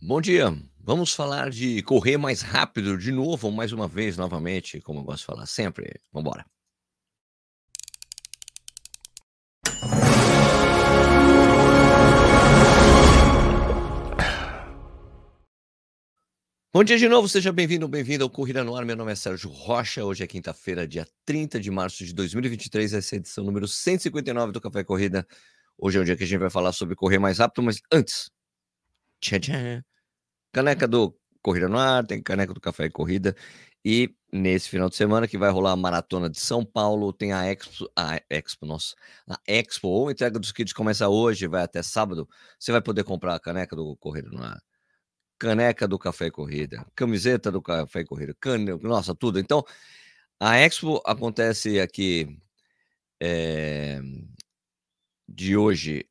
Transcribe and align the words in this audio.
Bom 0.00 0.20
dia. 0.20 0.56
Vamos 0.78 1.12
falar 1.12 1.50
de 1.50 1.82
correr 1.82 2.16
mais 2.16 2.40
rápido 2.40 2.96
de 2.96 3.10
novo, 3.10 3.50
mais 3.50 3.72
uma 3.72 3.88
vez, 3.88 4.16
novamente, 4.16 4.80
como 4.80 5.00
eu 5.00 5.02
gosto 5.02 5.18
de 5.18 5.26
falar 5.26 5.44
sempre. 5.44 6.00
Vamos 6.12 6.28
embora. 6.28 6.46
Bom 16.72 16.84
dia 16.84 16.96
de 16.96 17.08
novo, 17.08 17.28
seja 17.28 17.50
bem-vindo, 17.50 17.88
bem-vinda 17.88 18.22
ao 18.22 18.30
Corrida 18.30 18.62
no 18.62 18.76
Ar. 18.76 18.84
Meu 18.84 18.94
nome 18.94 19.10
é 19.10 19.16
Sérgio 19.16 19.50
Rocha. 19.50 20.04
Hoje 20.04 20.22
é 20.22 20.28
quinta-feira, 20.28 20.86
dia 20.86 21.08
30 21.24 21.58
de 21.58 21.72
março 21.72 22.04
de 22.04 22.14
2023, 22.14 22.94
essa 22.94 23.16
é 23.16 23.16
a 23.16 23.18
edição 23.18 23.42
número 23.42 23.66
159 23.66 24.52
do 24.52 24.60
Café 24.60 24.84
Corrida. 24.84 25.26
Hoje 25.76 25.98
é 25.98 26.00
o 26.00 26.04
dia 26.04 26.16
que 26.16 26.22
a 26.22 26.26
gente 26.26 26.38
vai 26.38 26.50
falar 26.50 26.72
sobre 26.72 26.94
correr 26.94 27.18
mais 27.18 27.38
rápido, 27.38 27.64
mas 27.64 27.80
antes, 27.92 28.30
tchan, 29.20 29.40
tchan, 29.40 29.84
caneca 30.52 30.88
do 30.88 31.16
Corrida 31.42 31.68
no 31.68 31.78
Ar, 31.78 32.06
tem 32.06 32.22
caneca 32.22 32.52
do 32.52 32.60
Café 32.60 32.86
e 32.86 32.90
Corrida. 32.90 33.34
E 33.84 34.14
nesse 34.32 34.68
final 34.68 34.88
de 34.88 34.96
semana 34.96 35.28
que 35.28 35.38
vai 35.38 35.50
rolar 35.50 35.72
a 35.72 35.76
maratona 35.76 36.28
de 36.28 36.38
São 36.40 36.64
Paulo, 36.64 37.12
tem 37.12 37.32
a 37.32 37.46
Expo, 37.46 37.90
a 37.96 38.20
Expo, 38.28 38.66
nossa, 38.66 38.94
a 39.28 39.38
Expo, 39.46 39.88
ou 39.88 40.10
entrega 40.10 40.38
dos 40.38 40.52
kits 40.52 40.72
começa 40.72 41.08
hoje, 41.08 41.46
vai 41.46 41.62
até 41.62 41.82
sábado. 41.82 42.28
Você 42.58 42.72
vai 42.72 42.82
poder 42.82 43.04
comprar 43.04 43.34
a 43.34 43.40
caneca 43.40 43.74
do 43.76 43.96
Corrida 43.96 44.28
no 44.30 44.42
Ar, 44.42 44.60
caneca 45.38 45.88
do 45.88 45.98
Café 45.98 46.26
e 46.26 46.30
Corrida, 46.30 46.86
camiseta 46.94 47.50
do 47.52 47.62
Café 47.62 48.00
e 48.00 48.04
Corrida, 48.04 48.34
cane... 48.40 48.76
nossa, 48.82 49.14
tudo. 49.14 49.38
Então, 49.38 49.64
a 50.40 50.58
Expo 50.58 51.00
acontece 51.06 51.80
aqui 51.80 52.38
é, 53.20 54.00
de 55.28 55.56
hoje, 55.56 56.04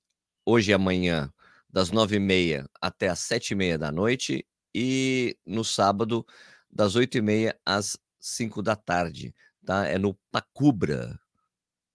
hoje 0.46 0.72
e 0.72 0.74
amanhã, 0.74 1.32
das 1.78 1.92
nove 1.92 2.16
e 2.16 2.20
meia 2.20 2.68
até 2.82 3.08
as 3.08 3.20
sete 3.20 3.52
e 3.52 3.56
meia 3.56 3.78
da 3.78 3.92
noite 3.92 4.44
e 4.74 5.38
no 5.46 5.64
sábado 5.64 6.26
das 6.72 6.96
oito 6.96 7.20
e 7.20 7.22
meia 7.22 7.56
às 7.64 7.96
cinco 8.20 8.64
da 8.64 8.76
tarde, 8.76 9.32
tá? 9.64 9.86
É 9.86 9.96
no 9.96 10.16
Pacubra, 10.32 11.20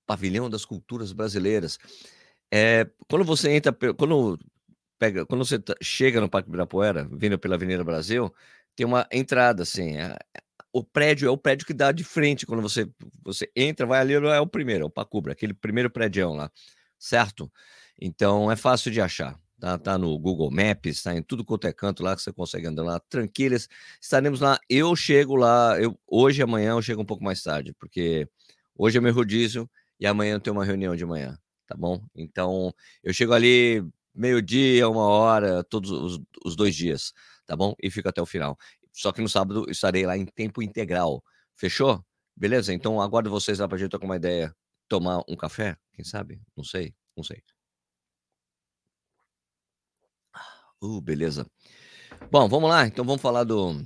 Pavilhão 0.06 0.48
das 0.48 0.64
Culturas 0.64 1.12
Brasileiras. 1.12 1.80
É, 2.48 2.88
quando 3.10 3.24
você 3.24 3.50
entra, 3.50 3.72
quando 3.72 4.38
pega, 5.00 5.26
quando 5.26 5.44
você 5.44 5.60
chega 5.82 6.20
no 6.20 6.30
Parque 6.30 6.48
Ibirapuera, 6.48 7.08
vindo 7.10 7.36
pela 7.36 7.56
Avenida 7.56 7.82
Brasil, 7.82 8.32
tem 8.76 8.86
uma 8.86 9.04
entrada 9.10 9.64
assim, 9.64 9.96
é, 9.96 10.16
o 10.72 10.84
prédio 10.84 11.26
é 11.26 11.30
o 11.32 11.36
prédio 11.36 11.66
que 11.66 11.74
dá 11.74 11.90
de 11.90 12.04
frente 12.04 12.46
quando 12.46 12.62
você 12.62 12.88
você 13.24 13.50
entra, 13.56 13.84
vai 13.84 13.98
ali, 13.98 14.14
é 14.14 14.40
o 14.40 14.46
primeiro, 14.46 14.84
é 14.84 14.86
o 14.86 14.90
Pacubra, 14.90 15.32
aquele 15.32 15.52
primeiro 15.52 15.90
prédio 15.90 16.32
lá, 16.34 16.52
certo? 17.00 17.50
Então 18.00 18.48
é 18.48 18.54
fácil 18.54 18.92
de 18.92 19.00
achar. 19.00 19.42
Tá, 19.62 19.78
tá 19.78 19.96
no 19.96 20.18
Google 20.18 20.50
Maps, 20.50 20.96
está 20.96 21.14
em 21.14 21.22
tudo 21.22 21.44
quanto 21.44 21.68
é 21.68 21.72
canto 21.72 22.02
lá 22.02 22.16
que 22.16 22.22
você 22.22 22.32
consegue 22.32 22.66
andar 22.66 22.82
lá 22.82 22.98
tranquilas. 22.98 23.68
Estaremos 24.00 24.40
lá. 24.40 24.58
Eu 24.68 24.96
chego 24.96 25.36
lá, 25.36 25.80
eu, 25.80 25.96
hoje 26.04 26.42
amanhã 26.42 26.72
eu 26.72 26.82
chego 26.82 27.00
um 27.00 27.04
pouco 27.04 27.22
mais 27.22 27.40
tarde, 27.44 27.72
porque 27.78 28.28
hoje 28.76 28.98
é 28.98 29.00
meu 29.00 29.14
rodízio 29.14 29.70
e 30.00 30.06
amanhã 30.06 30.32
eu 30.34 30.40
tenho 30.40 30.56
uma 30.56 30.64
reunião 30.64 30.96
de 30.96 31.06
manhã, 31.06 31.38
tá 31.64 31.76
bom? 31.76 32.04
Então 32.12 32.74
eu 33.04 33.12
chego 33.14 33.32
ali 33.32 33.84
meio-dia, 34.12 34.88
uma 34.88 35.04
hora, 35.06 35.62
todos 35.62 35.92
os, 35.92 36.20
os 36.44 36.56
dois 36.56 36.74
dias, 36.74 37.12
tá 37.46 37.54
bom? 37.54 37.72
E 37.80 37.88
fico 37.88 38.08
até 38.08 38.20
o 38.20 38.26
final. 38.26 38.58
Só 38.92 39.12
que 39.12 39.20
no 39.22 39.28
sábado 39.28 39.70
estarei 39.70 40.04
lá 40.04 40.18
em 40.18 40.26
tempo 40.26 40.60
integral. 40.60 41.22
Fechou? 41.54 42.04
Beleza? 42.36 42.74
Então 42.74 43.00
aguardo 43.00 43.30
vocês 43.30 43.60
lá 43.60 43.68
pra 43.68 43.78
gente 43.78 43.90
trocar 43.90 44.06
uma 44.06 44.16
ideia, 44.16 44.52
tomar 44.88 45.22
um 45.28 45.36
café, 45.36 45.76
quem 45.92 46.04
sabe? 46.04 46.42
Não 46.56 46.64
sei, 46.64 46.92
não 47.16 47.22
sei. 47.22 47.44
Uh, 50.82 51.00
beleza. 51.00 51.46
Bom, 52.30 52.48
vamos 52.48 52.68
lá. 52.68 52.86
Então 52.86 53.04
vamos 53.04 53.22
falar 53.22 53.44
do 53.44 53.76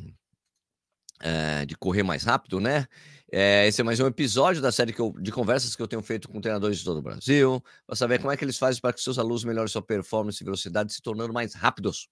é, 1.21 1.65
de 1.67 1.77
correr 1.77 2.03
mais 2.03 2.25
rápido, 2.25 2.61
né? 2.61 2.87
É, 3.31 3.67
esse 3.67 3.81
é 3.81 3.85
mais 3.85 3.99
um 3.99 4.07
episódio 4.07 4.63
da 4.63 4.71
série 4.71 4.95
eu, 4.97 5.13
de 5.21 5.33
conversas 5.33 5.75
que 5.75 5.83
eu 5.83 5.89
tenho 5.89 6.03
feito 6.03 6.29
com 6.29 6.41
treinadores 6.41 6.79
de 6.79 6.85
todo 6.85 6.99
o 6.99 7.03
Brasil, 7.03 7.63
para 7.87 7.97
saber 7.97 8.19
como 8.19 8.31
é 8.31 8.37
que 8.37 8.45
eles 8.45 8.57
fazem 8.57 8.81
para 8.81 8.93
que 8.93 9.01
seus 9.01 9.19
alunos 9.19 9.45
melhorem 9.45 9.69
sua 9.69 9.83
performance 9.83 10.43
e 10.43 10.45
velocidade, 10.45 10.93
se 10.93 11.03
tornando 11.03 11.33
mais 11.33 11.53
rápidos. 11.55 12.09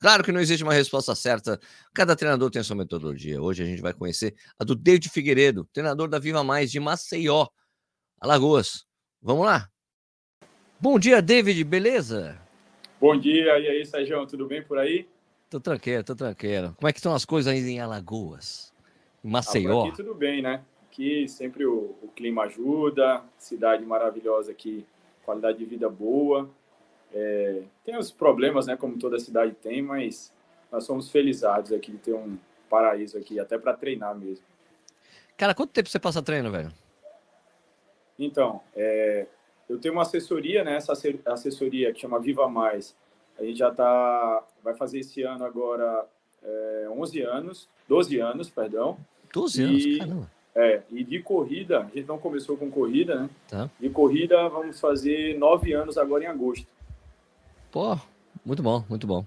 claro 0.00 0.24
que 0.24 0.32
não 0.32 0.40
existe 0.40 0.62
uma 0.62 0.72
resposta 0.72 1.14
certa, 1.14 1.60
cada 1.92 2.16
treinador 2.16 2.50
tem 2.50 2.60
a 2.60 2.64
sua 2.64 2.76
metodologia. 2.76 3.40
Hoje 3.40 3.62
a 3.62 3.66
gente 3.66 3.82
vai 3.82 3.92
conhecer 3.92 4.34
a 4.58 4.64
do 4.64 4.74
David 4.74 5.10
Figueiredo, 5.10 5.68
treinador 5.72 6.08
da 6.08 6.18
Viva 6.18 6.42
Mais 6.42 6.70
de 6.70 6.80
Maceió, 6.80 7.46
Alagoas. 8.18 8.86
Vamos 9.20 9.44
lá? 9.44 9.68
Bom 10.80 10.98
dia, 10.98 11.20
David, 11.20 11.62
beleza? 11.64 12.43
Bom 13.04 13.18
dia, 13.18 13.58
e 13.58 13.68
aí, 13.68 13.84
Sérgio, 13.84 14.26
tudo 14.26 14.46
bem 14.46 14.62
por 14.62 14.78
aí? 14.78 15.06
Tô 15.50 15.60
tranquilo, 15.60 16.02
tô 16.02 16.16
tranquilo. 16.16 16.74
Como 16.74 16.88
é 16.88 16.90
que 16.90 16.98
estão 16.98 17.14
as 17.14 17.26
coisas 17.26 17.52
aí 17.52 17.60
em 17.60 17.78
Alagoas? 17.78 18.72
Em 19.22 19.28
Maceió? 19.28 19.82
Ah, 19.84 19.88
aqui 19.88 19.96
tudo 19.98 20.14
bem, 20.14 20.40
né? 20.40 20.64
Aqui 20.86 21.28
sempre 21.28 21.66
o, 21.66 21.94
o, 22.00 22.08
clima 22.16 22.44
ajuda, 22.44 23.22
cidade 23.36 23.84
maravilhosa 23.84 24.52
aqui, 24.52 24.86
qualidade 25.22 25.58
de 25.58 25.66
vida 25.66 25.86
boa. 25.86 26.48
É, 27.12 27.64
tem 27.84 27.94
os 27.98 28.10
problemas, 28.10 28.68
né, 28.68 28.74
como 28.74 28.98
toda 28.98 29.18
cidade 29.18 29.52
tem, 29.52 29.82
mas 29.82 30.32
nós 30.72 30.84
somos 30.84 31.10
felizados 31.10 31.74
aqui 31.74 31.92
de 31.92 31.98
ter 31.98 32.14
um 32.14 32.38
paraíso 32.70 33.18
aqui, 33.18 33.38
até 33.38 33.58
para 33.58 33.74
treinar 33.74 34.16
mesmo. 34.16 34.46
Cara, 35.36 35.54
quanto 35.54 35.72
tempo 35.72 35.90
você 35.90 35.98
passa 35.98 36.22
treino, 36.22 36.50
velho? 36.50 36.72
Então, 38.18 38.62
é, 38.74 39.26
eu 39.68 39.78
tenho 39.78 39.94
uma 39.94 40.02
assessoria, 40.02 40.62
né? 40.62 40.76
Essa 40.76 40.92
assessoria 41.26 41.92
que 41.92 42.00
chama 42.00 42.20
Viva 42.20 42.48
Mais. 42.48 42.94
A 43.38 43.44
gente 43.44 43.58
já 43.58 43.70
tá, 43.70 44.44
vai 44.62 44.74
fazer 44.74 45.00
esse 45.00 45.22
ano 45.22 45.44
agora 45.44 46.06
é, 46.42 46.88
11 46.90 47.22
anos, 47.22 47.68
12 47.88 48.18
anos, 48.20 48.50
perdão. 48.50 48.96
12 49.32 49.62
anos, 49.62 49.84
e, 49.84 49.98
caramba. 49.98 50.30
É, 50.54 50.82
e 50.92 51.02
de 51.02 51.18
corrida, 51.20 51.80
a 51.80 51.96
gente 51.96 52.06
não 52.06 52.18
começou 52.18 52.56
com 52.56 52.70
corrida, 52.70 53.22
né? 53.22 53.30
Tá. 53.48 53.68
De 53.80 53.90
corrida, 53.90 54.48
vamos 54.48 54.78
fazer 54.78 55.36
nove 55.36 55.72
anos 55.72 55.98
agora 55.98 56.24
em 56.24 56.28
agosto. 56.28 56.66
Pô, 57.72 57.98
muito 58.44 58.62
bom, 58.62 58.84
muito 58.88 59.04
bom. 59.04 59.26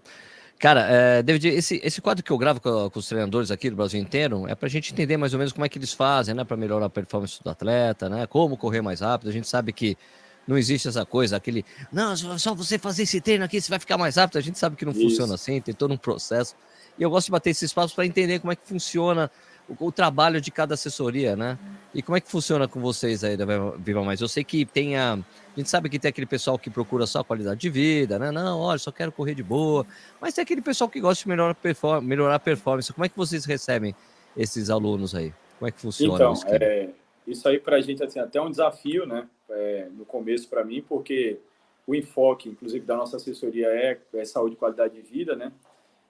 Cara, 0.57 0.87
é, 0.89 1.21
David, 1.21 1.49
esse, 1.49 1.79
esse 1.83 2.01
quadro 2.01 2.23
que 2.23 2.31
eu 2.31 2.37
gravo 2.37 2.61
com, 2.61 2.89
com, 2.89 2.99
os 2.99 3.07
treinadores 3.07 3.51
aqui 3.51 3.69
do 3.69 3.75
Brasil 3.75 3.99
inteiro 3.99 4.47
é 4.47 4.55
para 4.55 4.67
a 4.67 4.69
gente 4.69 4.91
entender 4.91 5.17
mais 5.17 5.33
ou 5.33 5.37
menos 5.37 5.53
como 5.53 5.65
é 5.65 5.69
que 5.69 5.77
eles 5.77 5.93
fazem, 5.93 6.33
né? 6.33 6.43
Para 6.43 6.57
melhorar 6.57 6.85
a 6.85 6.89
performance 6.89 7.43
do 7.43 7.49
atleta, 7.49 8.09
né? 8.09 8.25
Como 8.25 8.57
correr 8.57 8.81
mais 8.81 9.01
rápido. 9.01 9.27
A 9.27 9.33
gente 9.33 9.47
sabe 9.47 9.71
que 9.71 9.97
não 10.47 10.57
existe 10.57 10.87
essa 10.87 11.05
coisa, 11.05 11.35
aquele, 11.35 11.65
não, 11.91 12.15
só 12.15 12.55
você 12.55 12.79
fazer 12.79 13.03
esse 13.03 13.19
treino 13.19 13.43
aqui, 13.43 13.59
você 13.59 13.69
vai 13.69 13.79
ficar 13.79 13.97
mais 13.97 14.15
rápido. 14.15 14.37
A 14.37 14.41
gente 14.41 14.57
sabe 14.57 14.77
que 14.77 14.85
não 14.85 14.93
Isso. 14.93 15.01
funciona 15.01 15.35
assim, 15.35 15.59
tem 15.59 15.75
todo 15.75 15.93
um 15.93 15.97
processo. 15.97 16.55
E 16.97 17.03
eu 17.03 17.09
gosto 17.09 17.25
de 17.25 17.31
bater 17.31 17.49
esses 17.49 17.73
passos 17.73 17.93
para 17.93 18.05
entender 18.05 18.39
como 18.39 18.51
é 18.51 18.55
que 18.55 18.65
funciona 18.65 19.29
o, 19.67 19.87
o, 19.87 19.91
trabalho 19.91 20.39
de 20.39 20.49
cada 20.49 20.73
assessoria, 20.73 21.35
né? 21.35 21.59
E 21.93 22.01
como 22.01 22.17
é 22.17 22.21
que 22.21 22.29
funciona 22.29 22.67
com 22.67 22.79
vocês 22.79 23.23
aí 23.23 23.35
da 23.35 23.45
Viva 23.77 24.03
Mais? 24.03 24.21
Eu 24.21 24.27
sei 24.27 24.43
que 24.43 24.65
tem 24.65 24.97
a. 24.97 25.13
A 25.13 25.59
gente 25.59 25.69
sabe 25.69 25.89
que 25.89 25.99
tem 25.99 26.09
aquele 26.09 26.25
pessoal 26.25 26.57
que 26.57 26.69
procura 26.69 27.05
só 27.05 27.23
qualidade 27.23 27.59
de 27.59 27.69
vida, 27.69 28.17
né? 28.17 28.31
Não, 28.31 28.59
olha, 28.59 28.79
só 28.79 28.91
quero 28.91 29.11
correr 29.11 29.35
de 29.35 29.43
boa. 29.43 29.85
Mas 30.21 30.33
tem 30.33 30.43
aquele 30.43 30.61
pessoal 30.61 30.89
que 30.89 30.99
gosta 30.99 31.23
de 31.23 31.29
melhorar, 31.29 31.55
perform 31.55 32.05
melhorar 32.05 32.35
a 32.35 32.39
performance. 32.39 32.91
Como 32.93 33.05
é 33.05 33.09
que 33.09 33.17
vocês 33.17 33.43
recebem 33.45 33.93
esses 34.35 34.69
alunos 34.69 35.13
aí? 35.13 35.33
Como 35.59 35.67
é 35.67 35.71
que 35.71 35.81
funciona 35.81 36.13
então, 36.13 36.33
isso? 36.33 36.45
É, 36.47 36.89
isso 37.27 37.47
aí 37.47 37.59
para 37.59 37.77
a 37.77 37.81
gente 37.81 38.03
assim, 38.03 38.19
até 38.19 38.41
um 38.41 38.49
desafio, 38.49 39.05
né? 39.05 39.27
é, 39.49 39.87
no 39.91 40.05
começo 40.05 40.47
para 40.49 40.63
mim, 40.63 40.81
porque 40.81 41.39
o 41.85 41.95
enfoque, 41.95 42.49
inclusive, 42.49 42.85
da 42.85 42.95
nossa 42.95 43.17
assessoria 43.17 43.67
é, 43.67 43.99
é 44.13 44.25
saúde 44.25 44.55
e 44.55 44.57
qualidade 44.57 44.95
de 44.95 45.01
vida, 45.01 45.35
né? 45.35 45.51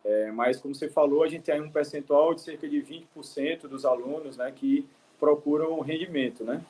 É, 0.04 0.32
mas, 0.32 0.60
como 0.60 0.74
você 0.74 0.90
falou, 0.90 1.24
a 1.24 1.28
gente 1.28 1.44
tem 1.44 1.62
um 1.62 1.70
percentual 1.70 2.34
de 2.34 2.42
cerca 2.42 2.68
de 2.68 2.82
20% 2.82 3.62
dos 3.68 3.86
alunos 3.86 4.38
né, 4.38 4.52
que 4.56 4.88
procuram 5.20 5.80
rendimento, 5.82 6.44
né? 6.44 6.62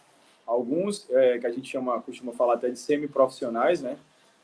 Alguns, 0.45 1.09
é, 1.11 1.37
que 1.37 1.45
a 1.45 1.51
gente 1.51 1.69
chama, 1.69 2.01
costuma 2.01 2.33
falar 2.33 2.55
até 2.55 2.69
de 2.69 2.79
semi-profissionais, 2.79 3.81
né? 3.81 3.97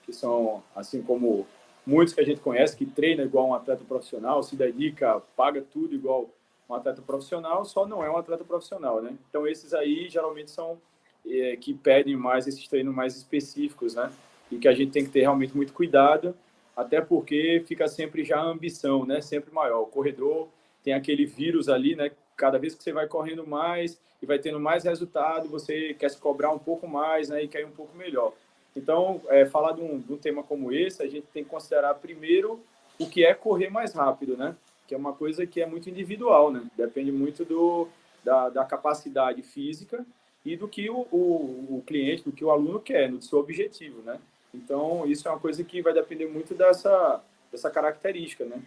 Que 0.04 0.14
são, 0.14 0.64
assim 0.76 1.02
como 1.02 1.48
muitos 1.86 2.14
que 2.14 2.22
a 2.22 2.26
gente 2.26 2.40
conhece, 2.40 2.78
que 2.78 2.86
treina 2.86 3.24
igual 3.24 3.48
um 3.48 3.54
atleta 3.54 3.84
profissional, 3.84 4.44
se 4.44 4.56
dedica, 4.56 5.22
paga 5.36 5.62
tudo 5.62 5.96
igual 5.96 6.30
um 6.74 6.78
atleta 6.78 7.02
profissional, 7.02 7.64
só 7.66 7.86
não 7.88 8.04
é 8.04 8.10
um 8.10 8.18
atleta 8.18 8.44
profissional, 8.44 9.02
né? 9.02 9.16
Então, 9.30 9.48
esses 9.48 9.74
aí, 9.74 10.10
geralmente, 10.10 10.52
são 10.52 10.80
é, 11.26 11.56
que 11.56 11.74
pedem 11.74 12.16
mais 12.16 12.48
esses 12.48 12.68
treinos 12.68 12.94
mais 12.94 13.16
específicos, 13.16 13.96
né? 13.96 14.12
E 14.52 14.58
que 14.58 14.68
a 14.68 14.74
gente 14.74 14.92
tem 14.92 15.06
que 15.06 15.12
ter 15.12 15.22
realmente 15.22 15.56
muito 15.56 15.74
cuidado, 15.74 16.36
até 16.76 17.00
porque 17.00 17.64
fica 17.66 17.88
sempre 17.88 18.24
já 18.24 18.38
a 18.40 18.44
ambição, 18.44 19.06
né? 19.06 19.22
Sempre 19.22 19.54
maior. 19.54 19.82
O 19.82 19.88
corredor 19.88 20.48
tem 20.84 20.94
aquele 20.94 21.26
vírus 21.26 21.70
ali, 21.70 21.96
né? 21.96 22.12
Cada 22.36 22.58
vez 22.58 22.76
que 22.76 22.84
você 22.84 22.92
vai 22.92 23.08
correndo 23.08 23.46
mais 23.46 24.00
e 24.22 24.26
vai 24.26 24.40
tendo 24.40 24.60
mais 24.60 24.84
resultado, 24.84 25.48
você 25.48 25.94
quer 25.94 26.10
se 26.10 26.18
cobrar 26.18 26.52
um 26.52 26.60
pouco 26.60 26.88
mais, 26.88 27.30
né? 27.30 27.44
E 27.44 27.48
quer 27.48 27.62
ir 27.62 27.66
um 27.66 27.72
pouco 27.72 27.96
melhor. 27.96 28.34
Então, 28.76 29.22
é, 29.28 29.46
falar 29.46 29.74
de 29.74 29.82
um, 29.82 30.00
de 30.00 30.12
um 30.12 30.18
tema 30.18 30.44
como 30.44 30.72
esse, 30.72 31.04
a 31.04 31.08
gente 31.08 31.28
tem 31.28 31.44
que 31.44 31.50
considerar 31.50 31.94
primeiro 31.96 32.60
o 33.00 33.08
que 33.08 33.24
é 33.24 33.34
correr 33.34 33.70
mais 33.70 33.94
rápido, 33.94 34.36
né? 34.36 34.56
Que 34.88 34.96
é 34.96 34.98
uma 34.98 35.14
coisa 35.14 35.46
que 35.46 35.62
é 35.62 35.66
muito 35.66 35.90
individual, 35.90 36.52
né? 36.52 36.66
Depende 36.76 37.12
muito 37.12 37.46
do, 37.46 37.88
da, 38.24 38.50
da 38.50 38.66
capacidade 38.66 39.42
física 39.42 40.06
e 40.46 40.58
do 40.58 40.68
que 40.68 40.90
o, 40.90 41.08
o, 41.12 41.78
o, 41.78 41.84
cliente, 41.86 42.24
do 42.24 42.32
que 42.32 42.44
o 42.44 42.52
aluno 42.52 42.80
quer, 42.80 43.10
do 43.10 43.22
seu 43.22 43.40
objetivo, 43.40 44.02
né? 44.02 44.20
Então, 44.54 45.06
isso 45.06 45.28
é 45.28 45.32
uma 45.32 45.40
coisa 45.40 45.64
que 45.64 45.82
vai 45.82 45.94
depender 45.94 46.28
muito 46.28 46.54
dessa, 46.54 47.24
dessa 47.52 47.70
característica, 47.70 48.46
né? 48.46 48.62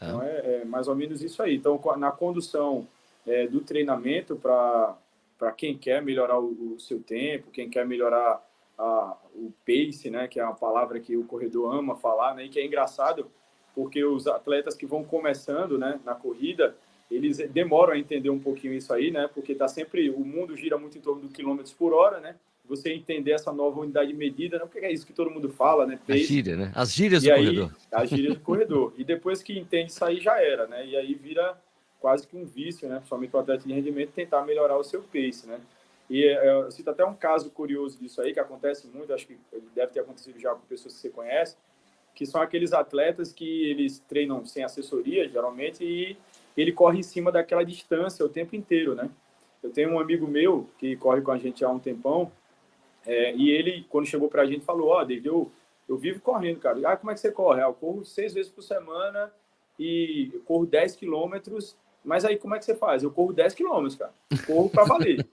Ah. 0.00 0.06
Então 0.06 0.22
é, 0.22 0.60
é, 0.60 0.64
mais 0.64 0.88
ou 0.88 0.94
menos 0.94 1.22
isso 1.22 1.42
aí. 1.42 1.56
Então 1.56 1.80
na 1.98 2.10
condução 2.10 2.88
é, 3.26 3.46
do 3.46 3.60
treinamento 3.60 4.36
para 4.36 4.96
para 5.38 5.52
quem 5.52 5.74
quer 5.78 6.02
melhorar 6.02 6.38
o, 6.38 6.74
o, 6.74 6.78
seu 6.78 7.00
tempo, 7.02 7.50
quem 7.50 7.70
quer 7.70 7.86
melhorar 7.86 8.46
a, 8.78 9.16
o 9.34 9.50
pace, 9.64 10.10
né, 10.10 10.28
que 10.28 10.38
é 10.38 10.44
uma 10.44 10.54
palavra 10.54 11.00
que 11.00 11.16
o 11.16 11.24
corredor 11.24 11.74
ama 11.74 11.96
falar, 11.96 12.34
né, 12.34 12.44
e 12.44 12.50
que 12.50 12.60
é 12.60 12.66
engraçado 12.66 13.26
porque 13.74 14.04
os 14.04 14.26
atletas 14.26 14.74
que 14.74 14.86
vão 14.86 15.04
começando, 15.04 15.78
né, 15.78 16.00
na 16.04 16.14
corrida, 16.14 16.74
eles 17.10 17.38
demoram 17.50 17.92
a 17.92 17.98
entender 17.98 18.30
um 18.30 18.38
pouquinho 18.38 18.74
isso 18.74 18.92
aí, 18.92 19.10
né, 19.10 19.28
porque 19.32 19.54
tá 19.54 19.68
sempre 19.68 20.10
o 20.10 20.20
mundo 20.20 20.56
gira 20.56 20.78
muito 20.78 20.98
em 20.98 21.00
torno 21.00 21.22
do 21.22 21.28
quilômetros 21.28 21.72
por 21.72 21.92
hora, 21.92 22.20
né, 22.20 22.36
você 22.70 22.92
entender 22.92 23.32
essa 23.32 23.52
nova 23.52 23.80
unidade 23.80 24.12
de 24.12 24.16
medida, 24.16 24.58
né? 24.58 24.64
porque 24.64 24.86
é 24.86 24.92
isso 24.92 25.04
que 25.04 25.12
todo 25.12 25.28
mundo 25.28 25.50
fala, 25.50 25.84
né? 25.84 25.98
Pace. 26.06 26.20
A 26.20 26.24
gíria, 26.24 26.56
né? 26.56 26.72
As 26.72 26.94
gírias 26.94 27.24
e 27.24 27.26
do 27.26 27.32
aí, 27.32 27.44
corredor. 27.44 27.76
As 27.90 28.08
gírias 28.08 28.34
do 28.34 28.40
corredor. 28.40 28.94
E 28.96 29.02
depois 29.02 29.42
que 29.42 29.58
entende 29.58 29.90
isso 29.90 30.04
aí, 30.04 30.20
já 30.20 30.40
era, 30.40 30.68
né? 30.68 30.86
E 30.86 30.96
aí 30.96 31.12
vira 31.14 31.60
quase 31.98 32.26
que 32.28 32.36
um 32.36 32.44
vício, 32.44 32.88
né? 32.88 32.96
Principalmente 32.96 33.34
o 33.34 33.38
atleta 33.40 33.66
de 33.66 33.74
rendimento 33.74 34.12
tentar 34.12 34.42
melhorar 34.46 34.78
o 34.78 34.84
seu 34.84 35.02
pace, 35.02 35.48
né? 35.48 35.60
E 36.08 36.24
é, 36.24 36.48
eu 36.48 36.70
cito 36.70 36.88
até 36.88 37.04
um 37.04 37.14
caso 37.14 37.50
curioso 37.50 37.98
disso 37.98 38.20
aí, 38.22 38.32
que 38.32 38.40
acontece 38.40 38.86
muito, 38.86 39.12
acho 39.12 39.26
que 39.26 39.36
deve 39.74 39.92
ter 39.92 40.00
acontecido 40.00 40.38
já 40.38 40.54
com 40.54 40.60
pessoas 40.60 40.94
que 40.94 41.00
você 41.00 41.10
conhece, 41.10 41.56
que 42.14 42.26
são 42.26 42.40
aqueles 42.40 42.72
atletas 42.72 43.32
que 43.32 43.70
eles 43.70 43.98
treinam 44.08 44.44
sem 44.44 44.62
assessoria, 44.62 45.28
geralmente, 45.28 45.84
e 45.84 46.16
ele 46.56 46.72
corre 46.72 46.98
em 46.98 47.02
cima 47.02 47.32
daquela 47.32 47.64
distância 47.64 48.24
o 48.24 48.28
tempo 48.28 48.54
inteiro, 48.54 48.94
né? 48.94 49.08
Eu 49.62 49.70
tenho 49.70 49.90
um 49.90 50.00
amigo 50.00 50.26
meu 50.26 50.68
que 50.78 50.96
corre 50.96 51.20
com 51.20 51.30
a 51.30 51.38
gente 51.38 51.64
há 51.64 51.68
um 51.68 51.78
tempão, 51.78 52.30
é, 53.06 53.34
e 53.34 53.50
ele, 53.50 53.86
quando 53.88 54.06
chegou 54.06 54.28
para 54.28 54.42
a 54.42 54.46
gente, 54.46 54.64
falou: 54.64 54.88
Ó, 54.88 55.00
oh, 55.00 55.04
David, 55.04 55.26
eu, 55.26 55.50
eu 55.88 55.96
vivo 55.96 56.20
correndo, 56.20 56.60
cara. 56.60 56.78
Ah, 56.84 56.96
como 56.96 57.10
é 57.10 57.14
que 57.14 57.20
você 57.20 57.32
corre? 57.32 57.62
Ah, 57.62 57.66
eu 57.66 57.74
corro 57.74 58.04
seis 58.04 58.34
vezes 58.34 58.50
por 58.50 58.62
semana 58.62 59.32
e 59.78 60.40
corro 60.46 60.66
10 60.66 60.96
quilômetros 60.96 61.76
mas 62.04 62.24
aí 62.24 62.38
como 62.38 62.54
é 62.54 62.58
que 62.58 62.64
você 62.64 62.74
faz? 62.74 63.02
Eu 63.02 63.10
corro 63.10 63.32
10 63.32 63.54
quilômetros, 63.54 63.96
cara. 63.96 64.12
Corro 64.46 64.70
para 64.70 64.84
valer. 64.84 65.26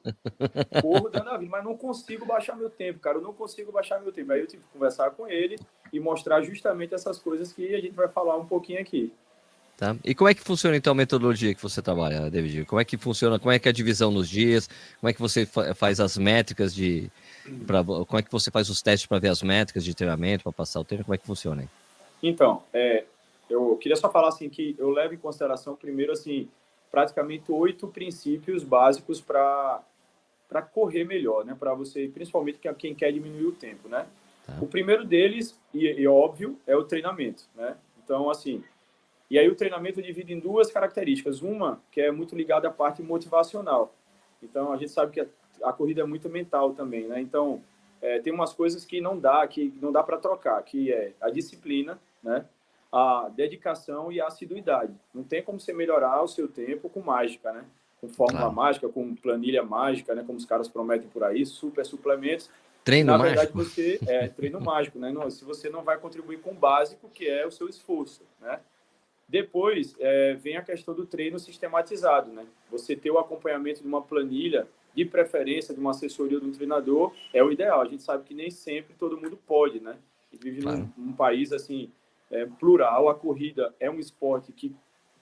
corro 0.81 1.09
dando 1.09 1.29
a 1.29 1.37
vida, 1.37 1.49
mas 1.49 1.63
não 1.63 1.77
consigo 1.77 2.25
baixar 2.25 2.55
meu 2.55 2.69
tempo, 2.69 2.99
cara. 2.99 3.17
Eu 3.17 3.21
não 3.21 3.33
consigo 3.33 3.71
baixar 3.71 4.01
meu 4.01 4.11
tempo. 4.11 4.33
Aí 4.33 4.41
eu 4.41 4.47
tive 4.47 4.63
que 4.63 4.69
conversar 4.69 5.11
com 5.11 5.27
ele 5.27 5.57
e 5.91 5.99
mostrar 5.99 6.41
justamente 6.41 6.93
essas 6.93 7.19
coisas 7.19 7.51
que 7.51 7.75
a 7.75 7.81
gente 7.81 7.93
vai 7.93 8.07
falar 8.07 8.37
um 8.37 8.45
pouquinho 8.45 8.79
aqui. 8.79 9.11
Tá. 9.77 9.95
E 10.03 10.15
como 10.15 10.27
é 10.27 10.33
que 10.33 10.41
funciona 10.41 10.75
então 10.75 10.91
a 10.91 10.95
metodologia 10.95 11.53
que 11.53 11.61
você 11.61 11.83
trabalha, 11.83 12.31
David? 12.31 12.65
Como 12.65 12.81
é 12.81 12.85
que 12.85 12.97
funciona? 12.97 13.37
Como 13.37 13.51
é 13.51 13.59
que 13.59 13.67
é 13.67 13.71
a 13.71 13.73
divisão 13.73 14.09
nos 14.09 14.27
dias? 14.27 14.67
Como 14.99 15.07
é 15.07 15.13
que 15.13 15.21
você 15.21 15.45
faz 15.45 15.99
as 15.99 16.17
métricas 16.17 16.73
de. 16.73 17.11
Pra, 17.67 17.83
como 17.83 18.17
é 18.17 18.23
que 18.23 18.31
você 18.31 18.49
faz 18.49 18.69
os 18.69 18.81
testes 18.81 19.05
para 19.05 19.19
ver 19.19 19.29
as 19.29 19.43
métricas 19.43 19.85
de 19.85 19.93
treinamento, 19.93 20.43
para 20.43 20.51
passar 20.51 20.79
o 20.79 20.83
treino? 20.83 21.05
Como 21.05 21.13
é 21.13 21.17
que 21.17 21.27
funciona 21.27 21.61
aí? 21.61 21.69
Então, 22.23 22.63
é, 22.73 23.03
eu 23.47 23.77
queria 23.77 23.95
só 23.95 24.09
falar 24.09 24.29
assim 24.29 24.49
que 24.49 24.75
eu 24.79 24.89
levo 24.89 25.13
em 25.13 25.17
consideração 25.17 25.75
primeiro 25.75 26.11
assim 26.11 26.49
praticamente 26.91 27.51
oito 27.51 27.87
princípios 27.87 28.63
básicos 28.63 29.21
para 29.21 29.81
para 30.49 30.61
correr 30.61 31.03
melhor, 31.03 31.43
né? 31.43 31.55
Para 31.59 31.73
você, 31.73 32.07
principalmente 32.07 32.57
quem 32.79 32.95
quer 32.95 33.11
diminuir 33.11 33.47
o 33.47 33.51
tempo, 33.51 33.89
né? 33.89 34.07
Tá. 34.47 34.57
O 34.61 34.65
primeiro 34.65 35.05
deles, 35.05 35.59
e, 35.73 35.85
e, 35.85 36.07
óbvio, 36.07 36.59
é 36.65 36.75
o 36.75 36.83
treinamento, 36.83 37.43
né? 37.55 37.77
Então, 38.03 38.29
assim, 38.29 38.63
e 39.29 39.37
aí 39.37 39.47
o 39.47 39.55
treinamento 39.55 40.01
divide 40.01 40.33
em 40.33 40.39
duas 40.39 40.71
características. 40.71 41.41
Uma 41.41 41.81
que 41.91 42.01
é 42.01 42.11
muito 42.11 42.35
ligada 42.35 42.67
à 42.67 42.71
parte 42.71 43.03
motivacional. 43.03 43.93
Então, 44.41 44.71
a 44.71 44.77
gente 44.77 44.91
sabe 44.91 45.11
que 45.11 45.19
a, 45.19 45.27
a 45.63 45.73
corrida 45.73 46.01
é 46.01 46.05
muito 46.05 46.29
mental 46.29 46.73
também, 46.73 47.07
né? 47.07 47.19
Então, 47.19 47.61
é, 48.01 48.19
tem 48.19 48.33
umas 48.33 48.53
coisas 48.53 48.85
que 48.85 49.01
não 49.01 49.19
dá, 49.19 49.45
que 49.47 49.73
não 49.81 49.91
dá 49.91 50.01
para 50.01 50.17
trocar, 50.17 50.61
que 50.63 50.91
é 50.91 51.13
a 51.21 51.29
disciplina, 51.29 51.99
né? 52.23 52.45
a 52.91 53.29
dedicação 53.29 54.11
e 54.11 54.21
a 54.21 54.27
assiduidade. 54.27 54.93
Não 55.13 55.23
tem 55.23 55.43
como 55.43 55.59
você 55.59 55.73
melhorar 55.73 56.21
o 56.23 56.27
seu 56.27 56.47
tempo 56.47 56.89
com 56.89 57.01
mágica, 57.01 57.51
né? 57.51 57.65
Com 57.99 58.07
fórmula 58.07 58.45
claro. 58.45 58.55
mágica, 58.55 58.89
com 58.89 59.15
planilha 59.15 59.63
mágica, 59.63 60.15
né? 60.15 60.23
Como 60.25 60.37
os 60.37 60.45
caras 60.45 60.67
prometem 60.67 61.09
por 61.09 61.23
aí, 61.23 61.45
super 61.45 61.85
suplementos. 61.85 62.49
Treino 62.87 63.11
Na 63.11 63.17
verdade, 63.17 63.53
mágico. 63.53 63.75
você 63.75 63.99
é 64.07 64.29
treino 64.31 64.61
mágico, 64.61 64.97
né? 64.97 65.11
Não, 65.11 65.29
se 65.29 65.43
você 65.43 65.69
não 65.69 65.83
vai 65.83 65.97
contribuir 65.97 66.39
com 66.39 66.51
o 66.51 66.53
básico, 66.53 67.09
que 67.09 67.27
é 67.27 67.45
o 67.45 67.51
seu 67.51 67.67
esforço, 67.67 68.21
né? 68.39 68.61
Depois 69.27 69.93
é, 69.99 70.35
vem 70.35 70.55
a 70.55 70.61
questão 70.61 70.93
do 70.93 71.05
treino 71.05 71.37
sistematizado, 71.37 72.31
né? 72.31 72.45
Você 72.71 72.95
ter 72.95 73.11
o 73.11 73.19
acompanhamento 73.19 73.81
de 73.81 73.87
uma 73.87 74.01
planilha, 74.01 74.65
de 74.95 75.03
preferência 75.03 75.73
de 75.73 75.81
uma 75.81 75.91
assessoria 75.91 76.39
de 76.39 76.45
um 76.45 76.51
treinador, 76.53 77.13
é 77.33 77.43
o 77.43 77.51
ideal. 77.51 77.81
A 77.81 77.85
gente 77.85 78.03
sabe 78.03 78.23
que 78.23 78.33
nem 78.33 78.49
sempre 78.49 78.95
todo 78.97 79.19
mundo 79.19 79.37
pode, 79.45 79.81
né? 79.81 79.97
E 80.31 80.37
vive 80.37 80.61
claro. 80.61 80.89
num, 80.97 81.07
num 81.07 81.13
país 81.13 81.51
assim 81.51 81.91
é, 82.31 82.45
plural. 82.45 83.09
A 83.09 83.15
corrida 83.15 83.75
é 83.81 83.91
um 83.91 83.99
esporte 83.99 84.53
que 84.53 84.73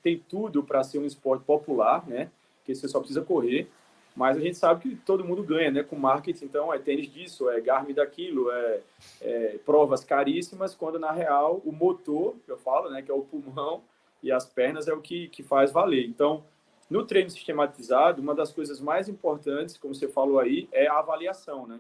tem 0.04 0.20
tudo 0.30 0.64
para 0.64 0.84
ser 0.84 1.00
um 1.00 1.06
esporte 1.06 1.44
popular, 1.44 2.08
né? 2.08 2.30
Que 2.64 2.76
você 2.76 2.88
só 2.88 3.00
precisa 3.00 3.24
correr. 3.24 3.68
Mas 4.16 4.38
a 4.38 4.40
gente 4.40 4.58
sabe 4.58 4.82
que 4.82 4.96
todo 4.96 5.26
mundo 5.26 5.44
ganha, 5.44 5.70
né? 5.70 5.84
Com 5.84 5.98
marketing, 5.98 6.46
então 6.46 6.74
é 6.74 6.80
tênis 6.80 7.12
disso, 7.12 7.50
é 7.50 7.60
Garmin 7.60 7.94
daquilo, 7.94 8.50
é, 8.50 8.80
é 9.22 9.60
provas 9.66 10.04
caríssimas, 10.04 10.74
quando 10.74 10.98
na 10.98 11.12
real 11.12 11.62
o 11.66 11.72
motor, 11.72 12.36
que 12.46 12.52
eu 12.52 12.58
falo, 12.58 12.90
né? 12.90 13.02
Que 13.02 13.12
é 13.12 13.14
o 13.14 13.22
pulmão 13.22 13.82
e 14.24 14.32
as 14.32 14.46
pernas 14.46 14.88
é 14.88 14.94
o 14.94 15.02
que, 15.02 15.28
que 15.28 15.44
faz 15.44 15.72
valer. 15.72 16.06
Então, 16.08 16.44
no 16.90 17.06
treino 17.06 17.30
sistematizado, 17.30 18.22
uma 18.22 18.34
das 18.34 18.54
coisas 18.54 18.80
mais 18.80 19.10
importantes, 19.10 19.78
como 19.78 19.94
você 19.94 20.08
falou 20.08 20.40
aí, 20.40 20.70
é 20.72 20.88
a 20.88 21.00
avaliação, 21.00 21.68
né? 21.68 21.80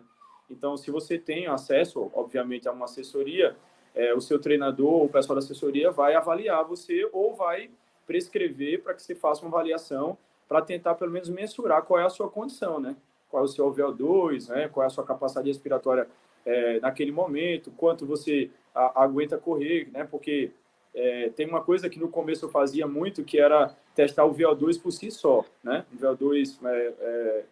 Então, 0.49 0.75
se 0.77 0.91
você 0.91 1.17
tem 1.17 1.47
acesso, 1.47 2.11
obviamente, 2.13 2.67
a 2.67 2.71
uma 2.71 2.85
assessoria, 2.85 3.55
é, 3.95 4.13
o 4.13 4.19
seu 4.19 4.39
treinador 4.39 5.03
o 5.03 5.09
pessoal 5.09 5.35
da 5.35 5.43
assessoria 5.43 5.89
vai 5.89 6.15
avaliar 6.15 6.65
você 6.65 7.09
ou 7.13 7.33
vai 7.33 7.69
prescrever 8.05 8.83
para 8.83 8.93
que 8.93 9.01
você 9.01 9.15
faça 9.15 9.41
uma 9.41 9.49
avaliação 9.49 10.17
para 10.47 10.61
tentar 10.61 10.95
pelo 10.95 11.11
menos 11.11 11.29
mensurar 11.29 11.83
qual 11.83 11.99
é 11.99 12.05
a 12.05 12.09
sua 12.09 12.29
condição, 12.29 12.79
né? 12.79 12.95
Qual 13.29 13.41
é 13.41 13.45
o 13.45 13.49
seu 13.49 13.71
VO2, 13.73 14.49
né? 14.49 14.69
Qual 14.69 14.83
é 14.83 14.87
a 14.87 14.89
sua 14.89 15.03
capacidade 15.03 15.47
respiratória 15.47 16.07
é, 16.45 16.79
naquele 16.79 17.11
momento, 17.11 17.71
quanto 17.71 18.05
você 18.05 18.51
a, 18.73 19.03
aguenta 19.03 19.37
correr, 19.37 19.89
né? 19.91 20.03
Porque 20.09 20.51
é, 20.93 21.29
tem 21.29 21.47
uma 21.47 21.61
coisa 21.61 21.89
que 21.89 21.99
no 21.99 22.07
começo 22.07 22.45
eu 22.45 22.49
fazia 22.49 22.87
muito, 22.87 23.23
que 23.23 23.39
era 23.39 23.75
testar 23.93 24.25
o 24.25 24.33
VO2 24.33 24.81
por 24.81 24.91
si 24.91 25.11
só, 25.11 25.43
né? 25.63 25.85
O 25.93 25.97
VO2, 25.97 26.57
é, 26.63 26.93
é, 26.99 27.43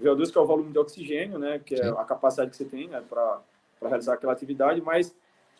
VO2 0.00 0.30
que 0.30 0.38
é 0.38 0.40
o 0.40 0.46
volume 0.46 0.72
de 0.72 0.78
oxigênio, 0.78 1.38
né? 1.38 1.60
Que 1.64 1.74
é 1.74 1.88
a 1.88 2.04
capacidade 2.04 2.50
que 2.50 2.56
você 2.56 2.64
tem 2.64 2.88
né? 2.88 3.02
para 3.08 3.40
realizar 3.82 4.14
aquela 4.14 4.32
atividade, 4.32 4.80
mas 4.80 5.14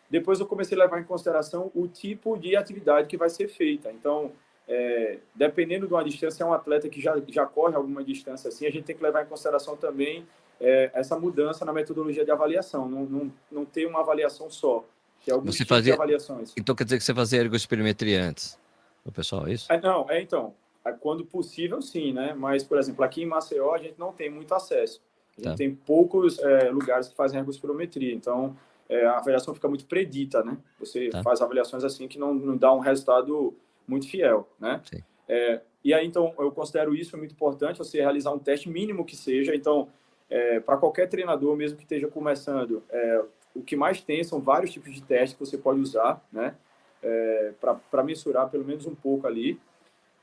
depois 0.09 0.38
eu 0.38 0.47
comecei 0.47 0.79
a 0.79 0.85
levar 0.85 1.00
em 1.00 1.05
consideração 1.05 1.71
o 1.75 1.88
tipo 1.88 2.38
de 2.38 2.56
atividade 2.56 3.09
que 3.09 3.17
vai 3.17 3.29
ser 3.29 3.49
feita. 3.49 3.91
Então, 3.91 4.33
é, 4.68 5.18
dependendo 5.35 5.87
de 5.87 5.92
uma 5.92 6.02
distância, 6.02 6.42
é 6.42 6.46
um 6.46 6.52
atleta 6.52 6.88
que 6.88 7.00
já, 7.00 7.14
já 7.28 7.46
corre 7.46 7.76
alguma 7.76 8.02
distância 8.02 8.49
assim, 8.49 8.66
a 8.66 8.70
gente 8.70 8.85
tem 8.85 8.96
que 8.96 9.02
levar 9.02 9.25
em 9.25 9.26
consideração 9.26 9.76
também 9.76 10.26
é, 10.61 10.90
essa 10.94 11.18
mudança 11.18 11.64
na 11.64 11.73
metodologia 11.73 12.25
de 12.25 12.30
avaliação, 12.30 12.88
não, 12.88 13.04
não, 13.04 13.32
não 13.50 13.64
ter 13.64 13.87
uma 13.87 14.00
avaliação 14.00 14.50
só, 14.50 14.85
que 15.20 15.30
é 15.30 15.35
alguns 15.35 15.56
você 15.56 15.64
fazia... 15.64 15.94
avaliações. 15.94 16.52
Então 16.56 16.75
quer 16.75 16.85
dizer 16.85 16.99
que 16.99 17.04
você 17.04 17.14
fazia 17.14 17.40
ergospirometria 17.40 18.23
antes, 18.23 18.58
o 19.04 19.12
pessoal, 19.12 19.46
é 19.46 19.52
isso? 19.52 19.73
É, 19.73 19.80
não, 19.80 20.11
é 20.11 20.20
então, 20.20 20.54
é, 20.85 20.92
quando 20.92 21.25
possível 21.25 21.80
sim, 21.80 22.12
né? 22.12 22.35
Mas, 22.35 22.64
por 22.64 22.78
exemplo, 22.78 23.04
aqui 23.04 23.23
em 23.23 23.26
Maceió 23.26 23.75
a 23.75 23.78
gente 23.78 23.94
não 23.99 24.12
tem 24.12 24.30
muito 24.30 24.52
acesso. 24.54 25.00
A 25.37 25.40
gente 25.40 25.50
tá. 25.50 25.56
tem 25.56 25.75
poucos 25.75 26.38
é, 26.38 26.70
lugares 26.70 27.08
que 27.08 27.14
fazem 27.14 27.38
ergospirometria, 27.38 28.14
então 28.14 28.56
é, 28.88 29.04
a 29.04 29.18
avaliação 29.18 29.54
fica 29.54 29.68
muito 29.68 29.85
predita, 29.85 30.42
né? 30.42 30.56
Você 30.80 31.08
tá. 31.11 31.23
faz 31.23 31.40
avaliações 31.40 31.85
assim 31.85 32.08
que 32.08 32.18
não, 32.18 32.35
não 32.35 32.56
dá 32.56 32.73
um 32.73 32.78
resultado 32.78 33.54
muito 33.87 34.09
fiel, 34.09 34.49
né? 34.59 34.81
É, 35.28 35.61
e 35.85 35.95
aí, 35.95 36.07
então, 36.07 36.35
eu 36.38 36.50
considero 36.50 36.95
isso 36.95 37.16
muito 37.16 37.33
importante, 37.33 37.78
você 37.78 37.99
realizar 37.99 38.33
um 38.33 38.38
teste 38.38 38.69
mínimo 38.69 39.05
que 39.05 39.16
seja. 39.16 39.55
Então, 39.55 39.88
é, 40.28 40.59
para 40.61 40.76
qualquer 40.76 41.09
treinador, 41.09 41.57
mesmo 41.57 41.76
que 41.76 41.85
esteja 41.85 42.09
começando, 42.09 42.83
é, 42.90 43.25
o 43.55 43.62
que 43.62 43.76
mais 43.76 44.00
tem 44.00 44.23
são 44.25 44.40
vários 44.40 44.73
tipos 44.73 44.93
de 44.93 45.02
testes 45.02 45.35
que 45.35 45.45
você 45.45 45.57
pode 45.57 45.81
usar, 45.81 46.25
né? 46.33 46.55
É, 47.02 47.52
para 47.90 48.02
mensurar 48.02 48.50
pelo 48.50 48.64
menos 48.64 48.87
um 48.87 48.95
pouco 48.95 49.26
ali. 49.26 49.61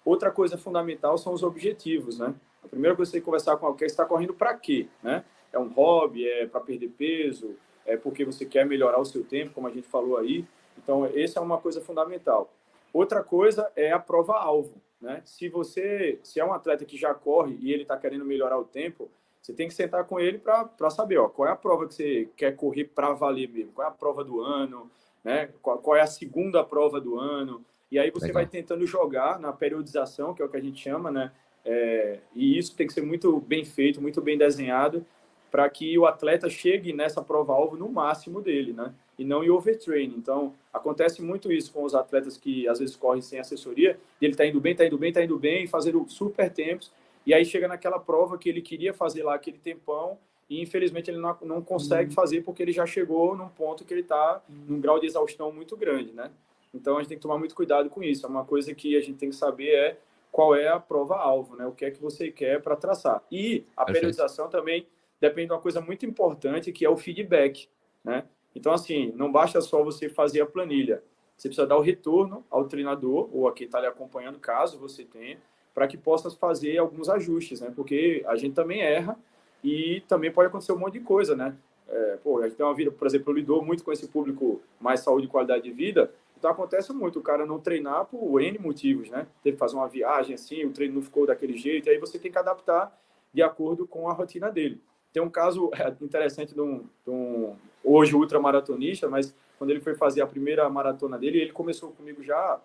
Outra 0.03 0.29
coisa 0.32 0.58
fundamental 0.58 1.17
são 1.17 1.34
os 1.34 1.43
objetivos, 1.43 2.20
né? 2.20 2.34
A 2.63 2.67
primeira 2.67 2.96
coisa 2.96 3.10
que 3.10 3.13
você 3.13 3.17
tem 3.17 3.22
que 3.22 3.25
conversar 3.25 3.55
com 3.58 3.65
alguém, 3.65 3.88
você 3.88 3.93
está 3.93 4.05
correndo 4.05 4.34
para 4.34 4.53
quê, 4.55 4.88
né? 5.01 5.24
É 5.51 5.60
um 5.60 5.70
hobby, 5.70 6.27
é 6.27 6.46
para 6.46 6.60
perder 6.60 6.89
peso, 6.89 7.55
é 7.86 7.96
porque 7.96 8.25
você 8.25 8.46
quer 8.46 8.65
melhorar 8.65 9.00
o 9.00 9.05
seu 9.05 9.24
tempo, 9.24 9.53
como 9.53 9.67
a 9.67 9.72
gente 9.72 9.88
falou 9.88 10.17
aí. 10.17 10.46
Então, 10.77 11.05
essa 11.05 11.39
é 11.39 11.41
uma 11.41 11.58
coisa 11.58 11.79
fundamental. 11.79 12.51
Outra 12.93 13.23
coisa 13.23 13.71
é 13.75 13.91
a 13.91 14.00
prova-alvo. 14.00 14.81
Né? 15.01 15.21
Se 15.25 15.50
você 15.50 16.19
se 16.23 16.39
é 16.39 16.45
um 16.45 16.53
atleta 16.53 16.85
que 16.85 16.95
já 16.95 17.13
corre 17.13 17.57
e 17.59 17.73
ele 17.73 17.81
está 17.81 17.97
querendo 17.97 18.23
melhorar 18.23 18.57
o 18.57 18.63
tempo, 18.63 19.09
você 19.41 19.51
tem 19.51 19.67
que 19.67 19.73
sentar 19.73 20.05
com 20.05 20.19
ele 20.19 20.38
para 20.38 20.89
saber 20.89 21.17
ó, 21.17 21.27
qual 21.27 21.50
é 21.50 21.51
a 21.51 21.55
prova 21.55 21.88
que 21.88 21.93
você 21.93 22.29
quer 22.38 22.55
correr 22.55 22.85
para 22.85 23.12
valer 23.12 23.50
mesmo, 23.50 23.73
qual 23.73 23.85
é 23.85 23.89
a 23.89 23.93
prova 23.93 24.23
do 24.23 24.39
ano, 24.39 24.89
né? 25.23 25.50
qual, 25.62 25.79
qual 25.79 25.97
é 25.97 26.01
a 26.01 26.07
segunda 26.07 26.63
prova 26.63 27.01
do 27.01 27.19
ano. 27.19 27.65
E 27.91 28.00
aí 28.00 28.09
você 28.09 28.27
Legal. 28.27 28.41
vai 28.41 28.45
tentando 28.45 28.85
jogar 28.88 29.39
na 29.39 29.51
periodização, 29.51 30.33
que 30.33 30.41
é 30.41 30.45
o 30.45 30.50
que 30.50 30.57
a 30.57 30.62
gente 30.62 30.81
chama, 30.81 31.12
né? 31.12 31.31
É, 31.65 32.19
e 32.33 32.57
isso 32.57 32.75
tem 32.75 32.88
que 32.88 32.93
ser 32.93 33.03
muito 33.03 33.39
bem 33.39 33.63
feito, 33.63 34.01
muito 34.01 34.21
bem 34.21 34.38
desenhado, 34.38 35.05
para 35.51 35.69
que 35.69 35.97
o 35.97 36.05
atleta 36.05 36.50
chegue 36.50 36.91
nessa 36.91 37.21
prova-alvo 37.21 37.77
no 37.77 37.88
máximo 37.89 38.41
dele, 38.41 38.73
né? 38.73 38.93
E 39.17 39.24
não 39.24 39.43
em 39.43 39.50
overtraining. 39.50 40.15
Então, 40.17 40.53
acontece 40.72 41.22
muito 41.22 41.51
isso 41.51 41.72
com 41.72 41.84
os 41.84 41.93
atletas 41.93 42.38
que 42.38 42.67
às 42.67 42.79
vezes 42.79 42.96
correm 42.96 43.22
sem 43.22 43.39
assessoria, 43.39 44.00
ele 44.22 44.34
está 44.34 44.46
indo 44.46 44.60
bem, 44.60 44.72
está 44.72 44.86
indo 44.86 44.98
bem, 44.98 45.10
está 45.10 45.24
indo 45.24 45.38
bem, 45.38 45.67
fazendo 45.67 46.03
super 46.10 46.51
tempos, 46.51 46.91
e 47.25 47.34
aí 47.34 47.46
chega 47.46 47.67
naquela 47.67 48.00
prova 48.00 48.38
que 48.38 48.50
ele 48.50 48.62
queria 48.62 48.93
fazer 48.93 49.24
lá 49.24 49.36
aquele 49.36 49.58
tempão, 49.58 50.17
e 50.50 50.62
infelizmente 50.62 51.10
ele 51.10 51.20
não, 51.20 51.38
não 51.41 51.62
consegue 51.62 52.10
uhum. 52.10 52.15
fazer 52.15 52.41
porque 52.41 52.62
ele 52.62 52.72
já 52.72 52.86
chegou 52.86 53.36
num 53.36 53.48
ponto 53.50 53.86
que 53.86 53.93
ele 53.93 54.01
está 54.01 54.41
num 54.67 54.79
grau 54.79 55.00
de 55.00 55.05
exaustão 55.05 55.51
muito 55.51 55.77
grande, 55.77 56.12
né? 56.12 56.32
Então 56.74 56.98
a 56.98 57.00
gente 57.00 57.10
tem 57.10 57.17
que 57.17 57.22
tomar 57.22 57.38
muito 57.38 57.55
cuidado 57.55 57.89
com 57.89 58.03
isso. 58.03 58.25
É 58.25 58.29
uma 58.29 58.43
coisa 58.43 58.74
que 58.74 58.98
a 58.98 59.01
gente 59.01 59.17
tem 59.17 59.29
que 59.29 59.36
saber 59.36 59.70
é 59.70 59.98
qual 60.32 60.55
é 60.55 60.67
a 60.67 60.79
prova-alvo, 60.79 61.55
né? 61.55 61.65
O 61.65 61.72
que 61.72 61.86
é 61.86 61.91
que 61.91 62.01
você 62.01 62.32
quer 62.32 62.62
para 62.62 62.75
traçar. 62.75 63.24
E 63.32 63.63
a 63.77 63.86
Perfeito. 63.86 63.93
periodização 63.93 64.50
também 64.50 64.88
depende 65.22 65.48
de 65.48 65.53
uma 65.53 65.62
coisa 65.62 65.79
muito 65.79 66.05
importante, 66.05 66.72
que 66.72 66.84
é 66.84 66.89
o 66.89 66.98
feedback, 66.98 67.70
né? 68.03 68.25
Então, 68.55 68.74
assim, 68.74 69.12
não 69.15 69.31
basta 69.31 69.60
só 69.62 69.83
você 69.83 70.10
fazer 70.10 70.41
a 70.41 70.45
planilha. 70.45 71.03
Você 71.36 71.48
precisa 71.48 71.67
dar 71.67 71.77
o 71.77 71.81
retorno 71.81 72.45
ao 72.50 72.67
treinador 72.67 73.29
ou 73.33 73.48
a 73.48 73.53
quem 73.53 73.65
está 73.65 73.79
lhe 73.79 73.88
acompanhando, 73.88 74.39
caso 74.39 74.77
você 74.77 75.03
tenha, 75.03 75.38
para 75.74 75.88
que 75.88 75.98
possa 75.98 76.29
fazer 76.29 76.77
alguns 76.77 77.10
ajustes, 77.10 77.62
né? 77.62 77.72
Porque 77.75 78.24
a 78.27 78.36
gente 78.36 78.53
também 78.53 78.81
erra 78.81 79.17
e 79.63 80.03
também 80.07 80.31
pode 80.31 80.48
acontecer 80.48 80.72
um 80.72 80.77
monte 80.77 80.93
de 80.93 81.00
coisa, 81.00 81.36
né? 81.36 81.55
É, 81.88 82.17
pô, 82.24 82.39
a 82.39 82.43
gente 82.43 82.55
tem 82.55 82.65
uma 82.65 82.74
vida, 82.74 82.91
por 82.91 83.07
exemplo, 83.07 83.38
eu 83.38 83.62
muito 83.62 83.83
com 83.83 83.91
esse 83.91 84.07
público 84.07 84.62
mais 84.79 85.01
saúde 85.01 85.25
e 85.25 85.29
qualidade 85.29 85.63
de 85.63 85.72
vida, 85.72 86.12
então 86.38 86.51
acontece 86.51 86.91
muito 86.93 87.19
o 87.19 87.22
cara 87.22 87.45
não 87.45 87.60
treinar 87.60 88.05
por 88.05 88.41
N 88.41 88.57
motivos, 88.60 89.10
né? 89.10 89.27
Teve 89.41 89.55
que 89.55 89.60
fazer 89.60 89.75
uma 89.75 89.88
viagem 89.88 90.36
assim, 90.36 90.65
o 90.65 90.72
treino 90.72 90.95
não 90.95 91.01
ficou 91.01 91.25
daquele 91.25 91.57
jeito, 91.57 91.89
aí 91.89 91.98
você 91.98 92.19
tem 92.19 92.31
que 92.31 92.38
adaptar 92.38 92.98
de 93.33 93.41
acordo 93.41 93.88
com 93.88 94.10
a 94.10 94.13
rotina 94.13 94.51
dele. 94.51 94.81
Tem 95.12 95.22
um 95.22 95.29
caso 95.29 95.72
é, 95.74 95.88
interessante 96.03 96.53
de 96.53 96.62
um, 96.62 96.79
de 97.05 97.10
um 97.12 97.55
hoje 97.84 98.16
ultramaratonista, 98.16 99.10
mas 99.10 99.34
quando 99.58 99.72
ele 99.72 99.82
foi 99.82 99.96
fazer 99.96 100.22
a 100.22 100.28
primeira 100.28 100.70
maratona 100.70 101.18
dele, 101.18 101.40
ele 101.40 101.52
começou 101.52 101.92
comigo 101.92 102.24
já 102.24 102.60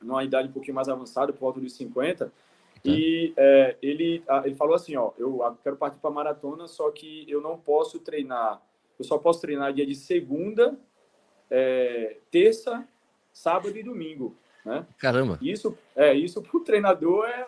numa 0.00 0.24
idade 0.24 0.48
um 0.48 0.52
pouquinho 0.52 0.74
mais 0.74 0.88
avançada, 0.88 1.32
por 1.32 1.40
volta 1.40 1.60
dos 1.60 1.74
50, 1.74 2.32
e 2.84 3.32
é, 3.36 3.76
ele, 3.82 4.22
ele 4.44 4.54
falou 4.54 4.74
assim, 4.74 4.94
ó, 4.96 5.12
eu 5.18 5.40
quero 5.62 5.76
partir 5.76 5.98
para 5.98 6.10
maratona, 6.10 6.68
só 6.68 6.90
que 6.90 7.24
eu 7.28 7.40
não 7.40 7.58
posso 7.58 7.98
treinar, 7.98 8.60
eu 8.98 9.04
só 9.04 9.18
posso 9.18 9.40
treinar 9.40 9.72
dia 9.72 9.86
de 9.86 9.94
segunda, 9.94 10.78
é, 11.50 12.18
terça 12.30 12.86
sábado 13.32 13.76
e 13.76 13.82
domingo. 13.82 14.34
Né? 14.66 14.84
Caramba! 14.98 15.38
Isso, 15.40 15.78
é, 15.94 16.12
isso 16.12 16.42
para 16.42 16.56
o 16.56 16.60
treinador 16.60 17.24
é. 17.24 17.46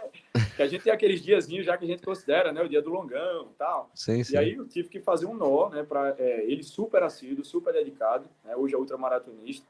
Que 0.55 0.63
a 0.63 0.69
gente 0.69 0.85
tem 0.85 0.93
aqueles 0.93 1.21
diazinhos 1.21 1.67
já 1.67 1.77
que 1.77 1.85
a 1.85 1.89
gente 1.89 2.01
considera, 2.01 2.53
né? 2.53 2.63
O 2.63 2.69
dia 2.69 2.81
do 2.81 2.91
longão 2.91 3.49
e 3.53 3.59
tal. 3.59 3.91
Sim, 3.93 4.23
sim. 4.23 4.35
E 4.35 4.37
aí 4.37 4.55
eu 4.55 4.69
tive 4.69 4.89
que 4.89 5.01
fazer 5.01 5.27
um 5.27 5.35
nó, 5.35 5.69
né? 5.69 5.83
Para 5.83 6.15
é, 6.17 6.45
ele 6.45 6.63
super 6.63 7.03
assíduo, 7.03 7.45
super 7.45 7.73
dedicado, 7.73 8.29
né? 8.45 8.55
Hoje 8.55 8.77
é 8.77 8.79
ultramaratonista. 8.79 9.67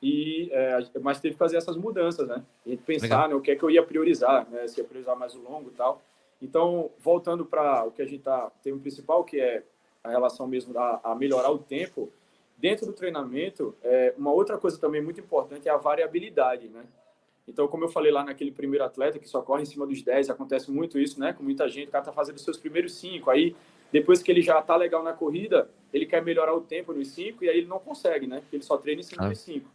E, 0.00 0.48
é, 0.52 0.78
mas 1.00 1.18
teve 1.18 1.34
que 1.34 1.38
fazer 1.38 1.56
essas 1.56 1.76
mudanças, 1.76 2.28
né? 2.28 2.44
A 2.64 2.68
gente 2.68 2.84
pensar 2.84 3.28
né, 3.28 3.34
o 3.34 3.40
que 3.40 3.50
é 3.50 3.56
que 3.56 3.64
eu 3.64 3.70
ia 3.70 3.82
priorizar, 3.82 4.48
né? 4.48 4.64
Se 4.68 4.80
ia 4.80 4.84
priorizar 4.84 5.16
mais 5.16 5.34
o 5.34 5.42
longo 5.42 5.70
e 5.70 5.74
tal. 5.74 6.00
Então, 6.40 6.92
voltando 7.00 7.44
para 7.44 7.84
o 7.84 7.90
que 7.90 8.02
a 8.02 8.06
gente 8.06 8.22
tá, 8.22 8.52
tem 8.62 8.72
o 8.72 8.78
principal, 8.78 9.24
que 9.24 9.40
é 9.40 9.64
a 10.04 10.10
relação 10.10 10.46
mesmo 10.46 10.78
a, 10.78 11.00
a 11.02 11.14
melhorar 11.16 11.50
o 11.50 11.58
tempo, 11.58 12.12
Dentro 12.56 12.86
do 12.86 12.92
treinamento, 12.92 13.74
é, 13.82 14.14
uma 14.16 14.32
outra 14.32 14.56
coisa 14.56 14.78
também 14.78 15.02
muito 15.02 15.20
importante 15.20 15.68
é 15.68 15.72
a 15.72 15.76
variabilidade, 15.76 16.68
né? 16.68 16.84
Então, 17.46 17.68
como 17.68 17.84
eu 17.84 17.88
falei 17.88 18.10
lá 18.10 18.24
naquele 18.24 18.50
primeiro 18.50 18.84
atleta 18.84 19.18
que 19.18 19.28
só 19.28 19.42
corre 19.42 19.62
em 19.62 19.66
cima 19.66 19.86
dos 19.86 20.02
10, 20.02 20.30
acontece 20.30 20.70
muito 20.70 20.98
isso, 20.98 21.20
né? 21.20 21.32
Com 21.32 21.42
muita 21.42 21.68
gente, 21.68 21.88
o 21.88 21.90
cara 21.90 22.04
tá 22.04 22.12
fazendo 22.12 22.36
os 22.36 22.44
seus 22.44 22.56
primeiros 22.56 22.94
5, 22.94 23.30
aí 23.30 23.54
depois 23.92 24.22
que 24.22 24.32
ele 24.32 24.40
já 24.40 24.60
tá 24.62 24.76
legal 24.76 25.02
na 25.02 25.12
corrida, 25.12 25.68
ele 25.92 26.06
quer 26.06 26.22
melhorar 26.22 26.54
o 26.54 26.60
tempo 26.60 26.92
nos 26.92 27.08
5 27.08 27.44
e 27.44 27.48
aí 27.48 27.58
ele 27.58 27.66
não 27.66 27.78
consegue, 27.78 28.26
né? 28.26 28.40
Porque 28.40 28.56
ele 28.56 28.64
só 28.64 28.76
treina 28.76 29.00
em 29.00 29.04
cima 29.04 29.26
ah. 29.26 29.28
dos 29.28 29.38
5. 29.38 29.70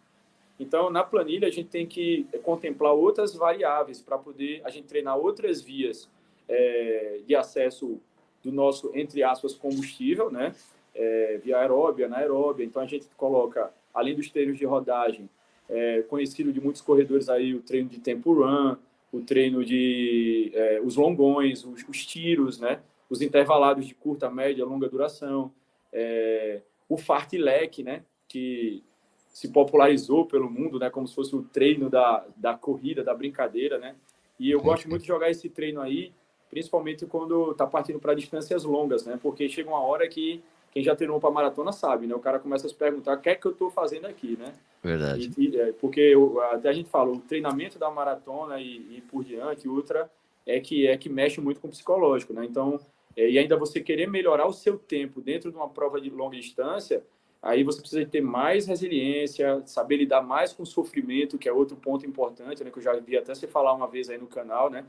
Então, 0.59 0.89
na 0.89 1.03
planilha, 1.03 1.47
a 1.47 1.51
gente 1.51 1.69
tem 1.69 1.87
que 1.87 2.27
contemplar 2.43 2.93
outras 2.93 3.33
variáveis 3.33 4.01
para 4.01 4.17
poder 4.17 4.61
a 4.65 4.69
gente 4.69 4.87
treinar 4.87 5.17
outras 5.17 5.61
vias 5.61 6.09
é, 6.49 7.21
de 7.25 7.33
acesso 7.33 7.97
do 8.43 8.51
nosso, 8.51 8.91
entre 8.93 9.23
aspas, 9.23 9.53
combustível, 9.53 10.29
né? 10.29 10.53
É, 10.99 11.39
via 11.41 11.57
aeróbia, 11.57 12.07
anaeróbia. 12.07 12.65
Então 12.65 12.81
a 12.81 12.85
gente 12.85 13.07
coloca, 13.15 13.71
além 13.93 14.13
dos 14.13 14.29
treinos 14.29 14.57
de 14.57 14.65
rodagem, 14.65 15.29
é, 15.69 16.01
conhecido 16.01 16.51
de 16.51 16.59
muitos 16.59 16.81
corredores 16.81 17.29
aí, 17.29 17.55
o 17.55 17.61
treino 17.61 17.87
de 17.87 17.99
tempo 17.99 18.33
run, 18.33 18.75
o 19.11 19.21
treino 19.21 19.63
de 19.63 20.51
é, 20.53 20.81
os 20.83 20.97
longões, 20.97 21.63
os, 21.63 21.87
os, 21.87 22.05
tiros, 22.05 22.59
né? 22.59 22.81
Os 23.09 23.21
intervalados 23.21 23.87
de 23.87 23.95
curta, 23.95 24.29
média, 24.29 24.65
longa 24.65 24.89
duração, 24.89 25.51
é, 25.93 26.61
o 26.89 26.97
fartlek, 26.97 27.81
né? 27.81 28.03
Que 28.27 28.83
se 29.29 29.47
popularizou 29.47 30.25
pelo 30.25 30.49
mundo, 30.49 30.79
né? 30.79 30.89
Como 30.89 31.07
se 31.07 31.15
fosse 31.15 31.35
o 31.35 31.43
treino 31.43 31.89
da, 31.89 32.25
da 32.35 32.55
corrida, 32.55 33.03
da 33.03 33.13
brincadeira, 33.13 33.77
né? 33.77 33.95
E 34.37 34.51
eu 34.51 34.61
gosto 34.61 34.89
muito 34.89 35.01
de 35.01 35.07
jogar 35.07 35.29
esse 35.29 35.49
treino 35.49 35.81
aí, 35.81 36.11
principalmente 36.49 37.05
quando 37.05 37.51
está 37.51 37.65
partindo 37.65 37.99
para 37.99 38.13
distâncias 38.13 38.63
longas, 38.63 39.05
né? 39.05 39.19
Porque 39.21 39.47
chega 39.47 39.69
uma 39.69 39.81
hora 39.81 40.07
que 40.07 40.41
quem 40.71 40.83
já 40.83 40.95
treinou 40.95 41.19
para 41.19 41.31
maratona 41.31 41.71
sabe, 41.71 42.05
né? 42.05 42.13
O 42.13 42.19
cara 42.19 42.39
começa 42.39 42.67
a 42.67 42.69
se 42.69 42.75
perguntar 42.75 43.17
o 43.17 43.21
que 43.21 43.29
é 43.29 43.35
que 43.35 43.45
eu 43.45 43.51
estou 43.51 43.71
fazendo 43.71 44.05
aqui, 44.05 44.37
né? 44.37 44.53
Verdade. 44.83 45.31
E, 45.37 45.47
e, 45.47 45.59
é, 45.59 45.71
porque 45.73 45.99
eu, 45.99 46.39
até 46.41 46.69
a 46.69 46.73
gente 46.73 46.89
fala, 46.89 47.11
o 47.11 47.19
treinamento 47.19 47.79
da 47.79 47.89
maratona 47.89 48.59
e, 48.59 48.97
e, 48.97 49.03
por 49.09 49.23
diante, 49.23 49.67
outra, 49.67 50.09
é 50.45 50.59
que 50.59 50.87
é 50.87 50.97
que 50.97 51.09
mexe 51.09 51.41
muito 51.41 51.59
com 51.59 51.67
o 51.67 51.71
psicológico, 51.71 52.33
né? 52.33 52.45
Então, 52.45 52.79
é, 53.15 53.29
e 53.29 53.39
ainda 53.39 53.57
você 53.57 53.81
querer 53.81 54.07
melhorar 54.07 54.47
o 54.47 54.53
seu 54.53 54.77
tempo 54.77 55.21
dentro 55.21 55.51
de 55.51 55.57
uma 55.57 55.69
prova 55.69 55.99
de 55.99 56.09
longa 56.09 56.37
distância, 56.37 57.03
aí 57.41 57.63
você 57.63 57.81
precisa 57.81 58.05
ter 58.05 58.21
mais 58.21 58.67
resiliência, 58.67 59.63
saber 59.65 59.97
lidar 59.97 60.21
mais 60.21 60.53
com 60.53 60.63
o 60.63 60.67
sofrimento, 60.67 61.37
que 61.37 61.49
é 61.49 61.53
outro 61.53 61.75
ponto 61.75 62.05
importante, 62.05 62.63
né? 62.63 62.69
Que 62.69 62.77
eu 62.77 62.83
já 62.83 62.93
vi 62.93 63.17
até 63.17 63.33
você 63.33 63.47
falar 63.47 63.73
uma 63.73 63.87
vez 63.87 64.09
aí 64.09 64.19
no 64.19 64.27
canal, 64.27 64.69
né? 64.69 64.85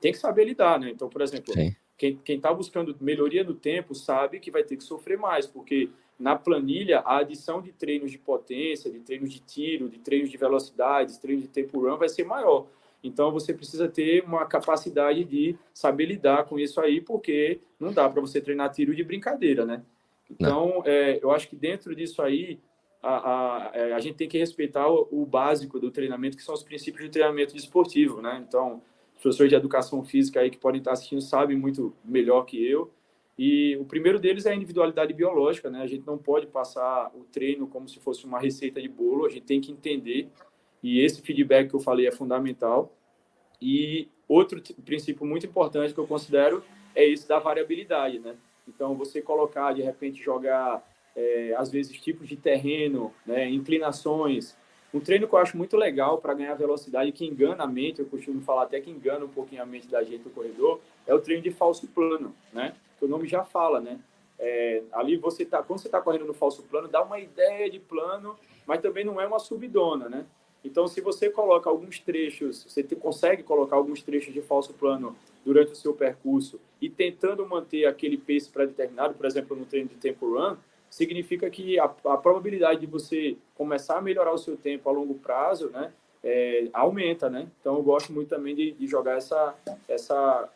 Tem 0.00 0.12
que 0.12 0.18
saber 0.18 0.44
lidar, 0.44 0.78
né? 0.78 0.90
Então, 0.90 1.08
por 1.08 1.20
exemplo, 1.20 1.52
Sim 1.52 1.74
quem 1.96 2.20
está 2.26 2.52
buscando 2.52 2.96
melhoria 3.00 3.42
no 3.42 3.54
tempo 3.54 3.94
sabe 3.94 4.38
que 4.38 4.50
vai 4.50 4.62
ter 4.62 4.76
que 4.76 4.84
sofrer 4.84 5.18
mais, 5.18 5.46
porque 5.46 5.88
na 6.18 6.36
planilha 6.36 7.00
a 7.00 7.18
adição 7.18 7.60
de 7.60 7.72
treinos 7.72 8.10
de 8.10 8.18
potência, 8.18 8.90
de 8.90 9.00
treinos 9.00 9.32
de 9.32 9.40
tiro, 9.40 9.88
de 9.88 9.98
treinos 9.98 10.30
de 10.30 10.36
velocidade, 10.36 11.14
de 11.14 11.20
treinos 11.20 11.42
de 11.42 11.48
tempo 11.48 11.80
run 11.80 11.96
vai 11.96 12.08
ser 12.08 12.24
maior. 12.24 12.66
Então 13.02 13.30
você 13.30 13.54
precisa 13.54 13.88
ter 13.88 14.24
uma 14.24 14.46
capacidade 14.46 15.24
de 15.24 15.56
saber 15.72 16.06
lidar 16.06 16.44
com 16.44 16.58
isso 16.58 16.80
aí, 16.80 17.00
porque 17.00 17.60
não 17.78 17.92
dá 17.92 18.08
para 18.08 18.20
você 18.20 18.40
treinar 18.40 18.72
tiro 18.72 18.94
de 18.94 19.04
brincadeira, 19.04 19.64
né? 19.64 19.82
Então 20.30 20.82
é, 20.84 21.18
eu 21.22 21.30
acho 21.30 21.48
que 21.48 21.56
dentro 21.56 21.94
disso 21.94 22.20
aí 22.20 22.58
a, 23.02 23.10
a, 23.10 23.70
é, 23.74 23.92
a 23.92 24.00
gente 24.00 24.16
tem 24.16 24.28
que 24.28 24.38
respeitar 24.38 24.88
o, 24.88 25.06
o 25.10 25.24
básico 25.24 25.78
do 25.78 25.90
treinamento, 25.90 26.36
que 26.36 26.42
são 26.42 26.54
os 26.54 26.62
princípios 26.62 27.04
de 27.04 27.10
treinamento 27.10 27.56
esportivo, 27.56 28.20
né? 28.20 28.42
Então 28.46 28.82
os 29.16 29.22
professores 29.22 29.50
de 29.50 29.56
educação 29.56 30.04
física 30.04 30.40
aí 30.40 30.50
que 30.50 30.58
podem 30.58 30.78
estar 30.78 30.92
assistindo 30.92 31.20
sabem 31.20 31.56
muito 31.56 31.94
melhor 32.04 32.44
que 32.44 32.64
eu. 32.64 32.90
E 33.38 33.76
o 33.76 33.84
primeiro 33.84 34.18
deles 34.18 34.46
é 34.46 34.52
a 34.52 34.54
individualidade 34.54 35.12
biológica, 35.12 35.68
né? 35.68 35.82
A 35.82 35.86
gente 35.86 36.06
não 36.06 36.16
pode 36.16 36.46
passar 36.46 37.10
o 37.14 37.24
treino 37.24 37.66
como 37.66 37.88
se 37.88 37.98
fosse 37.98 38.24
uma 38.24 38.38
receita 38.38 38.80
de 38.80 38.88
bolo, 38.88 39.26
a 39.26 39.28
gente 39.28 39.42
tem 39.42 39.60
que 39.60 39.70
entender. 39.70 40.28
E 40.82 41.00
esse 41.00 41.20
feedback 41.20 41.68
que 41.68 41.74
eu 41.74 41.80
falei 41.80 42.06
é 42.06 42.12
fundamental. 42.12 42.94
E 43.60 44.08
outro 44.28 44.62
princípio 44.84 45.26
muito 45.26 45.46
importante 45.46 45.92
que 45.92 46.00
eu 46.00 46.06
considero 46.06 46.62
é 46.94 47.06
esse 47.06 47.28
da 47.28 47.38
variabilidade, 47.38 48.18
né? 48.18 48.36
Então, 48.66 48.94
você 48.94 49.22
colocar, 49.22 49.72
de 49.72 49.82
repente, 49.82 50.22
jogar, 50.22 50.82
é, 51.14 51.54
às 51.56 51.70
vezes, 51.70 51.98
tipos 52.00 52.26
de 52.28 52.36
terreno, 52.36 53.14
né? 53.24 53.48
inclinações, 53.48 54.56
um 54.94 55.00
treino 55.00 55.28
que 55.28 55.34
eu 55.34 55.38
acho 55.38 55.56
muito 55.56 55.76
legal 55.76 56.18
para 56.18 56.34
ganhar 56.34 56.54
velocidade, 56.54 57.12
que 57.12 57.26
engana 57.26 57.64
a 57.64 57.66
mente, 57.66 58.00
eu 58.00 58.06
costumo 58.06 58.40
falar 58.40 58.62
até 58.62 58.80
que 58.80 58.90
engana 58.90 59.24
um 59.24 59.28
pouquinho 59.28 59.62
a 59.62 59.66
mente 59.66 59.88
da 59.88 60.02
gente 60.02 60.24
no 60.24 60.30
corredor, 60.30 60.80
é 61.06 61.14
o 61.14 61.20
treino 61.20 61.42
de 61.42 61.50
falso 61.50 61.86
plano, 61.88 62.34
né? 62.52 62.74
Que 62.98 63.04
o 63.04 63.08
nome 63.08 63.28
já 63.28 63.44
fala, 63.44 63.80
né? 63.80 63.98
É, 64.38 64.82
ali 64.92 65.16
você 65.16 65.44
tá, 65.44 65.62
quando 65.62 65.80
você 65.80 65.88
está 65.88 66.00
correndo 66.00 66.24
no 66.24 66.34
falso 66.34 66.62
plano, 66.62 66.88
dá 66.88 67.02
uma 67.02 67.18
ideia 67.18 67.70
de 67.70 67.78
plano, 67.78 68.36
mas 68.66 68.80
também 68.80 69.04
não 69.04 69.20
é 69.20 69.26
uma 69.26 69.38
subidona, 69.38 70.08
né? 70.08 70.26
Então, 70.64 70.88
se 70.88 71.00
você 71.00 71.30
coloca 71.30 71.70
alguns 71.70 72.00
trechos, 72.00 72.64
você 72.64 72.82
te, 72.82 72.96
consegue 72.96 73.44
colocar 73.44 73.76
alguns 73.76 74.02
trechos 74.02 74.34
de 74.34 74.42
falso 74.42 74.74
plano 74.74 75.16
durante 75.44 75.72
o 75.72 75.76
seu 75.76 75.94
percurso 75.94 76.60
e 76.80 76.90
tentando 76.90 77.46
manter 77.46 77.86
aquele 77.86 78.18
pace 78.18 78.50
pré-determinado, 78.50 79.14
por 79.14 79.26
exemplo, 79.26 79.56
no 79.56 79.64
treino 79.64 79.88
de 79.88 79.94
tempo 79.94 80.34
run, 80.34 80.56
significa 80.90 81.48
que 81.48 81.78
a, 81.78 81.84
a, 81.84 82.16
probabilidade 82.16 82.80
de 82.80 82.86
você 82.86 83.36
começar 83.56 83.98
a 83.98 84.02
melhorar 84.02 84.32
o 84.32 84.38
seu 84.38 84.56
tempo 84.56 84.88
a 84.88 84.92
longo 84.92 85.14
prazo, 85.14 85.70
né, 85.70 85.92
é, 86.22 86.68
aumenta, 86.72 87.30
né? 87.30 87.46
Então 87.60 87.76
eu 87.76 87.82
gosto 87.82 88.12
muito 88.12 88.28
também 88.28 88.54
de, 88.54 88.72
de 88.72 88.86
jogar 88.86 89.16
essa, 89.16 89.54
essa, 89.88 90.48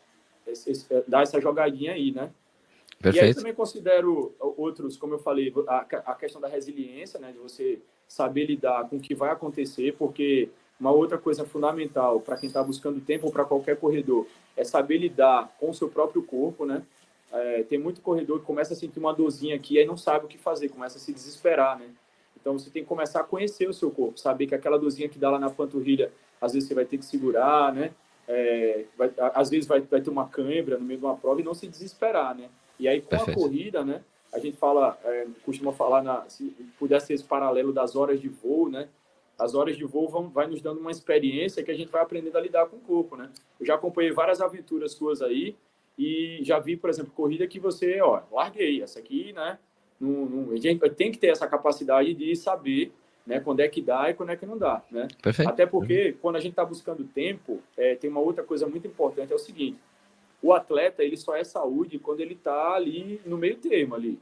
esse, 0.45 0.87
dar 1.07 1.23
essa 1.23 1.39
jogadinha 1.39 1.93
aí, 1.93 2.11
né? 2.11 2.31
Perfeito. 2.99 3.23
E 3.23 3.27
aí 3.27 3.33
também 3.33 3.53
considero 3.53 4.35
outros, 4.39 4.95
como 4.97 5.13
eu 5.13 5.19
falei, 5.19 5.51
a, 5.67 5.79
a 6.11 6.15
questão 6.15 6.39
da 6.39 6.47
resiliência, 6.47 7.19
né, 7.19 7.31
de 7.31 7.39
você 7.39 7.79
saber 8.07 8.45
lidar 8.45 8.87
com 8.89 8.97
o 8.97 8.99
que 8.99 9.15
vai 9.15 9.31
acontecer, 9.31 9.95
porque 9.97 10.49
uma 10.79 10.91
outra 10.91 11.17
coisa 11.17 11.45
fundamental 11.45 12.19
para 12.19 12.37
quem 12.37 12.47
está 12.47 12.61
buscando 12.61 12.99
tempo 12.99 13.27
ou 13.27 13.31
para 13.31 13.45
qualquer 13.45 13.77
corredor 13.77 14.27
é 14.57 14.63
saber 14.63 14.97
lidar 14.97 15.55
com 15.59 15.69
o 15.69 15.73
seu 15.73 15.87
próprio 15.89 16.21
corpo, 16.21 16.65
né? 16.65 16.83
É, 17.31 17.63
tem 17.63 17.79
muito 17.79 18.01
corredor 18.01 18.39
que 18.39 18.45
começa 18.45 18.73
a 18.73 18.75
sentir 18.75 18.99
uma 18.99 19.13
dorzinha 19.13 19.55
aqui 19.55 19.79
e 19.79 19.85
não 19.85 19.95
sabe 19.95 20.25
o 20.25 20.27
que 20.27 20.37
fazer, 20.37 20.67
começa 20.67 20.97
a 20.97 21.01
se 21.01 21.13
desesperar, 21.13 21.79
né? 21.79 21.85
Então 22.41 22.57
você 22.57 22.69
tem 22.69 22.81
que 22.81 22.89
começar 22.89 23.21
a 23.21 23.23
conhecer 23.23 23.69
o 23.69 23.73
seu 23.73 23.91
corpo, 23.91 24.19
saber 24.19 24.47
que 24.47 24.55
aquela 24.55 24.77
dorzinha 24.77 25.07
que 25.07 25.19
dá 25.19 25.29
lá 25.29 25.39
na 25.39 25.49
panturrilha, 25.49 26.11
às 26.41 26.53
vezes 26.53 26.67
você 26.67 26.73
vai 26.73 26.85
ter 26.85 26.97
que 26.97 27.05
segurar, 27.05 27.73
né? 27.73 27.91
É, 28.27 28.85
vai, 28.97 29.11
às 29.17 29.49
vezes 29.49 29.67
vai, 29.67 29.81
vai 29.81 30.01
ter 30.01 30.09
uma 30.09 30.27
cãibra 30.27 30.77
no 30.77 30.85
meio 30.85 30.99
de 30.99 31.05
uma 31.05 31.15
prova 31.15 31.39
e 31.39 31.43
não 31.43 31.53
se 31.53 31.67
desesperar, 31.67 32.35
né? 32.35 32.49
E 32.79 32.87
aí 32.87 32.99
com 32.99 33.09
Perfeito. 33.09 33.31
a 33.31 33.41
corrida, 33.41 33.85
né? 33.85 34.01
A 34.33 34.39
gente 34.39 34.57
fala, 34.57 34.97
é, 35.03 35.27
costuma 35.45 35.71
falar, 35.71 36.01
na, 36.01 36.27
se 36.29 36.49
pudesse 36.79 37.07
ser 37.07 37.13
esse 37.13 37.23
paralelo 37.23 37.71
das 37.71 37.95
horas 37.95 38.19
de 38.19 38.29
voo, 38.29 38.69
né? 38.69 38.87
As 39.37 39.53
horas 39.53 39.75
de 39.77 39.83
voo 39.83 40.07
vão, 40.07 40.29
vai 40.29 40.47
nos 40.47 40.61
dando 40.61 40.79
uma 40.79 40.91
experiência 40.91 41.63
que 41.63 41.71
a 41.71 41.75
gente 41.75 41.91
vai 41.91 42.01
aprendendo 42.01 42.37
a 42.37 42.41
lidar 42.41 42.67
com 42.67 42.77
o 42.77 42.79
corpo, 42.79 43.15
né? 43.15 43.29
Eu 43.59 43.65
já 43.65 43.75
acompanhei 43.75 44.11
várias 44.11 44.39
aventuras 44.39 44.93
suas 44.93 45.21
aí 45.21 45.55
e 45.97 46.39
já 46.43 46.59
vi, 46.59 46.77
por 46.77 46.89
exemplo, 46.89 47.11
corrida 47.11 47.45
que 47.45 47.59
você, 47.59 47.99
ó, 48.01 48.21
larguei 48.31 48.81
essa 48.81 48.99
aqui, 48.99 49.33
né? 49.33 49.59
Não, 50.01 50.25
não, 50.25 50.51
a 50.51 50.57
gente 50.57 50.89
tem 50.91 51.11
que 51.11 51.19
ter 51.19 51.27
essa 51.27 51.47
capacidade 51.47 52.13
de 52.13 52.35
saber 52.35 52.91
né, 53.25 53.39
quando 53.39 53.59
é 53.59 53.67
que 53.67 53.81
dá 53.81 54.09
e 54.09 54.13
quando 54.15 54.31
é 54.31 54.35
que 54.35 54.45
não 54.45 54.57
dá, 54.57 54.83
né? 54.89 55.07
Perfeito. 55.21 55.47
Até 55.47 55.65
porque 55.65 56.15
quando 56.21 56.37
a 56.37 56.39
gente 56.39 56.53
está 56.53 56.65
buscando 56.65 57.03
tempo, 57.03 57.61
é, 57.77 57.95
tem 57.95 58.09
uma 58.09 58.19
outra 58.19 58.43
coisa 58.43 58.67
muito 58.67 58.87
importante, 58.87 59.31
é 59.31 59.35
o 59.35 59.39
seguinte, 59.39 59.77
o 60.41 60.53
atleta 60.53 61.03
ele 61.03 61.15
só 61.15 61.35
é 61.35 61.43
saúde 61.43 61.99
quando 61.99 62.19
ele 62.19 62.33
está 62.33 62.73
ali 62.73 63.21
no 63.25 63.37
meio 63.37 63.57
termo 63.57 63.93
ali. 63.93 64.19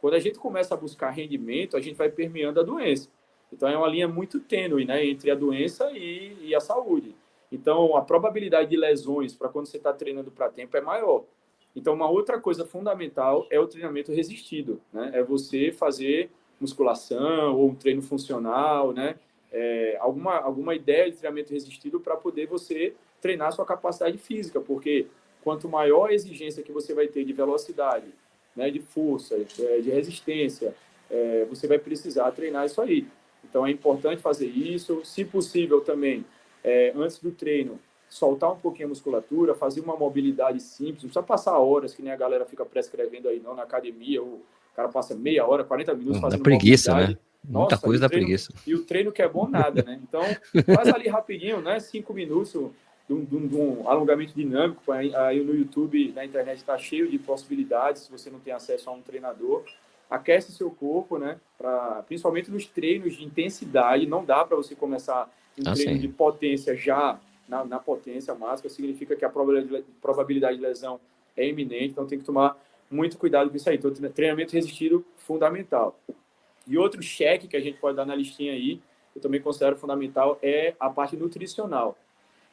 Quando 0.00 0.14
a 0.14 0.18
gente 0.18 0.38
começa 0.38 0.74
a 0.74 0.76
buscar 0.76 1.10
rendimento, 1.10 1.76
a 1.76 1.80
gente 1.80 1.94
vai 1.94 2.10
permeando 2.10 2.58
a 2.58 2.64
doença. 2.64 3.08
Então 3.52 3.68
é 3.68 3.76
uma 3.76 3.86
linha 3.86 4.08
muito 4.08 4.40
tênue, 4.40 4.84
né, 4.84 5.06
entre 5.06 5.30
a 5.30 5.34
doença 5.36 5.90
e, 5.92 6.36
e 6.40 6.54
a 6.54 6.60
saúde. 6.60 7.14
Então 7.50 7.96
a 7.96 8.02
probabilidade 8.02 8.70
de 8.70 8.76
lesões 8.76 9.36
para 9.36 9.48
quando 9.48 9.66
você 9.66 9.76
está 9.76 9.92
treinando 9.92 10.32
para 10.32 10.48
tempo 10.48 10.76
é 10.76 10.80
maior. 10.80 11.24
Então 11.74 11.94
uma 11.94 12.08
outra 12.08 12.38
coisa 12.38 12.64
fundamental 12.64 13.46
é 13.50 13.58
o 13.58 13.66
treinamento 13.66 14.12
resistido, 14.12 14.80
né? 14.92 15.10
É 15.14 15.22
você 15.22 15.72
fazer 15.72 16.30
musculação 16.60 17.56
ou 17.56 17.70
um 17.70 17.74
treino 17.74 18.02
funcional, 18.02 18.92
né? 18.92 19.16
É, 19.50 19.96
alguma 20.00 20.38
alguma 20.38 20.74
ideia 20.74 21.10
de 21.10 21.16
treinamento 21.16 21.52
resistido 21.52 22.00
para 22.00 22.16
poder 22.16 22.46
você 22.46 22.94
treinar 23.20 23.52
sua 23.52 23.64
capacidade 23.64 24.18
física, 24.18 24.60
porque 24.60 25.06
quanto 25.42 25.68
maior 25.68 26.10
a 26.10 26.14
exigência 26.14 26.62
que 26.62 26.72
você 26.72 26.94
vai 26.94 27.06
ter 27.08 27.24
de 27.24 27.32
velocidade, 27.32 28.06
né, 28.54 28.70
de 28.70 28.80
força, 28.80 29.34
é, 29.36 29.80
de 29.80 29.90
resistência, 29.90 30.74
é, 31.10 31.44
você 31.48 31.66
vai 31.66 31.78
precisar 31.78 32.30
treinar 32.32 32.66
isso 32.66 32.80
aí. 32.80 33.06
Então 33.44 33.66
é 33.66 33.70
importante 33.70 34.22
fazer 34.22 34.46
isso, 34.46 35.04
se 35.04 35.24
possível 35.24 35.80
também, 35.80 36.24
é, 36.62 36.92
antes 36.94 37.18
do 37.18 37.30
treino, 37.30 37.78
soltar 38.12 38.52
um 38.52 38.56
pouquinho 38.56 38.88
a 38.88 38.88
musculatura, 38.90 39.54
fazer 39.54 39.80
uma 39.80 39.96
mobilidade 39.96 40.60
simples, 40.60 41.02
não 41.02 41.08
precisa 41.08 41.22
passar 41.22 41.58
horas, 41.58 41.94
que 41.94 42.02
nem 42.02 42.12
a 42.12 42.16
galera 42.16 42.44
fica 42.44 42.62
prescrevendo 42.62 43.26
aí 43.26 43.40
não 43.40 43.54
na 43.54 43.62
academia, 43.62 44.22
o 44.22 44.42
cara 44.76 44.90
passa 44.90 45.14
meia 45.14 45.46
hora, 45.46 45.64
40 45.64 45.94
minutos 45.94 46.20
fazendo 46.20 46.40
é 46.40 46.42
preguiça, 46.42 46.94
né? 46.94 47.16
Muita 47.42 47.74
Nossa, 47.74 47.78
coisa 47.78 48.02
da 48.02 48.10
preguiça. 48.10 48.52
E 48.66 48.74
o 48.74 48.84
treino 48.84 49.10
que 49.10 49.22
é 49.22 49.28
bom 49.28 49.48
nada, 49.48 49.82
né? 49.82 49.98
Então, 50.02 50.22
faz 50.76 50.88
ali 50.88 51.08
rapidinho, 51.08 51.62
né? 51.62 51.80
Cinco 51.80 52.12
minutos, 52.12 52.52
de 53.08 53.14
um, 53.14 53.24
de, 53.24 53.34
um, 53.34 53.48
de 53.48 53.56
um, 53.56 53.88
alongamento 53.88 54.34
dinâmico. 54.34 54.92
Aí 54.92 55.42
no 55.42 55.54
YouTube, 55.54 56.12
na 56.14 56.22
internet, 56.22 56.58
está 56.58 56.76
cheio 56.76 57.10
de 57.10 57.18
possibilidades 57.18 58.02
se 58.02 58.12
você 58.12 58.28
não 58.28 58.40
tem 58.40 58.52
acesso 58.52 58.90
a 58.90 58.92
um 58.92 59.00
treinador. 59.00 59.64
Aquece 60.10 60.52
seu 60.52 60.70
corpo, 60.70 61.16
né? 61.16 61.38
Pra, 61.56 62.04
principalmente 62.06 62.50
nos 62.50 62.66
treinos 62.66 63.16
de 63.16 63.24
intensidade. 63.24 64.06
Não 64.06 64.22
dá 64.22 64.44
para 64.44 64.56
você 64.56 64.74
começar 64.74 65.32
um 65.58 65.70
ah, 65.70 65.72
treino 65.72 65.94
sim. 65.94 65.98
de 65.98 66.08
potência 66.08 66.76
já 66.76 67.18
na, 67.52 67.64
na, 67.64 67.78
potência 67.78 68.34
máxima. 68.34 68.70
Significa 68.70 69.14
que 69.14 69.24
a 69.24 69.28
probabilidade, 69.28 70.56
de 70.56 70.62
lesão 70.62 70.98
é 71.36 71.46
iminente. 71.46 71.88
Então 71.92 72.06
tem 72.06 72.18
que 72.18 72.24
tomar 72.24 72.56
muito 72.90 73.18
cuidado 73.18 73.50
com 73.50 73.56
isso 73.56 73.68
aí. 73.68 73.76
Então, 73.76 73.92
treinamento 74.10 74.54
resistido, 74.54 75.04
fundamental. 75.16 75.98
E 76.66 76.78
outro 76.78 77.02
cheque 77.02 77.46
que 77.46 77.56
a 77.56 77.60
gente 77.60 77.78
pode 77.78 77.96
dar 77.96 78.06
na 78.06 78.14
listinha 78.14 78.52
aí, 78.52 78.80
eu 79.14 79.20
também 79.20 79.40
considero 79.40 79.76
fundamental, 79.76 80.38
é 80.42 80.74
a 80.80 80.88
parte 80.88 81.16
nutricional. 81.16 81.98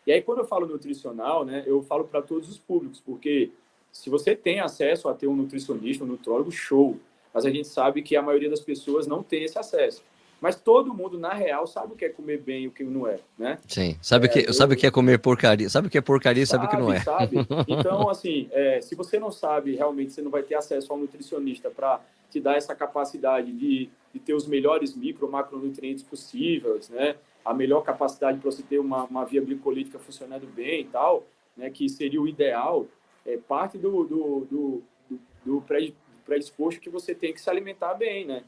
E 0.06 0.12
aí, 0.12 0.22
quando 0.22 0.39
eu 0.39 0.46
falo 0.46 0.65
nutricional, 0.68 1.46
né, 1.46 1.63
eu 1.65 1.82
falo 1.84 2.03
para 2.03 2.21
todos 2.21 2.50
os 2.50 2.58
públicos, 2.58 3.00
porque 3.00 3.52
se 3.91 4.10
você 4.10 4.36
tem 4.36 4.60
acesso 4.60 5.08
a 5.08 5.13
ter 5.13 5.28
um 5.28 5.36
nutricionista, 5.36 6.04
um 6.04 6.08
nutrólogo, 6.08 6.52
show. 6.52 6.97
Mas 7.34 7.45
a 7.45 7.50
gente 7.50 7.67
sabe 7.67 8.02
que 8.02 8.15
a 8.15 8.21
maioria 8.21 8.50
das 8.50 8.60
pessoas 8.60 9.08
não 9.08 9.21
tem 9.21 9.43
esse 9.43 9.58
acesso. 9.58 10.04
Mas 10.41 10.56
todo 10.56 10.93
mundo, 10.93 11.19
na 11.19 11.34
real, 11.34 11.67
sabe 11.67 11.93
o 11.93 11.95
que 11.95 12.06
é 12.06 12.10
comer 12.10 12.39
bem 12.39 12.63
e 12.63 12.67
o 12.67 12.71
que 12.71 12.84
não 12.84 13.08
é, 13.08 13.19
né? 13.38 13.58
Sim, 13.67 13.97
sabe, 14.02 14.28
é, 14.28 14.30
que, 14.30 14.49
eu... 14.49 14.54
sabe 14.54 14.73
o 14.73 14.78
que 14.78 14.88
é 14.88 14.91
comer 14.91 15.19
porcaria, 15.19 15.69
sabe 15.69 15.88
o 15.88 15.91
que 15.91 15.97
é 15.97 16.02
porcaria 16.02 16.43
e 16.43 16.47
sabe, 16.47 16.65
sabe 16.65 16.75
o 16.75 16.78
que 16.78 16.84
não 16.84 16.93
é. 16.93 16.99
Sabe? 17.02 17.38
Então, 17.67 18.10
assim, 18.10 18.47
é, 18.52 18.80
se 18.82 18.95
você 18.95 19.19
não 19.19 19.32
sabe, 19.32 19.75
realmente, 19.75 20.13
você 20.13 20.21
não 20.21 20.32
vai 20.32 20.43
ter 20.43 20.56
acesso 20.56 20.91
a 20.91 20.95
um 20.95 20.99
nutricionista 20.99 21.69
para 21.69 21.99
te 22.30 22.39
dar 22.39 22.56
essa 22.56 22.75
capacidade 22.75 23.52
de, 23.52 23.89
de 24.13 24.19
ter 24.19 24.34
os 24.34 24.47
melhores 24.47 24.95
micro, 24.95 25.30
macronutrientes 25.30 26.04
possíveis, 26.04 26.89
né? 26.89 27.15
a 27.43 27.54
melhor 27.54 27.82
capacidade 27.82 28.38
para 28.38 28.52
você 28.52 28.62
ter 28.62 28.80
uma, 28.80 29.06
uma 29.06 29.25
via 29.25 29.41
glicolítica 29.41 29.97
funcionando 29.97 30.45
bem 30.45 30.82
e 30.82 30.86
tal, 30.86 31.25
né, 31.56 31.69
que 31.69 31.88
seria 31.89 32.21
o 32.21 32.28
ideal, 32.28 32.86
é 33.25 33.38
parte 33.38 33.78
do, 33.78 34.04
do, 34.04 34.47
do, 34.49 34.84
do, 35.45 35.63
predisposto 36.25 36.80
que 36.80 36.89
você 36.89 37.15
tem 37.15 37.34
que 37.34 37.41
se 37.41 37.49
alimentar 37.49 37.93
bem, 37.95 38.25
né? 38.25 38.43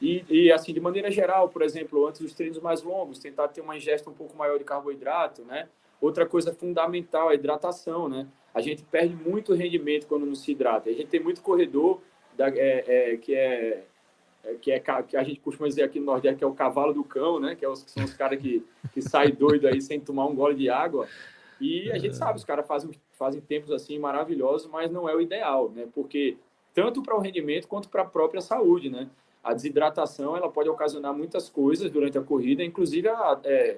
E, 0.00 0.24
e, 0.28 0.52
assim, 0.52 0.74
de 0.74 0.80
maneira 0.80 1.10
geral, 1.10 1.48
por 1.48 1.62
exemplo, 1.62 2.06
antes 2.06 2.20
dos 2.20 2.34
treinos 2.34 2.58
mais 2.58 2.82
longos, 2.82 3.18
tentar 3.18 3.48
ter 3.48 3.60
uma 3.60 3.76
ingesta 3.76 4.10
um 4.10 4.14
pouco 4.14 4.36
maior 4.36 4.58
de 4.58 4.64
carboidrato, 4.64 5.42
né? 5.42 5.68
Outra 6.00 6.26
coisa 6.26 6.52
fundamental 6.52 7.30
é 7.30 7.32
a 7.32 7.34
hidratação, 7.34 8.08
né? 8.08 8.26
A 8.54 8.60
gente 8.60 8.82
perde 8.84 9.14
muito 9.14 9.54
rendimento 9.54 10.06
quando 10.06 10.26
não 10.26 10.34
se 10.34 10.52
hidrata. 10.52 10.90
A 10.90 10.92
gente 10.92 11.06
tem 11.06 11.20
muito 11.20 11.40
corredor 11.40 12.00
da, 12.36 12.48
é, 12.48 12.84
é, 12.86 13.16
que 13.16 13.34
é 13.34 13.84
é, 14.46 14.54
que 14.54 14.70
é 14.70 14.78
que 14.78 15.16
a 15.16 15.24
gente 15.24 15.40
costuma 15.40 15.68
dizer 15.68 15.82
aqui 15.82 15.98
no 15.98 16.06
Nordeste 16.06 16.38
que 16.38 16.44
é 16.44 16.46
o 16.46 16.54
cavalo 16.54 16.94
do 16.94 17.02
cão, 17.02 17.40
né? 17.40 17.56
Que, 17.56 17.64
é 17.64 17.68
os, 17.68 17.82
que 17.82 17.90
são 17.90 18.04
os 18.04 18.14
caras 18.14 18.40
que, 18.40 18.64
que 18.92 19.02
saem 19.02 19.34
doido 19.34 19.66
aí 19.66 19.82
sem 19.82 19.98
tomar 19.98 20.26
um 20.26 20.34
gole 20.34 20.54
de 20.54 20.70
água. 20.70 21.08
E 21.60 21.90
a 21.90 21.98
gente 21.98 22.14
sabe, 22.14 22.38
os 22.38 22.44
caras 22.44 22.66
fazem, 22.66 22.90
fazem 23.18 23.40
tempos 23.40 23.72
assim 23.72 23.98
maravilhosos, 23.98 24.70
mas 24.70 24.90
não 24.90 25.08
é 25.08 25.14
o 25.14 25.20
ideal, 25.20 25.70
né? 25.70 25.88
Porque 25.92 26.36
tanto 26.72 27.02
para 27.02 27.16
o 27.16 27.20
rendimento 27.20 27.66
quanto 27.66 27.88
para 27.88 28.02
a 28.02 28.06
própria 28.06 28.40
saúde, 28.40 28.88
né? 28.88 29.08
A 29.46 29.54
desidratação 29.54 30.36
ela 30.36 30.50
pode 30.50 30.68
ocasionar 30.68 31.14
muitas 31.14 31.48
coisas 31.48 31.88
durante 31.88 32.18
a 32.18 32.20
corrida, 32.20 32.64
inclusive, 32.64 33.08
a, 33.08 33.40
é, 33.44 33.76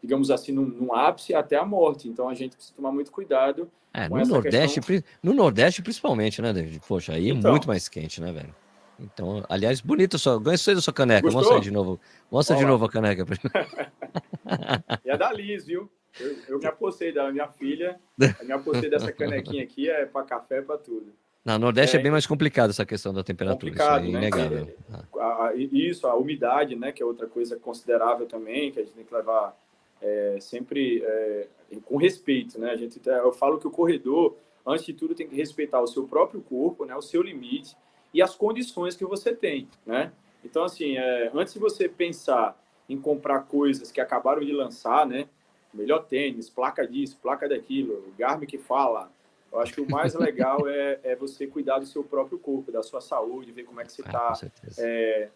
digamos 0.00 0.30
assim, 0.30 0.52
num, 0.52 0.64
num, 0.64 0.94
ápice 0.94 1.34
até 1.34 1.56
a 1.56 1.64
morte. 1.64 2.08
Então 2.08 2.28
a 2.28 2.34
gente 2.34 2.54
precisa 2.54 2.76
tomar 2.76 2.92
muito 2.92 3.10
cuidado. 3.10 3.68
É, 3.92 4.08
no, 4.08 4.24
Nordeste, 4.24 4.80
questão... 4.80 5.10
no 5.20 5.34
Nordeste, 5.34 5.82
principalmente, 5.82 6.40
né, 6.40 6.52
David? 6.52 6.80
Poxa, 6.86 7.14
aí 7.14 7.28
é 7.28 7.32
então, 7.32 7.48
é 7.48 7.50
muito 7.50 7.66
mais 7.66 7.88
quente, 7.88 8.20
né, 8.20 8.30
velho? 8.30 8.54
Então, 9.00 9.44
aliás, 9.48 9.80
bonito 9.80 10.16
só. 10.16 10.38
Gostei 10.38 10.76
da 10.76 10.80
sua 10.80 10.92
caneca. 10.92 11.22
Gostou? 11.22 11.40
Mostra 11.40 11.56
aí 11.56 11.62
de 11.62 11.72
novo. 11.72 11.98
Mostra 12.30 12.54
Olá. 12.54 12.64
de 12.64 12.70
novo 12.70 12.84
a 12.84 12.88
caneca. 12.88 13.26
e 15.04 15.10
é 15.10 15.18
da 15.18 15.32
Liz, 15.32 15.66
viu? 15.66 15.90
Eu, 16.20 16.36
eu 16.46 16.58
me 16.60 16.66
apostei 16.66 17.12
da 17.12 17.32
minha 17.32 17.48
filha. 17.48 17.98
Eu 18.16 18.46
me 18.46 18.52
apostei 18.52 18.88
dessa 18.88 19.10
canequinha 19.10 19.64
aqui, 19.64 19.90
é 19.90 20.06
para 20.06 20.24
café, 20.24 20.58
é 20.58 20.62
para 20.62 20.78
tudo. 20.78 21.12
Na 21.44 21.58
Nordeste 21.58 21.96
é, 21.96 22.00
é, 22.00 22.02
bem 22.02 22.12
mais 22.12 22.26
complicado 22.26 22.70
essa 22.70 22.84
questão 22.84 23.14
da 23.14 23.24
temperatura. 23.24 23.72
Complicado, 23.72 24.04
isso 24.04 24.16
é 24.16 24.18
inegável. 24.18 24.76
Né? 24.88 25.02
A, 25.18 25.52
isso, 25.54 26.06
a 26.06 26.14
umidade, 26.14 26.76
né? 26.76 26.92
Que 26.92 27.02
é 27.02 27.06
outra 27.06 27.26
coisa 27.26 27.56
considerável 27.56 28.26
também, 28.26 28.70
que 28.70 28.78
a 28.78 28.82
gente 28.82 28.94
tem 28.94 29.04
que 29.04 29.14
levar 29.14 29.56
é, 30.02 30.36
sempre 30.40 31.02
é, 31.02 31.46
com 31.84 31.96
respeito, 31.96 32.58
né? 32.58 32.70
A 32.70 32.76
gente, 32.76 33.00
eu 33.06 33.32
falo 33.32 33.58
que 33.58 33.66
o 33.66 33.70
corredor, 33.70 34.36
antes 34.66 34.84
de 34.84 34.92
tudo, 34.92 35.14
tem 35.14 35.26
que 35.26 35.34
respeitar 35.34 35.80
o 35.80 35.86
seu 35.86 36.06
próprio 36.06 36.42
corpo, 36.42 36.84
né? 36.84 36.94
O 36.94 37.02
seu 37.02 37.22
limite 37.22 37.74
e 38.12 38.20
as 38.20 38.34
condições 38.34 38.94
que 38.94 39.04
você 39.04 39.34
tem, 39.34 39.66
né? 39.86 40.12
Então, 40.44 40.64
assim, 40.64 40.96
é, 40.96 41.30
antes 41.34 41.54
de 41.54 41.60
você 41.60 41.88
pensar 41.88 42.58
em 42.88 42.98
comprar 42.98 43.40
coisas 43.42 43.90
que 43.90 44.00
acabaram 44.00 44.40
de 44.44 44.52
lançar, 44.52 45.06
né? 45.06 45.26
Melhor 45.72 46.04
tênis, 46.04 46.50
placa 46.50 46.86
disso, 46.86 47.18
placa 47.22 47.48
daquilo, 47.48 48.12
Garmin 48.18 48.46
que 48.46 48.58
fala. 48.58 49.10
Eu 49.52 49.60
acho 49.60 49.74
que 49.74 49.80
o 49.80 49.90
mais 49.90 50.14
legal 50.14 50.68
é, 50.68 51.00
é 51.02 51.16
você 51.16 51.46
cuidar 51.46 51.78
do 51.78 51.86
seu 51.86 52.04
próprio 52.04 52.38
corpo, 52.38 52.70
da 52.70 52.82
sua 52.82 53.00
saúde, 53.00 53.50
ver 53.50 53.64
como 53.64 53.80
é 53.80 53.84
que 53.84 53.92
você 53.92 54.02
está. 54.02 54.32
É, 54.78 55.28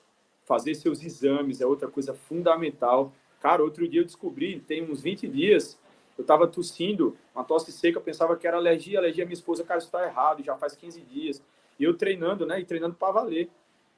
fazer 0.45 0.75
seus 0.75 1.03
exames 1.03 1.61
é 1.61 1.67
outra 1.67 1.89
coisa 1.89 2.15
fundamental. 2.15 3.13
Cara, 3.41 3.63
outro 3.63 3.89
dia 3.89 4.01
eu 4.01 4.05
descobri, 4.05 4.61
tem 4.61 4.89
uns 4.89 5.03
20 5.03 5.27
dias, 5.27 5.79
eu 6.17 6.23
estava 6.23 6.47
tossindo, 6.47 7.17
uma 7.35 7.45
tosse 7.45 7.73
seca, 7.73 7.99
eu 7.99 8.03
pensava 8.03 8.37
que 8.37 8.47
era 8.47 8.57
alergia, 8.57 8.99
alergia. 8.99 9.25
Minha 9.25 9.35
esposa, 9.35 9.65
cara, 9.65 9.79
isso 9.79 9.89
está 9.89 10.05
errado, 10.07 10.43
já 10.43 10.57
faz 10.57 10.77
15 10.77 11.01
dias. 11.01 11.43
E 11.79 11.83
eu 11.83 11.95
treinando, 11.95 12.47
né? 12.47 12.61
E 12.61 12.65
treinando 12.65 12.95
para 12.95 13.13
valer. 13.13 13.51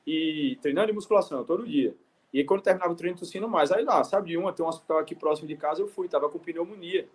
E 0.07 0.59
treinando 0.62 0.87
de 0.87 0.92
musculação 0.94 1.44
todo 1.44 1.66
dia. 1.66 1.94
E 2.33 2.38
aí, 2.38 2.44
quando 2.44 2.62
terminava 2.62 2.92
o 2.92 2.96
treino, 2.96 3.18
tossindo 3.18 3.48
mais. 3.48 3.70
Aí 3.70 3.85
lá, 3.85 4.02
sabe 4.02 4.31
de 4.31 4.37
uma, 4.37 4.52
tem 4.52 4.64
um 4.64 4.68
hospital 4.68 4.98
aqui 4.98 5.14
próximo 5.14 5.46
de 5.46 5.57
casa, 5.57 5.83
eu 5.83 5.88
fui, 5.88 6.09
tava 6.09 6.29
com 6.29 6.38
pneumonia. 6.38 7.07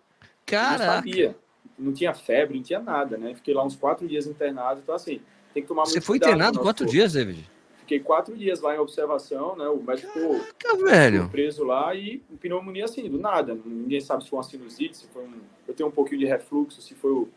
Cara. 0.46 0.78
Não 0.78 0.94
sabia. 0.94 1.36
Não 1.78 1.92
tinha 1.92 2.14
febre, 2.14 2.56
não 2.56 2.62
tinha 2.62 2.80
nada, 2.80 3.16
né? 3.16 3.34
Fiquei 3.34 3.54
lá 3.54 3.64
uns 3.64 3.76
quatro 3.76 4.06
dias 4.06 4.26
internado. 4.26 4.80
Então, 4.82 4.94
assim, 4.94 5.20
tem 5.52 5.62
que 5.62 5.68
tomar 5.68 5.82
muito 5.82 5.94
Você 5.94 6.00
foi 6.00 6.16
internado 6.16 6.60
quatro 6.60 6.84
corpo. 6.84 6.92
dias, 6.92 7.12
David? 7.12 7.50
Fiquei 7.78 7.98
quatro 8.00 8.36
dias 8.36 8.60
lá 8.60 8.74
em 8.74 8.78
observação, 8.78 9.56
né? 9.56 9.66
O 9.68 9.82
médico 9.82 10.12
ficou 10.12 10.40
velho. 10.84 11.28
preso 11.28 11.64
lá 11.64 11.94
e 11.94 12.22
pneumonia 12.40 12.84
assim, 12.84 13.08
do 13.08 13.18
nada. 13.18 13.58
Ninguém 13.64 14.00
sabe 14.00 14.22
se 14.22 14.30
foi 14.30 14.38
uma 14.38 14.44
sinusite, 14.44 14.96
se 14.96 15.06
foi 15.08 15.22
um. 15.22 15.32
Eu 15.66 15.74
tenho 15.74 15.88
um 15.88 15.92
pouquinho 15.92 16.20
de 16.20 16.26
refluxo, 16.26 16.80
se 16.80 16.94
foi 16.94 17.10
o 17.10 17.28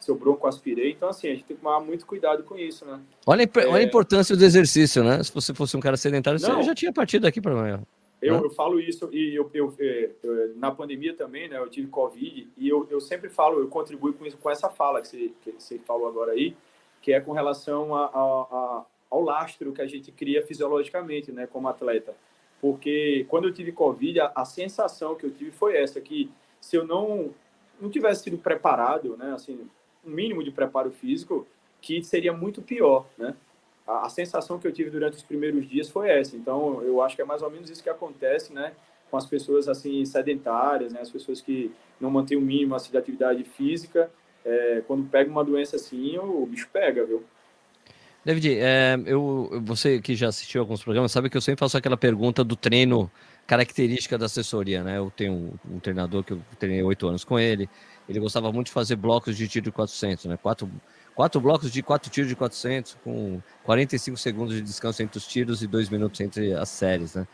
se 0.00 0.10
eu 0.10 0.14
bronco 0.14 0.46
aspirei. 0.46 0.92
Então, 0.92 1.08
assim, 1.08 1.28
a 1.28 1.30
gente 1.30 1.44
tem 1.44 1.56
que 1.56 1.62
tomar 1.62 1.80
muito 1.80 2.06
cuidado 2.06 2.42
com 2.44 2.56
isso, 2.56 2.84
né? 2.84 3.00
Olha, 3.26 3.42
é... 3.42 3.66
olha 3.66 3.76
a 3.76 3.82
importância 3.82 4.36
do 4.36 4.44
exercício, 4.44 5.02
né? 5.02 5.22
Se 5.22 5.32
você 5.32 5.52
fosse 5.52 5.76
um 5.76 5.80
cara 5.80 5.96
sedentário, 5.96 6.40
Não. 6.40 6.56
você 6.56 6.62
já 6.62 6.74
tinha 6.74 6.92
partido 6.92 7.26
aqui 7.26 7.40
para 7.40 7.52
amanhã. 7.52 7.82
Eu, 8.20 8.42
eu, 8.42 8.50
falo 8.50 8.80
isso 8.80 9.08
e 9.12 9.34
eu, 9.34 9.48
eu, 9.54 9.72
eu, 9.78 10.56
na 10.56 10.72
pandemia 10.72 11.14
também, 11.14 11.48
né? 11.48 11.56
Eu 11.56 11.68
tive 11.68 11.86
Covid 11.86 12.50
e 12.56 12.68
eu, 12.68 13.00
sempre 13.00 13.28
falo, 13.28 13.60
eu 13.60 13.68
contribuo 13.68 14.12
com, 14.12 14.26
isso, 14.26 14.36
com 14.36 14.50
essa 14.50 14.68
fala 14.68 15.00
que 15.00 15.06
você, 15.06 15.32
que 15.40 15.52
você 15.52 15.78
falou 15.78 16.08
agora 16.08 16.32
aí, 16.32 16.56
que 17.00 17.12
é 17.12 17.20
com 17.20 17.30
relação 17.30 17.94
a, 17.94 18.06
a, 18.06 18.10
a, 18.10 18.86
ao 19.08 19.22
lastro 19.22 19.72
que 19.72 19.80
a 19.80 19.86
gente 19.86 20.10
cria 20.10 20.44
fisiologicamente, 20.44 21.30
né? 21.30 21.46
Como 21.46 21.68
atleta. 21.68 22.14
Porque 22.60 23.24
quando 23.28 23.46
eu 23.46 23.54
tive 23.54 23.70
Covid, 23.70 24.18
a, 24.18 24.32
a 24.34 24.44
sensação 24.44 25.14
que 25.14 25.24
eu 25.24 25.30
tive 25.30 25.52
foi 25.52 25.76
essa, 25.76 26.00
que 26.00 26.28
se 26.60 26.74
eu 26.76 26.84
não, 26.84 27.32
não 27.80 27.88
tivesse 27.88 28.24
sido 28.24 28.38
preparado, 28.38 29.16
né? 29.16 29.32
Assim, 29.32 29.68
um 30.04 30.10
mínimo 30.10 30.42
de 30.42 30.50
preparo 30.50 30.90
físico, 30.90 31.46
que 31.80 32.02
seria 32.02 32.32
muito 32.32 32.60
pior, 32.62 33.06
né? 33.16 33.36
A, 33.88 34.06
a, 34.06 34.08
sensação 34.10 34.58
que 34.58 34.66
eu 34.66 34.72
tive 34.72 34.90
durante 34.90 35.16
os 35.16 35.22
primeiros 35.22 35.66
dias 35.68 35.88
foi 35.88 36.10
essa. 36.10 36.36
Então, 36.36 36.82
eu 36.82 37.02
acho 37.02 37.16
que 37.16 37.22
é 37.22 37.24
mais 37.24 37.42
ou 37.42 37.50
menos 37.50 37.70
isso 37.70 37.82
que 37.82 37.88
acontece, 37.88 38.52
né? 38.52 38.72
Com 39.10 39.16
as 39.16 39.24
pessoas, 39.24 39.66
assim, 39.66 40.04
sedentárias, 40.04 40.92
né? 40.92 41.00
As 41.00 41.10
pessoas 41.10 41.40
que 41.40 41.72
não 41.98 42.10
mantêm 42.10 42.36
o 42.36 42.40
mínimo, 42.42 42.74
assim, 42.74 42.90
de 42.90 42.98
atividade 42.98 43.42
física. 43.44 44.10
É, 44.44 44.82
quando 44.86 45.08
pega 45.08 45.30
uma 45.30 45.44
doença 45.44 45.76
assim, 45.76 46.16
o, 46.18 46.42
o 46.42 46.46
bicho 46.46 46.68
pega, 46.72 47.04
viu? 47.04 47.24
David, 48.24 48.58
é, 48.58 48.98
eu, 49.06 49.62
você 49.64 50.00
que 50.00 50.14
já 50.14 50.28
assistiu 50.28 50.60
alguns 50.60 50.82
programas 50.82 51.10
sabe 51.10 51.30
que 51.30 51.36
eu 51.36 51.40
sempre 51.40 51.60
faço 51.60 51.78
aquela 51.78 51.96
pergunta 51.96 52.44
do 52.44 52.56
treino 52.56 53.10
característica 53.46 54.18
da 54.18 54.26
assessoria, 54.26 54.84
né? 54.84 54.98
Eu 54.98 55.10
tenho 55.16 55.32
um, 55.32 55.76
um 55.76 55.80
treinador 55.80 56.22
que 56.22 56.34
eu 56.34 56.40
treinei 56.58 56.82
oito 56.82 57.08
anos 57.08 57.24
com 57.24 57.38
ele, 57.38 57.68
ele 58.06 58.20
gostava 58.20 58.52
muito 58.52 58.66
de 58.66 58.72
fazer 58.72 58.96
blocos 58.96 59.36
de 59.36 59.48
tiro 59.48 59.64
de 59.64 59.72
400, 59.72 60.26
né? 60.26 60.36
Quatro, 60.36 60.68
quatro 61.18 61.40
blocos 61.40 61.72
de 61.72 61.82
quatro 61.82 62.08
tiros 62.08 62.28
de 62.28 62.36
400, 62.36 62.96
com 63.02 63.42
45 63.64 64.16
segundos 64.16 64.54
de 64.54 64.62
descanso 64.62 65.02
entre 65.02 65.18
os 65.18 65.26
tiros 65.26 65.64
e 65.64 65.66
dois 65.66 65.88
minutos 65.88 66.20
entre 66.20 66.54
as 66.54 66.68
séries, 66.68 67.16
né? 67.16 67.26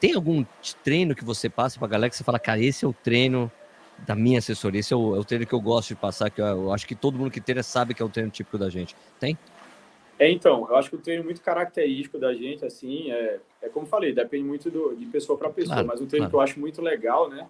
Tem 0.00 0.14
algum 0.14 0.42
treino 0.82 1.14
que 1.14 1.22
você 1.22 1.50
passa 1.50 1.78
para 1.78 1.86
a 1.86 1.90
galera 1.90 2.08
que 2.08 2.16
você 2.16 2.24
fala, 2.24 2.38
cara, 2.38 2.62
esse 2.62 2.82
é 2.82 2.88
o 2.88 2.94
treino 2.94 3.52
da 3.98 4.14
minha 4.14 4.38
assessoria, 4.38 4.80
esse 4.80 4.94
é 4.94 4.96
o, 4.96 5.16
é 5.16 5.18
o 5.18 5.24
treino 5.24 5.44
que 5.46 5.52
eu 5.52 5.60
gosto 5.60 5.88
de 5.88 5.96
passar, 5.96 6.30
que 6.30 6.40
eu, 6.40 6.46
eu, 6.46 6.72
acho 6.72 6.86
que 6.86 6.94
todo 6.94 7.18
mundo 7.18 7.30
que 7.30 7.42
treina 7.42 7.62
sabe 7.62 7.92
que 7.92 8.00
é 8.00 8.06
o 8.06 8.08
treino 8.08 8.30
típico 8.30 8.56
da 8.56 8.70
gente. 8.70 8.96
Tem? 9.18 9.36
É, 10.18 10.30
então, 10.30 10.66
eu 10.70 10.76
acho 10.76 10.88
que 10.88 10.96
o 10.96 10.98
treino 10.98 11.22
muito 11.22 11.42
característico 11.42 12.18
da 12.18 12.32
gente, 12.32 12.64
assim, 12.64 13.10
é, 13.10 13.38
é 13.60 13.68
como 13.68 13.84
falei, 13.84 14.14
depende 14.14 14.44
muito 14.44 14.70
do, 14.70 14.96
de 14.96 15.04
pessoa 15.04 15.36
para 15.36 15.50
pessoa, 15.50 15.74
claro, 15.74 15.88
mas 15.88 16.00
um 16.00 16.06
treino 16.06 16.24
claro. 16.24 16.30
que 16.30 16.36
eu 16.36 16.40
acho 16.40 16.58
muito 16.58 16.80
legal, 16.80 17.28
né, 17.28 17.46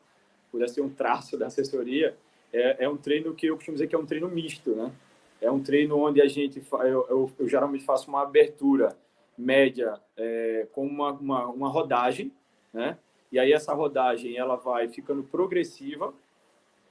por 0.50 0.68
ser 0.68 0.80
um 0.80 0.90
traço 0.90 1.38
da 1.38 1.46
assessoria, 1.46 2.16
é, 2.52 2.86
é 2.86 2.88
um 2.88 2.96
treino 2.96 3.32
que 3.34 3.46
eu 3.46 3.54
costumo 3.54 3.76
dizer 3.76 3.86
que 3.86 3.94
é 3.94 3.98
um 3.98 4.04
treino 4.04 4.28
misto, 4.28 4.74
né? 4.74 4.90
É 5.40 5.50
um 5.50 5.62
treino 5.62 5.98
onde 5.98 6.20
a 6.20 6.28
gente, 6.28 6.62
eu, 6.72 7.06
eu, 7.08 7.32
eu 7.38 7.48
geralmente 7.48 7.84
faço 7.84 8.08
uma 8.08 8.22
abertura 8.22 8.96
média 9.36 9.98
é, 10.16 10.66
com 10.72 10.86
uma, 10.86 11.12
uma, 11.12 11.46
uma, 11.46 11.68
rodagem, 11.68 12.30
né? 12.72 12.98
E 13.32 13.38
aí 13.38 13.52
essa 13.52 13.72
rodagem 13.72 14.36
ela 14.36 14.56
vai 14.56 14.88
ficando 14.88 15.22
progressiva. 15.22 16.12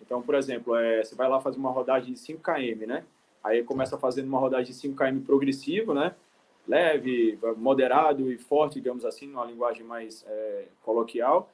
Então, 0.01 0.21
por 0.21 0.35
exemplo, 0.35 0.75
é, 0.75 1.03
você 1.03 1.13
vai 1.13 1.29
lá 1.29 1.39
fazer 1.39 1.57
uma 1.57 1.69
rodagem 1.69 2.13
de 2.13 2.19
5 2.19 2.41
km, 2.41 2.87
né? 2.87 3.03
Aí 3.43 3.63
começa 3.63 3.97
fazendo 3.97 4.27
uma 4.27 4.39
rodagem 4.39 4.71
de 4.71 4.79
5 4.79 4.95
km 4.95 5.19
progressivo, 5.21 5.93
né? 5.93 6.15
Leve, 6.67 7.37
moderado 7.57 8.31
e 8.31 8.37
forte, 8.37 8.75
digamos 8.75 9.05
assim, 9.05 9.27
numa 9.27 9.45
linguagem 9.45 9.83
mais 9.83 10.25
é, 10.27 10.65
coloquial. 10.83 11.49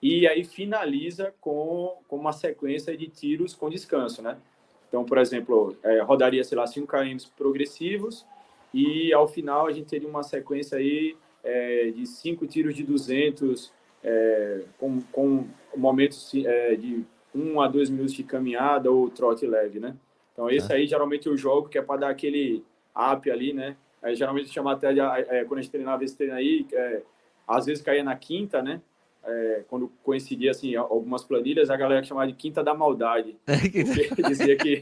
E 0.00 0.26
aí 0.28 0.44
finaliza 0.44 1.34
com, 1.40 1.96
com 2.06 2.16
uma 2.16 2.32
sequência 2.32 2.96
de 2.96 3.08
tiros 3.08 3.54
com 3.54 3.68
descanso, 3.68 4.22
né? 4.22 4.38
Então, 4.88 5.04
por 5.04 5.18
exemplo, 5.18 5.76
é, 5.82 6.00
rodaria, 6.00 6.42
sei 6.42 6.56
lá, 6.56 6.66
5 6.66 6.86
km 6.86 7.16
progressivos 7.36 8.26
e 8.72 9.12
ao 9.12 9.28
final 9.28 9.66
a 9.66 9.72
gente 9.72 9.86
teria 9.86 10.08
uma 10.08 10.22
sequência 10.22 10.78
aí 10.78 11.16
é, 11.44 11.90
de 11.90 12.06
cinco 12.06 12.46
tiros 12.46 12.74
de 12.74 12.82
200 12.82 13.72
é, 14.02 14.62
com, 14.78 15.00
com 15.12 15.46
momentos 15.76 16.32
é, 16.34 16.74
de 16.74 17.04
1 17.34 17.52
um 17.52 17.60
a 17.60 17.68
2 17.68 17.90
minutos 17.90 18.14
de 18.14 18.22
caminhada 18.22 18.90
ou 18.90 19.08
trote 19.10 19.46
leve, 19.46 19.78
né? 19.78 19.94
Então, 20.32 20.48
esse 20.50 20.72
é. 20.72 20.76
aí 20.76 20.86
geralmente 20.86 21.26
eu 21.26 21.36
jogo 21.36 21.68
que 21.68 21.78
é 21.78 21.82
para 21.82 22.00
dar 22.00 22.10
aquele 22.10 22.64
up 22.96 23.30
ali, 23.30 23.52
né? 23.52 23.76
Aí, 24.02 24.14
geralmente 24.14 24.48
chama 24.50 24.72
até 24.72 24.92
de, 24.92 25.00
é, 25.00 25.44
quando 25.44 25.58
a 25.58 25.62
gente 25.62 25.72
treinava 25.72 26.04
esse 26.04 26.16
treino 26.16 26.34
aí, 26.34 26.66
às 27.46 27.66
vezes 27.66 27.82
caía 27.82 28.04
na 28.04 28.14
quinta, 28.14 28.62
né? 28.62 28.80
É, 29.28 29.64
quando 29.68 29.92
coincidia 30.02 30.50
assim 30.50 30.74
algumas 30.74 31.24
planilhas, 31.24 31.70
a 31.70 31.76
galera 31.76 32.02
chamava 32.02 32.26
de 32.26 32.32
quinta 32.32 32.64
da 32.64 32.74
maldade, 32.74 33.36
porque 33.44 34.22
dizia 34.22 34.56
que 34.56 34.80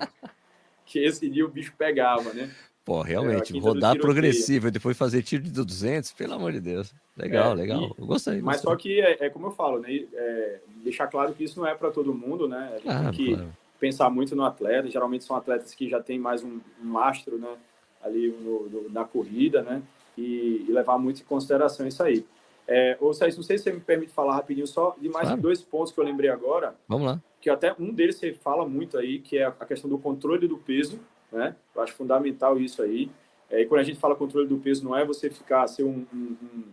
que 0.87 1.01
esse 1.01 1.29
dia 1.29 1.45
o 1.45 1.49
bicho 1.49 1.75
pegava, 1.77 2.33
né? 2.33 2.49
Pô, 2.85 3.03
realmente, 3.03 3.55
é, 3.55 3.61
rodar 3.61 3.99
progressivo 3.99 4.69
e 4.69 4.71
depois 4.71 4.97
fazer 4.97 5.21
tiro 5.21 5.43
de 5.43 5.51
200, 5.51 6.13
pelo 6.13 6.35
amor 6.35 6.53
de 6.53 6.61
Deus. 6.61 6.95
Legal, 7.17 7.51
é, 7.51 7.55
legal. 7.55 7.81
E, 7.81 7.95
eu 7.99 8.07
gostei. 8.07 8.41
Mas 8.41 8.63
gostei. 8.63 8.71
só 8.71 8.77
que 8.77 9.01
é, 9.01 9.27
é, 9.27 9.29
como 9.29 9.49
eu 9.49 9.51
falo, 9.51 9.81
né? 9.81 10.05
É, 10.15 10.61
deixar 10.85 11.09
claro 11.09 11.35
que 11.35 11.43
isso 11.43 11.59
não 11.59 11.67
é 11.67 11.75
para 11.75 11.91
todo 11.91 12.15
mundo, 12.15 12.47
né? 12.47 12.75
A 12.75 12.79
gente 12.79 13.03
tem 13.03 13.11
que 13.11 13.35
claro. 13.35 13.57
pensar 13.81 14.09
muito 14.09 14.37
no 14.37 14.45
atleta. 14.45 14.89
Geralmente 14.89 15.25
são 15.25 15.35
atletas 15.35 15.75
que 15.75 15.89
já 15.89 16.01
têm 16.01 16.17
mais 16.17 16.45
um, 16.45 16.61
um 16.81 16.85
mastro, 16.85 17.37
né? 17.39 17.57
Ali 18.01 18.29
no, 18.29 18.69
no, 18.69 18.89
na 18.91 19.05
corrida, 19.05 19.63
né? 19.63 19.83
E, 20.17 20.65
e 20.69 20.73
levar 20.73 20.97
muito 20.97 21.23
em 21.23 21.25
consideração 21.25 21.89
isso 21.89 22.05
aí. 22.05 22.25
É, 22.69 22.97
ou 23.01 23.15
seja, 23.15 23.37
não 23.37 23.45
sei 23.45 23.59
se 23.59 23.65
você 23.65 23.73
me 23.73 23.81
permite 23.81 24.13
falar 24.13 24.35
rapidinho 24.35 24.67
só 24.67 24.97
de 25.01 25.09
mais 25.09 25.29
claro. 25.29 25.41
dois 25.41 25.63
pontos 25.63 25.93
que 25.93 26.01
eu 26.01 26.05
lembrei 26.05 26.29
agora. 26.29 26.75
Vamos 26.89 27.07
lá. 27.07 27.23
Que 27.41 27.49
até 27.49 27.75
um 27.79 27.93
deles 27.93 28.17
você 28.17 28.33
fala 28.33 28.69
muito 28.69 28.99
aí, 28.99 29.21
que 29.21 29.39
é 29.39 29.45
a 29.45 29.65
questão 29.65 29.89
do 29.89 29.99
controle 29.99 30.49
do 30.49 30.59
peso, 30.59 30.99
né? 31.31 31.55
Eu 31.75 31.83
acho 31.83 31.93
fundamental 31.93 32.59
isso 32.59 32.83
aí. 32.83 33.09
É, 33.49 33.63
e 33.63 33.67
quando 33.67 33.81
a 33.81 33.85
gente 33.85 33.99
fala 33.99 34.17
controle 34.17 34.49
do 34.49 34.59
peso, 34.59 34.85
não 34.85 34.97
é 34.97 35.05
você 35.05 35.31
ficar 35.31 35.67
ser 35.69 35.85
um, 35.85 36.05
um, 36.13 36.37
um, 36.43 36.65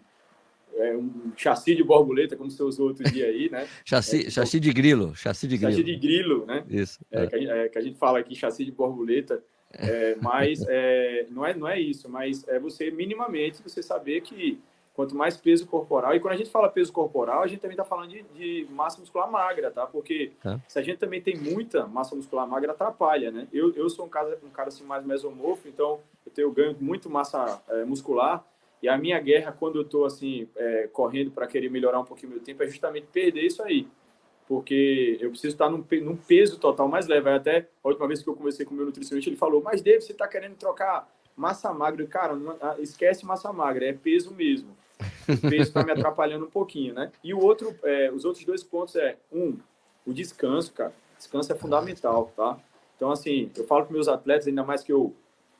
é, 0.75 0.97
um 0.97 1.31
chassi 1.37 1.75
de 1.75 1.83
borboleta, 1.83 2.35
como 2.35 2.49
você 2.49 2.63
usou 2.63 2.87
outro 2.87 3.03
dia 3.11 3.27
aí, 3.27 3.49
né? 3.49 3.67
chassi, 3.85 4.25
é, 4.25 4.29
chassi 4.31 4.59
de 4.59 4.73
grilo, 4.73 5.15
chassi 5.15 5.47
de 5.47 5.57
grilo. 5.57 5.71
Chassi 5.73 5.83
de 5.83 5.95
grilo, 5.95 6.45
né? 6.47 6.65
Isso. 6.67 6.99
É, 7.11 7.27
que 7.27 7.35
a, 7.35 7.57
é, 7.57 7.69
que, 7.69 7.77
a, 7.77 7.81
gente 7.81 7.97
fala 7.99 8.17
aqui 8.17 8.35
chassi 8.35 8.65
de 8.65 8.71
borboleta, 8.71 9.43
é, 9.71 10.15
mas 10.21 10.65
é, 10.67 11.27
não, 11.29 11.45
é, 11.45 11.53
não 11.53 11.67
é 11.67 11.79
isso, 11.79 12.09
mas 12.09 12.47
é 12.47 12.59
você 12.59 12.89
minimamente 12.89 13.61
você 13.61 13.83
saber 13.83 14.21
que 14.21 14.59
quanto 14.93 15.15
mais 15.15 15.35
peso 15.35 15.65
corporal. 15.65 16.15
E 16.15 16.19
quando 16.19 16.33
a 16.33 16.37
gente 16.37 16.49
fala 16.49 16.69
peso 16.69 16.93
corporal, 16.93 17.41
a 17.41 17.47
gente 17.47 17.59
também 17.59 17.73
está 17.73 17.83
falando 17.83 18.09
de, 18.09 18.23
de, 18.35 18.67
massa 18.71 18.99
muscular 18.99 19.29
magra, 19.29 19.71
tá? 19.71 19.87
Porque 19.87 20.31
tá. 20.41 20.59
se 20.67 20.77
a 20.77 20.81
gente 20.83 20.99
também 20.99 21.21
tem 21.21 21.35
muita 21.35 21.87
massa 21.87 22.15
muscular 22.15 22.47
magra, 22.47 22.71
atrapalha, 22.71 23.31
né? 23.31 23.47
Eu, 23.51 23.73
eu 23.73 23.89
sou 23.89 24.05
um 24.05 24.09
cara, 24.09 24.37
um 24.43 24.49
cara 24.49 24.69
assim 24.69 24.83
mais 24.83 25.03
mesomorfo, 25.03 25.67
então 25.67 25.99
eu 26.25 26.31
tenho 26.31 26.51
ganho 26.51 26.77
muito 26.79 27.09
massa 27.09 27.61
é, 27.69 27.83
muscular. 27.83 28.45
E 28.83 28.89
a 28.89 28.97
minha 28.97 29.19
guerra, 29.19 29.51
quando 29.51 29.77
eu 29.77 29.81
estou 29.81 30.05
assim, 30.05 30.47
é, 30.55 30.89
correndo 30.91 31.31
para 31.31 31.47
querer 31.47 31.69
melhorar 31.69 31.99
um 31.99 32.05
pouquinho 32.05 32.33
meu 32.33 32.41
tempo, 32.41 32.61
é 32.61 32.67
justamente 32.67 33.07
perder 33.07 33.41
isso 33.41 33.63
aí. 33.63 33.87
Porque 34.45 35.17
eu 35.21 35.29
preciso 35.29 35.53
estar 35.53 35.69
num, 35.69 35.83
num 36.01 36.17
peso 36.17 36.59
total 36.59 36.87
mais 36.87 37.07
leve. 37.07 37.29
Até 37.29 37.69
a 37.83 37.87
última 37.87 38.07
vez 38.07 38.21
que 38.21 38.29
eu 38.29 38.35
conversei 38.35 38.65
com 38.65 38.73
o 38.73 38.77
meu 38.77 38.85
nutricionista, 38.85 39.29
ele 39.29 39.37
falou: 39.37 39.61
Mas 39.63 39.81
David, 39.81 40.03
você 40.03 40.11
está 40.11 40.27
querendo 40.27 40.55
trocar 40.55 41.09
massa 41.33 41.73
magra? 41.73 42.05
Cara, 42.05 42.35
não, 42.35 42.57
ah, 42.61 42.75
esquece 42.77 43.25
massa 43.25 43.53
magra, 43.53 43.85
é 43.85 43.93
peso 43.93 44.33
mesmo. 44.33 44.75
O 45.27 45.49
peso 45.49 45.61
está 45.63 45.83
me 45.83 45.91
atrapalhando 45.91 46.45
um 46.45 46.49
pouquinho, 46.49 46.93
né? 46.93 47.11
E 47.23 47.33
o 47.33 47.39
outro, 47.39 47.75
é, 47.83 48.11
os 48.11 48.25
outros 48.25 48.43
dois 48.45 48.63
pontos 48.63 48.95
é, 48.95 49.17
um, 49.31 49.57
o 50.05 50.13
descanso, 50.13 50.73
cara. 50.73 50.93
Descanso 51.17 51.51
é 51.51 51.55
fundamental, 51.55 52.31
tá? 52.35 52.57
Então, 52.95 53.11
assim, 53.11 53.51
eu 53.55 53.65
falo 53.65 53.85
para 53.85 53.93
meus 53.93 54.07
atletas, 54.07 54.47
ainda 54.47 54.63
mais 54.63 54.83
que 54.83 54.91
eu 54.91 55.13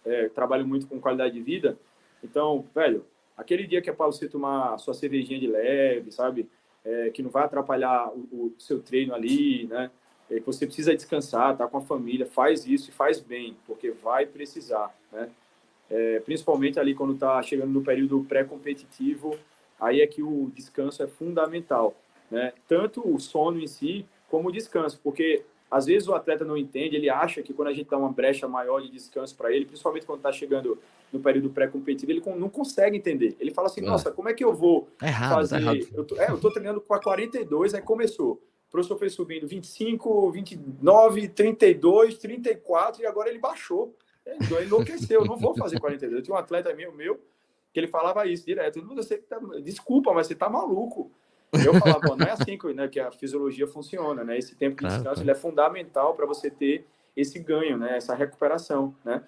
é, 0.06 0.30
trabalho 0.30 0.67
muito 0.67 0.88
com 0.88 0.99
qualidade 0.99 1.34
de 1.34 1.41
vida. 1.41 1.78
Então, 2.23 2.65
velho, 2.73 3.06
aquele 3.38 3.65
dia 3.65 3.82
que 3.82 3.89
é 3.89 3.93
para 3.93 4.06
você 4.06 4.28
tomar 4.28 4.78
sua 4.78 4.93
cervejinha 4.93 5.39
de 5.39 5.47
leve, 5.47 6.12
sabe? 6.12 6.49
É, 6.86 7.10
que 7.12 7.23
não 7.23 7.30
vai 7.30 7.45
atrapalhar 7.45 8.10
o, 8.10 8.19
o, 8.32 8.56
seu 8.60 8.82
treino 8.82 9.13
ali, 9.13 9.67
né? 9.67 9.89
É, 10.30 10.39
que 10.39 10.45
você 10.45 10.65
precisa 10.65 10.95
descansar, 10.95 11.56
tá 11.56 11.67
com 11.67 11.78
a 11.78 11.82
família, 11.82 12.26
faz 12.26 12.65
isso 12.65 12.89
e 12.89 12.93
faz 12.93 13.19
bem, 13.19 13.58
porque 13.65 13.91
vai 13.91 14.26
precisar, 14.26 14.93
né? 15.12 15.30
é, 15.93 16.19
principalmente 16.21 16.80
ali 16.80 16.95
quando 16.95 17.13
está 17.13 17.41
chegando 17.43 17.71
no 17.71 17.84
período 17.84 18.26
pré-competitivo, 18.28 19.38
aí 19.79 20.01
é 20.01 20.07
que 20.07 20.23
o 20.23 20.51
descanso 20.53 21.03
é 21.03 21.07
fundamental, 21.07 21.95
né? 22.29 22.53
Tanto 22.67 23.07
o 23.07 23.19
sono 23.19 23.59
em 23.59 23.67
si, 23.67 24.05
como 24.29 24.49
o 24.49 24.51
descanso, 24.51 24.99
porque 25.03 25.43
às 25.69 25.88
vezes 25.88 26.07
o 26.07 26.13
atleta 26.13 26.45
não 26.45 26.55
entende, 26.55 26.95
ele 26.95 27.09
acha 27.09 27.41
que 27.41 27.51
quando 27.51 27.69
a 27.69 27.73
gente 27.73 27.89
dá 27.89 27.97
uma 27.97 28.12
brecha 28.12 28.47
maior 28.47 28.79
de 28.79 28.91
descanso 28.91 29.36
para 29.36 29.51
ele, 29.51 29.65
principalmente 29.65 30.05
quando 30.05 30.19
está 30.19 30.31
chegando 30.31 30.79
no 31.12 31.19
período 31.19 31.49
pré-competitivo, 31.49 32.12
ele 32.12 32.21
não 32.39 32.47
consegue 32.47 32.95
entender. 32.95 33.36
Ele 33.39 33.51
fala 33.51 33.67
assim, 33.67 33.81
é. 33.81 33.86
nossa, 33.86 34.12
como 34.12 34.29
é 34.29 34.33
que 34.33 34.43
eu 34.43 34.53
vou 34.53 34.88
tá 34.99 35.07
errado, 35.07 35.29
tá 35.29 35.36
fazer... 35.36 35.63
Tá 35.63 35.88
eu, 35.97 36.05
tô, 36.05 36.15
é, 36.15 36.29
eu 36.29 36.39
tô 36.39 36.51
treinando 36.51 36.79
com 36.79 36.93
a 36.93 36.99
42, 36.99 37.73
aí 37.73 37.81
começou. 37.81 38.33
O 38.67 38.71
professor 38.71 38.97
foi 38.97 39.09
subindo 39.09 39.47
25, 39.47 40.31
29, 40.31 41.27
32, 41.29 42.17
34 42.17 43.01
e 43.01 43.05
agora 43.05 43.29
ele 43.29 43.39
baixou. 43.39 43.95
Então 44.25 44.57
ele 44.57 44.67
enlouqueceu, 44.67 45.21
eu 45.21 45.25
não 45.25 45.38
vou 45.38 45.55
fazer 45.55 45.79
42. 45.79 46.19
Eu 46.19 46.23
tinha 46.23 46.36
um 46.36 46.39
atleta 46.39 46.73
meu, 46.73 46.93
meu 46.93 47.19
que 47.73 47.79
ele 47.79 47.88
falava 47.88 48.25
isso 48.27 48.45
direto. 48.45 48.81
Você 48.95 49.17
tá, 49.17 49.39
desculpa, 49.63 50.13
mas 50.13 50.27
você 50.27 50.36
tá 50.36 50.47
maluco. 50.47 51.12
Eu 51.53 51.73
falava, 51.75 52.15
não 52.15 52.25
é 52.25 52.31
assim 52.31 52.57
que, 52.57 52.73
né, 52.73 52.88
que 52.88 52.99
a 52.99 53.12
fisiologia 53.12 53.67
funciona, 53.67 54.23
né? 54.23 54.38
Esse 54.38 54.55
tempo 54.55 54.81
de 54.81 54.88
descanso 54.88 55.15
claro. 55.15 55.31
é 55.31 55.36
fundamental 55.36 56.13
para 56.15 56.25
você 56.25 56.49
ter 56.49 56.88
esse 57.15 57.39
ganho, 57.39 57.77
né? 57.77 57.97
Essa 57.97 58.15
recuperação, 58.15 58.95
né? 59.03 59.23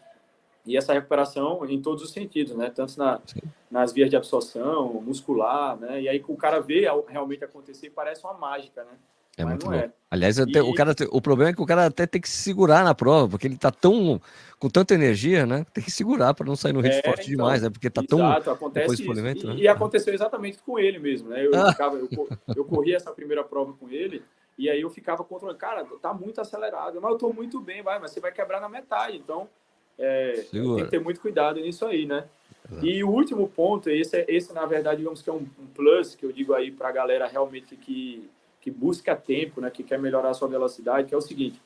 E 0.65 0.75
essa 0.75 0.93
recuperação 0.93 1.63
em 1.65 1.79
todos 1.79 2.03
os 2.03 2.11
sentidos, 2.11 2.55
né? 2.55 2.71
Tanto 2.73 2.97
na, 2.97 3.21
nas 3.69 3.93
vias 3.93 4.09
de 4.09 4.15
absorção, 4.15 4.93
muscular, 5.01 5.77
né? 5.77 6.01
E 6.01 6.09
aí 6.09 6.23
o 6.27 6.35
cara 6.35 6.59
vê 6.59 6.87
realmente 7.07 7.43
acontecer 7.43 7.91
parece 7.91 8.23
uma 8.23 8.33
mágica, 8.33 8.83
né? 8.83 8.97
É 9.37 9.43
Mas 9.43 9.53
muito 9.53 9.65
bom. 9.65 9.73
É. 9.73 9.91
Aliás, 10.09 10.39
até, 10.39 10.59
e... 10.59 10.61
o, 10.61 10.73
cara, 10.73 10.95
o 11.11 11.21
problema 11.21 11.51
é 11.51 11.53
que 11.53 11.61
o 11.61 11.65
cara 11.65 11.87
até 11.87 12.07
tem 12.07 12.21
que 12.21 12.29
se 12.29 12.37
segurar 12.37 12.83
na 12.83 12.95
prova, 12.95 13.27
porque 13.27 13.47
ele 13.47 13.57
tá 13.57 13.69
tão 13.71 14.21
com 14.57 14.69
tanta 14.69 14.93
energia, 14.93 15.45
né? 15.45 15.65
Tem 15.73 15.83
que 15.83 15.91
segurar 15.91 16.33
para 16.33 16.45
não 16.45 16.55
sair 16.55 16.71
no 16.71 16.79
ritmo 16.79 16.99
é, 16.99 17.03
forte 17.03 17.21
então, 17.21 17.45
demais, 17.45 17.61
né? 17.61 17.69
Porque 17.69 17.89
tá 17.89 18.01
exato, 18.01 18.43
tão 18.43 18.53
acontece 18.53 18.93
isso. 18.93 19.11
E, 19.11 19.21
né? 19.21 19.33
e, 19.57 19.67
aconteceu 19.67 20.13
exatamente 20.13 20.59
com 20.59 20.79
ele 20.79 20.99
mesmo, 20.99 21.29
né? 21.29 21.45
Eu, 21.45 21.53
ah. 21.53 21.71
ficava, 21.71 21.97
eu, 21.97 22.09
eu 22.55 22.63
corri 22.65 22.95
essa 22.95 23.11
primeira 23.11 23.43
prova 23.43 23.73
com 23.73 23.89
ele 23.89 24.23
e 24.57 24.69
aí 24.69 24.79
eu 24.79 24.89
ficava 24.89 25.23
controlando, 25.23 25.59
cara, 25.59 25.85
tá 26.01 26.13
muito 26.13 26.39
acelerado, 26.39 27.01
mas 27.01 27.11
eu 27.11 27.17
tô 27.17 27.33
muito 27.33 27.59
bem, 27.59 27.83
vai, 27.83 27.99
mas 27.99 28.11
você 28.11 28.21
vai 28.21 28.31
quebrar 28.31 28.61
na 28.61 28.69
metade, 28.69 29.17
então 29.17 29.49
é, 29.97 30.45
tem 30.51 30.75
que 30.77 30.85
ter 30.85 30.99
muito 30.99 31.19
cuidado 31.19 31.59
nisso 31.59 31.85
aí, 31.85 32.05
né? 32.05 32.25
Exato. 32.71 32.85
E 32.85 33.03
o 33.03 33.09
último 33.09 33.47
ponto, 33.49 33.89
esse, 33.89 34.17
é, 34.17 34.25
esse 34.27 34.53
na 34.53 34.65
verdade, 34.65 34.97
digamos 34.97 35.21
que 35.21 35.29
é 35.29 35.33
um, 35.33 35.45
um 35.59 35.67
plus 35.73 36.15
que 36.15 36.25
eu 36.25 36.31
digo 36.31 36.53
aí 36.53 36.71
para 36.71 36.89
a 36.89 36.91
galera 36.91 37.27
realmente 37.27 37.75
que, 37.75 38.29
que 38.65 38.71
busca 38.71 39.15
tempo, 39.15 39.61
né, 39.61 39.69
que 39.69 39.83
quer 39.83 39.99
melhorar 39.99 40.31
a 40.31 40.33
sua 40.33 40.47
velocidade, 40.47 41.07
que 41.07 41.13
é 41.13 41.17
o 41.17 41.21
seguinte: 41.21 41.61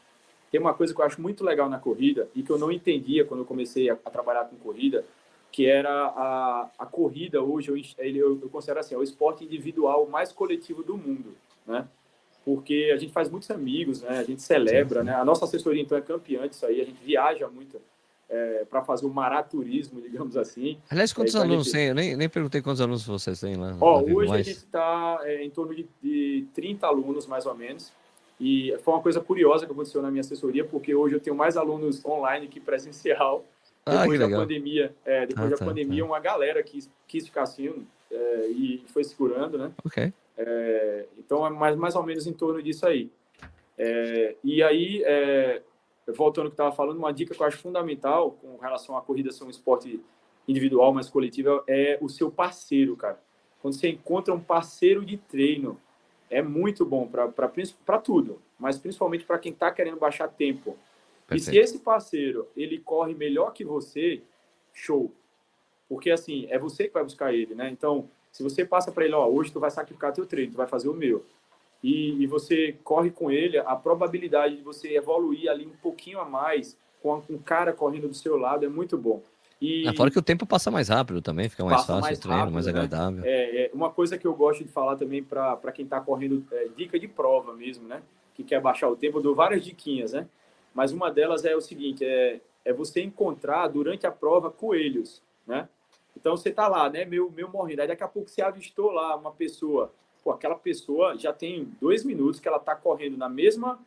tem 0.51 0.59
uma 0.59 0.73
coisa 0.73 0.93
que 0.93 0.99
eu 0.99 1.05
acho 1.05 1.21
muito 1.21 1.45
legal 1.45 1.69
na 1.69 1.79
corrida 1.79 2.27
e 2.35 2.43
que 2.43 2.51
eu 2.51 2.59
não 2.59 2.69
entendia 2.69 3.23
quando 3.23 3.39
eu 3.39 3.45
comecei 3.45 3.89
a, 3.89 3.93
a 4.03 4.09
trabalhar 4.09 4.43
com 4.43 4.57
corrida, 4.57 5.05
que 5.49 5.65
era 5.65 5.89
a, 5.89 6.69
a 6.77 6.85
corrida 6.85 7.41
hoje, 7.41 7.69
eu, 7.69 7.77
eu, 8.05 8.39
eu 8.41 8.49
considero 8.49 8.81
assim, 8.81 8.95
é 8.95 8.97
o 8.97 9.03
esporte 9.03 9.45
individual 9.45 10.09
mais 10.09 10.33
coletivo 10.33 10.83
do 10.83 10.97
mundo, 10.97 11.38
né? 11.65 11.88
Porque 12.43 12.91
a 12.93 12.97
gente 12.97 13.13
faz 13.13 13.29
muitos 13.29 13.49
amigos, 13.49 14.01
né? 14.01 14.19
A 14.19 14.23
gente 14.23 14.41
celebra, 14.41 15.01
né? 15.01 15.15
A 15.15 15.23
nossa 15.23 15.45
assessoria, 15.45 15.81
então, 15.81 15.97
é 15.97 16.01
campeã 16.01 16.49
disso 16.49 16.65
aí, 16.65 16.81
a 16.81 16.85
gente 16.85 17.01
viaja 17.01 17.47
muito 17.47 17.79
é, 18.29 18.65
para 18.69 18.83
fazer 18.83 19.05
o 19.05 19.09
maraturismo, 19.09 19.99
digamos 20.01 20.37
assim. 20.37 20.77
Aliás, 20.89 21.11
quantos 21.11 21.35
é, 21.35 21.39
alunos 21.39 21.65
gente... 21.65 21.73
tem? 21.73 21.87
Eu 21.87 21.95
nem, 21.95 22.15
nem 22.15 22.29
perguntei 22.29 22.61
quantos 22.61 22.81
alunos 22.81 23.05
vocês 23.05 23.39
têm 23.39 23.55
lá. 23.55 23.75
Ó, 23.79 24.01
hoje 24.01 24.29
mais. 24.29 24.31
a 24.31 24.37
gente 24.43 24.57
está 24.57 25.19
é, 25.23 25.43
em 25.43 25.49
torno 25.49 25.73
de, 25.75 25.87
de 26.01 26.45
30 26.53 26.85
alunos, 26.85 27.25
mais 27.25 27.45
ou 27.45 27.55
menos. 27.55 27.91
E 28.39 28.73
foi 28.83 28.93
uma 28.93 29.01
coisa 29.01 29.19
curiosa 29.19 29.65
que 29.65 29.71
aconteceu 29.71 30.01
na 30.01 30.09
minha 30.09 30.21
assessoria, 30.21 30.63
porque 30.63 30.95
hoje 30.95 31.15
eu 31.15 31.19
tenho 31.19 31.35
mais 31.35 31.57
alunos 31.57 32.03
online 32.05 32.47
que 32.47 32.59
presencial. 32.59 33.45
Ah, 33.85 34.01
depois 34.01 34.19
da 34.19 34.29
pandemia, 34.29 34.93
é, 35.03 35.25
depois 35.25 35.47
ah, 35.47 35.49
da 35.49 35.57
tá, 35.57 35.65
pandemia, 35.65 36.03
tá. 36.03 36.07
uma 36.07 36.19
galera 36.19 36.61
quis, 36.61 36.87
quis 37.07 37.25
ficar 37.25 37.43
assim 37.43 37.87
é, 38.11 38.47
e 38.49 38.83
foi 38.87 39.03
segurando, 39.03 39.57
né? 39.57 39.71
Ok. 39.83 40.13
É, 40.37 41.05
então 41.17 41.47
é 41.47 41.49
mais, 41.49 41.75
mais 41.75 41.95
ou 41.95 42.03
menos 42.03 42.27
em 42.27 42.33
torno 42.33 42.61
disso 42.61 42.85
aí. 42.85 43.09
É, 43.77 44.35
e 44.43 44.61
aí, 44.61 45.01
é, 45.05 45.61
voltando 46.15 46.45
ao 46.45 46.51
que 46.51 46.55
estava 46.55 46.75
falando, 46.75 46.97
uma 46.97 47.11
dica 47.11 47.33
que 47.33 47.41
eu 47.41 47.45
acho 47.45 47.57
fundamental 47.57 48.31
com 48.31 48.57
relação 48.57 48.97
à 48.97 49.01
corrida 49.01 49.31
ser 49.31 49.43
um 49.43 49.49
esporte 49.49 50.01
individual, 50.47 50.93
mas 50.93 51.09
coletivo, 51.09 51.63
é 51.67 51.97
o 52.01 52.09
seu 52.09 52.31
parceiro, 52.31 52.95
cara. 52.95 53.21
Quando 53.61 53.75
você 53.75 53.89
encontra 53.89 54.33
um 54.33 54.39
parceiro 54.39 55.05
de 55.05 55.17
treino, 55.17 55.79
é 56.29 56.41
muito 56.41 56.85
bom 56.85 57.07
para 57.07 57.97
tudo, 57.99 58.41
mas 58.57 58.77
principalmente 58.77 59.25
para 59.25 59.37
quem 59.39 59.51
está 59.51 59.71
querendo 59.71 59.97
baixar 59.97 60.27
tempo. 60.27 60.77
Perfeito. 61.27 61.49
E 61.49 61.53
se 61.53 61.59
esse 61.59 61.79
parceiro 61.79 62.47
ele 62.55 62.79
corre 62.79 63.13
melhor 63.13 63.51
que 63.53 63.63
você, 63.63 64.21
show. 64.73 65.11
Porque 65.87 66.09
assim, 66.09 66.47
é 66.49 66.57
você 66.57 66.87
que 66.87 66.93
vai 66.93 67.03
buscar 67.03 67.33
ele, 67.33 67.53
né? 67.53 67.69
Então, 67.69 68.09
se 68.31 68.43
você 68.43 68.63
passa 68.63 68.91
para 68.91 69.05
ele, 69.05 69.13
ó, 69.13 69.27
hoje 69.27 69.51
tu 69.51 69.59
vai 69.59 69.71
sacrificar 69.71 70.13
teu 70.13 70.25
treino, 70.25 70.53
tu 70.53 70.57
vai 70.57 70.67
fazer 70.67 70.87
o 70.87 70.93
meu 70.93 71.25
e, 71.83 72.21
e, 72.21 72.27
você 72.27 72.75
corre 72.83 73.09
com 73.09 73.31
ele, 73.31 73.57
a 73.57 73.75
probabilidade 73.75 74.57
de 74.57 74.61
você 74.61 74.95
evoluir 74.95 75.49
ali 75.49 75.65
um 75.65 75.77
pouquinho 75.81 76.19
a 76.19 76.25
mais 76.25 76.77
com 77.01 77.21
um 77.29 77.37
cara 77.37 77.71
correndo 77.71 78.07
do 78.07 78.13
seu 78.13 78.37
lado 78.37 78.65
é 78.65 78.69
muito 78.69 78.97
bom. 78.97 79.21
E 79.61 79.87
é, 79.87 79.93
fora 79.93 80.09
que 80.09 80.19
o 80.19 80.21
tempo 80.21 80.45
passa 80.45 80.71
mais 80.71 80.87
rápido 80.87 81.21
também, 81.21 81.49
fica 81.49 81.63
mais 81.65 81.85
fácil 81.85 82.01
mais 82.01 82.17
o 82.17 82.21
treino, 82.21 82.39
rápido, 82.39 82.53
mais 82.53 82.65
né? 82.65 82.71
agradável. 82.71 83.23
É, 83.25 83.65
é, 83.65 83.71
uma 83.73 83.89
coisa 83.89 84.17
que 84.17 84.25
eu 84.25 84.33
gosto 84.33 84.63
de 84.63 84.69
falar 84.69 84.95
também 84.95 85.21
para 85.21 85.71
quem 85.73 85.83
está 85.83 85.99
correndo, 85.99 86.45
é, 86.51 86.69
dica 86.75 86.97
de 86.97 87.07
prova 87.07 87.53
mesmo, 87.53 87.87
né? 87.87 88.01
Que 88.33 88.43
quer 88.43 88.61
baixar 88.61 88.87
o 88.87 88.95
tempo, 88.95 89.17
eu 89.17 89.21
dou 89.21 89.35
várias 89.35 89.63
diquinhas, 89.63 90.13
né? 90.13 90.27
Mas 90.73 90.93
uma 90.93 91.11
delas 91.11 91.43
é 91.43 91.55
o 91.55 91.61
seguinte, 91.61 92.05
é, 92.05 92.39
é 92.63 92.71
você 92.71 93.01
encontrar 93.01 93.67
durante 93.67 94.07
a 94.07 94.11
prova 94.11 94.49
coelhos, 94.49 95.21
né? 95.45 95.67
Então 96.15 96.35
você 96.35 96.51
tá 96.51 96.67
lá, 96.67 96.89
né, 96.89 97.05
meu, 97.05 97.31
meu 97.31 97.49
morrendo, 97.49 97.81
aí 97.81 97.87
daqui 97.87 98.03
a 98.03 98.07
pouco 98.07 98.29
você 98.29 98.41
avistou 98.41 98.91
lá 98.91 99.15
uma 99.15 99.31
pessoa 99.31 99.91
pô, 100.29 100.33
aquela 100.33 100.55
pessoa 100.55 101.17
já 101.17 101.33
tem 101.33 101.67
dois 101.81 102.03
minutos 102.03 102.39
que 102.39 102.47
ela 102.47 102.57
está 102.57 102.75
correndo 102.75 103.17
na 103.17 103.27
mesma. 103.27 103.79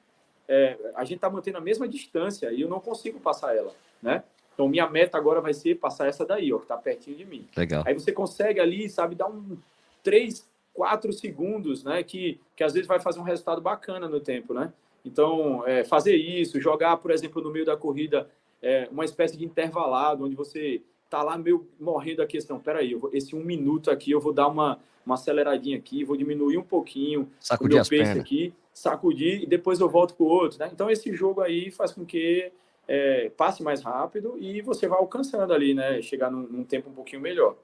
É, 0.48 0.76
a 0.96 1.04
gente 1.04 1.16
está 1.16 1.30
mantendo 1.30 1.58
a 1.58 1.60
mesma 1.60 1.86
distância 1.86 2.50
e 2.50 2.60
eu 2.60 2.68
não 2.68 2.80
consigo 2.80 3.20
passar 3.20 3.56
ela, 3.56 3.72
né? 4.02 4.24
Então, 4.52 4.68
minha 4.68 4.88
meta 4.90 5.16
agora 5.16 5.40
vai 5.40 5.54
ser 5.54 5.78
passar 5.78 6.08
essa 6.08 6.26
daí, 6.26 6.52
ó, 6.52 6.58
que 6.58 6.64
está 6.64 6.76
pertinho 6.76 7.16
de 7.16 7.24
mim. 7.24 7.46
Legal. 7.56 7.84
Aí 7.86 7.94
você 7.94 8.12
consegue 8.12 8.60
ali, 8.60 8.88
sabe, 8.90 9.14
dar 9.14 9.28
um 9.28 9.56
três, 10.02 10.46
quatro 10.74 11.12
segundos, 11.12 11.84
né? 11.84 12.02
Que, 12.02 12.40
que 12.56 12.64
às 12.64 12.72
vezes 12.72 12.88
vai 12.88 12.98
fazer 12.98 13.20
um 13.20 13.24
resultado 13.24 13.62
bacana 13.62 14.08
no 14.08 14.20
tempo, 14.20 14.52
né? 14.52 14.72
Então, 15.04 15.66
é, 15.66 15.84
fazer 15.84 16.16
isso, 16.16 16.60
jogar, 16.60 16.96
por 16.96 17.12
exemplo, 17.12 17.40
no 17.40 17.50
meio 17.50 17.64
da 17.64 17.76
corrida, 17.76 18.28
é, 18.60 18.88
uma 18.90 19.04
espécie 19.04 19.36
de 19.36 19.44
intervalado, 19.44 20.24
onde 20.24 20.34
você 20.34 20.82
tá 21.12 21.22
lá 21.22 21.36
meio 21.36 21.68
morrendo 21.78 22.22
a 22.22 22.26
questão. 22.26 22.58
Peraí, 22.58 22.94
vou, 22.94 23.10
esse 23.12 23.36
um 23.36 23.44
minuto 23.44 23.90
aqui 23.90 24.10
eu 24.10 24.18
vou 24.18 24.32
dar 24.32 24.48
uma, 24.48 24.78
uma 25.04 25.16
aceleradinha 25.16 25.76
aqui, 25.76 26.04
vou 26.04 26.16
diminuir 26.16 26.56
um 26.56 26.62
pouquinho 26.62 27.28
sacudir 27.38 27.72
o 27.72 27.74
meu 27.74 27.84
pace 27.84 28.18
aqui, 28.18 28.54
sacudir 28.72 29.42
e 29.42 29.46
depois 29.46 29.78
eu 29.78 29.90
volto 29.90 30.14
para 30.14 30.24
o 30.24 30.28
outro. 30.28 30.58
Né? 30.58 30.70
Então 30.72 30.90
esse 30.90 31.14
jogo 31.14 31.42
aí 31.42 31.70
faz 31.70 31.92
com 31.92 32.06
que 32.06 32.50
é, 32.88 33.30
passe 33.36 33.62
mais 33.62 33.82
rápido 33.82 34.38
e 34.38 34.62
você 34.62 34.88
vá 34.88 34.96
alcançando 34.96 35.52
ali, 35.52 35.74
né? 35.74 36.00
Chegar 36.00 36.30
num, 36.30 36.46
num 36.48 36.64
tempo 36.64 36.88
um 36.88 36.94
pouquinho 36.94 37.20
melhor. 37.20 37.56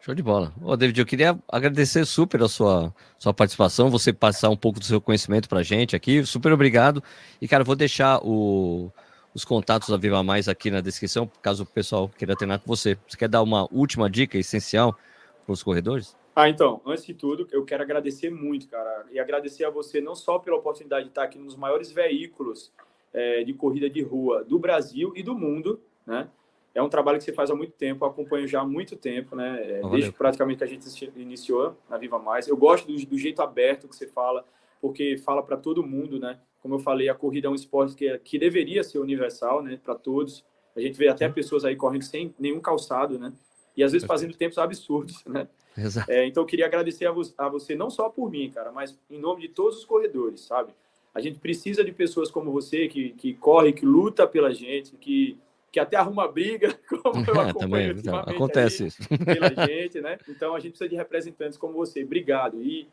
Show 0.00 0.14
de 0.14 0.22
bola. 0.22 0.52
Ô, 0.62 0.74
David, 0.74 0.98
eu 0.98 1.06
queria 1.06 1.38
agradecer 1.46 2.04
super 2.06 2.42
a 2.42 2.48
sua, 2.48 2.94
sua 3.18 3.32
participação, 3.34 3.90
você 3.90 4.12
passar 4.12 4.48
um 4.50 4.56
pouco 4.56 4.78
do 4.78 4.84
seu 4.84 5.00
conhecimento 5.00 5.48
para 5.48 5.60
a 5.60 5.62
gente 5.62 5.94
aqui. 5.94 6.24
Super 6.24 6.52
obrigado. 6.52 7.02
E, 7.40 7.48
cara, 7.48 7.64
vou 7.64 7.76
deixar 7.76 8.20
o, 8.22 8.90
os 9.34 9.44
contatos 9.44 9.88
da 9.88 9.96
Viva 9.96 10.22
Mais 10.22 10.48
aqui 10.48 10.70
na 10.70 10.80
descrição, 10.80 11.30
caso 11.42 11.64
o 11.64 11.66
pessoal 11.66 12.08
queira 12.08 12.36
treinar 12.36 12.60
com 12.60 12.66
você. 12.66 12.96
Você 13.08 13.16
quer 13.16 13.28
dar 13.28 13.42
uma 13.42 13.68
última 13.72 14.08
dica 14.08 14.38
essencial 14.38 14.96
para 15.44 15.52
os 15.52 15.62
corredores? 15.62 16.16
Ah, 16.36 16.48
então, 16.48 16.80
antes 16.86 17.04
de 17.04 17.14
tudo, 17.14 17.46
eu 17.50 17.64
quero 17.64 17.82
agradecer 17.82 18.30
muito, 18.30 18.68
cara, 18.68 19.06
e 19.10 19.18
agradecer 19.18 19.64
a 19.64 19.70
você 19.70 20.00
não 20.00 20.14
só 20.14 20.38
pela 20.38 20.56
oportunidade 20.56 21.04
de 21.04 21.10
estar 21.10 21.24
aqui 21.24 21.38
nos 21.38 21.56
maiores 21.56 21.90
veículos 21.90 22.72
é, 23.12 23.44
de 23.44 23.52
corrida 23.52 23.90
de 23.90 24.02
rua 24.02 24.44
do 24.44 24.58
Brasil 24.58 25.12
e 25.16 25.22
do 25.22 25.34
mundo, 25.34 25.80
né? 26.06 26.28
É 26.74 26.82
um 26.82 26.88
trabalho 26.88 27.18
que 27.18 27.24
você 27.24 27.32
faz 27.32 27.52
há 27.52 27.54
muito 27.54 27.72
tempo, 27.72 28.04
acompanho 28.04 28.48
já 28.48 28.60
há 28.60 28.64
muito 28.64 28.96
tempo, 28.96 29.36
né? 29.36 29.78
É, 29.78 29.80
desde 29.90 30.10
praticamente 30.10 30.58
que 30.58 30.64
a 30.64 30.66
gente 30.66 31.12
iniciou 31.14 31.76
na 31.88 31.96
Viva 31.96 32.18
Mais. 32.18 32.48
Eu 32.48 32.56
gosto 32.56 32.86
do, 32.88 33.06
do 33.06 33.16
jeito 33.16 33.40
aberto 33.40 33.86
que 33.86 33.94
você 33.94 34.08
fala, 34.08 34.44
porque 34.80 35.16
fala 35.18 35.40
para 35.40 35.56
todo 35.56 35.86
mundo, 35.86 36.18
né? 36.18 36.40
Como 36.64 36.76
eu 36.76 36.78
falei, 36.78 37.10
a 37.10 37.14
corrida 37.14 37.46
é 37.46 37.50
um 37.50 37.54
esporte 37.54 37.94
que, 37.94 38.08
é, 38.08 38.16
que 38.16 38.38
deveria 38.38 38.82
ser 38.82 38.98
universal, 38.98 39.62
né, 39.62 39.78
para 39.84 39.94
todos. 39.94 40.42
A 40.74 40.80
gente 40.80 40.96
vê 40.96 41.08
até 41.08 41.28
pessoas 41.28 41.62
aí 41.62 41.76
correndo 41.76 42.04
sem 42.04 42.34
nenhum 42.38 42.58
calçado, 42.58 43.18
né? 43.18 43.34
E 43.76 43.84
às 43.84 43.92
vezes 43.92 44.06
fazendo 44.06 44.32
tempos 44.32 44.56
absurdos, 44.56 45.22
né? 45.26 45.46
Exato. 45.76 46.10
É, 46.10 46.26
então 46.26 46.42
eu 46.42 46.46
queria 46.46 46.64
agradecer 46.64 47.04
a, 47.04 47.12
vo 47.12 47.20
a 47.36 47.50
você 47.50 47.74
não 47.74 47.90
só 47.90 48.08
por 48.08 48.30
mim, 48.30 48.50
cara, 48.50 48.72
mas 48.72 48.98
em 49.10 49.18
nome 49.18 49.42
de 49.42 49.48
todos 49.48 49.76
os 49.76 49.84
corredores, 49.84 50.40
sabe? 50.40 50.72
A 51.14 51.20
gente 51.20 51.38
precisa 51.38 51.84
de 51.84 51.92
pessoas 51.92 52.30
como 52.30 52.50
você 52.50 52.88
que, 52.88 53.10
que 53.10 53.34
corre, 53.34 53.74
que 53.74 53.84
luta 53.84 54.26
pela 54.26 54.50
gente, 54.50 54.96
que, 54.96 55.36
que 55.70 55.78
até 55.78 55.98
arruma 55.98 56.26
briga, 56.26 56.74
como 56.88 57.22
eu 57.26 57.42
é, 57.42 57.52
também, 57.52 57.90
então, 57.90 58.16
acontece 58.16 58.86
isso. 58.86 59.02
pela 59.22 59.66
gente, 59.66 60.00
né? 60.00 60.16
Então 60.30 60.54
a 60.54 60.60
gente 60.60 60.70
precisa 60.70 60.88
de 60.88 60.96
representantes 60.96 61.58
como 61.58 61.74
você. 61.74 62.02
Obrigado. 62.02 62.62
E 62.62 62.88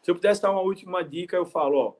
se 0.00 0.10
eu 0.10 0.14
pudesse 0.14 0.40
dar 0.40 0.52
uma 0.52 0.62
última 0.62 1.04
dica, 1.04 1.36
eu 1.36 1.44
falo, 1.44 1.76
ó, 1.76 1.92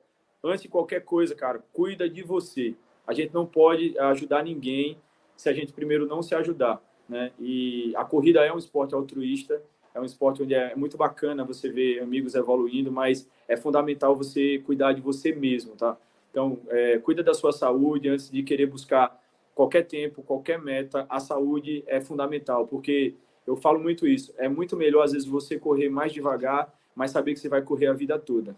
antes 0.43 0.63
de 0.63 0.69
qualquer 0.69 1.01
coisa, 1.01 1.35
cara, 1.35 1.63
cuida 1.73 2.09
de 2.09 2.23
você. 2.23 2.75
A 3.05 3.13
gente 3.13 3.33
não 3.33 3.45
pode 3.45 3.97
ajudar 3.99 4.43
ninguém 4.43 4.97
se 5.35 5.49
a 5.49 5.53
gente 5.53 5.73
primeiro 5.73 6.05
não 6.05 6.21
se 6.21 6.35
ajudar, 6.35 6.81
né? 7.07 7.31
E 7.39 7.93
a 7.95 8.05
corrida 8.05 8.45
é 8.45 8.53
um 8.53 8.57
esporte 8.57 8.93
altruísta, 8.93 9.61
é 9.93 9.99
um 9.99 10.05
esporte 10.05 10.43
onde 10.43 10.53
é 10.53 10.75
muito 10.75 10.97
bacana 10.97 11.43
você 11.43 11.69
ver 11.69 12.01
amigos 12.01 12.35
evoluindo, 12.35 12.91
mas 12.91 13.27
é 13.47 13.57
fundamental 13.57 14.15
você 14.15 14.59
cuidar 14.59 14.93
de 14.93 15.01
você 15.01 15.33
mesmo, 15.33 15.75
tá? 15.75 15.97
Então, 16.29 16.59
é, 16.69 16.97
cuida 16.99 17.21
da 17.21 17.33
sua 17.33 17.51
saúde 17.51 18.07
antes 18.07 18.29
de 18.29 18.41
querer 18.41 18.65
buscar 18.65 19.21
qualquer 19.53 19.83
tempo, 19.83 20.23
qualquer 20.23 20.59
meta. 20.59 21.05
A 21.09 21.19
saúde 21.19 21.83
é 21.87 21.99
fundamental, 21.99 22.65
porque 22.65 23.15
eu 23.45 23.57
falo 23.57 23.79
muito 23.79 24.07
isso. 24.07 24.33
É 24.37 24.47
muito 24.47 24.77
melhor, 24.77 25.03
às 25.03 25.11
vezes, 25.11 25.27
você 25.27 25.59
correr 25.59 25.89
mais 25.89 26.13
devagar, 26.13 26.73
mas 26.95 27.11
saber 27.11 27.33
que 27.33 27.39
você 27.39 27.49
vai 27.49 27.61
correr 27.61 27.87
a 27.87 27.93
vida 27.93 28.17
toda. 28.17 28.55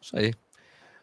Isso 0.00 0.16
aí. 0.18 0.32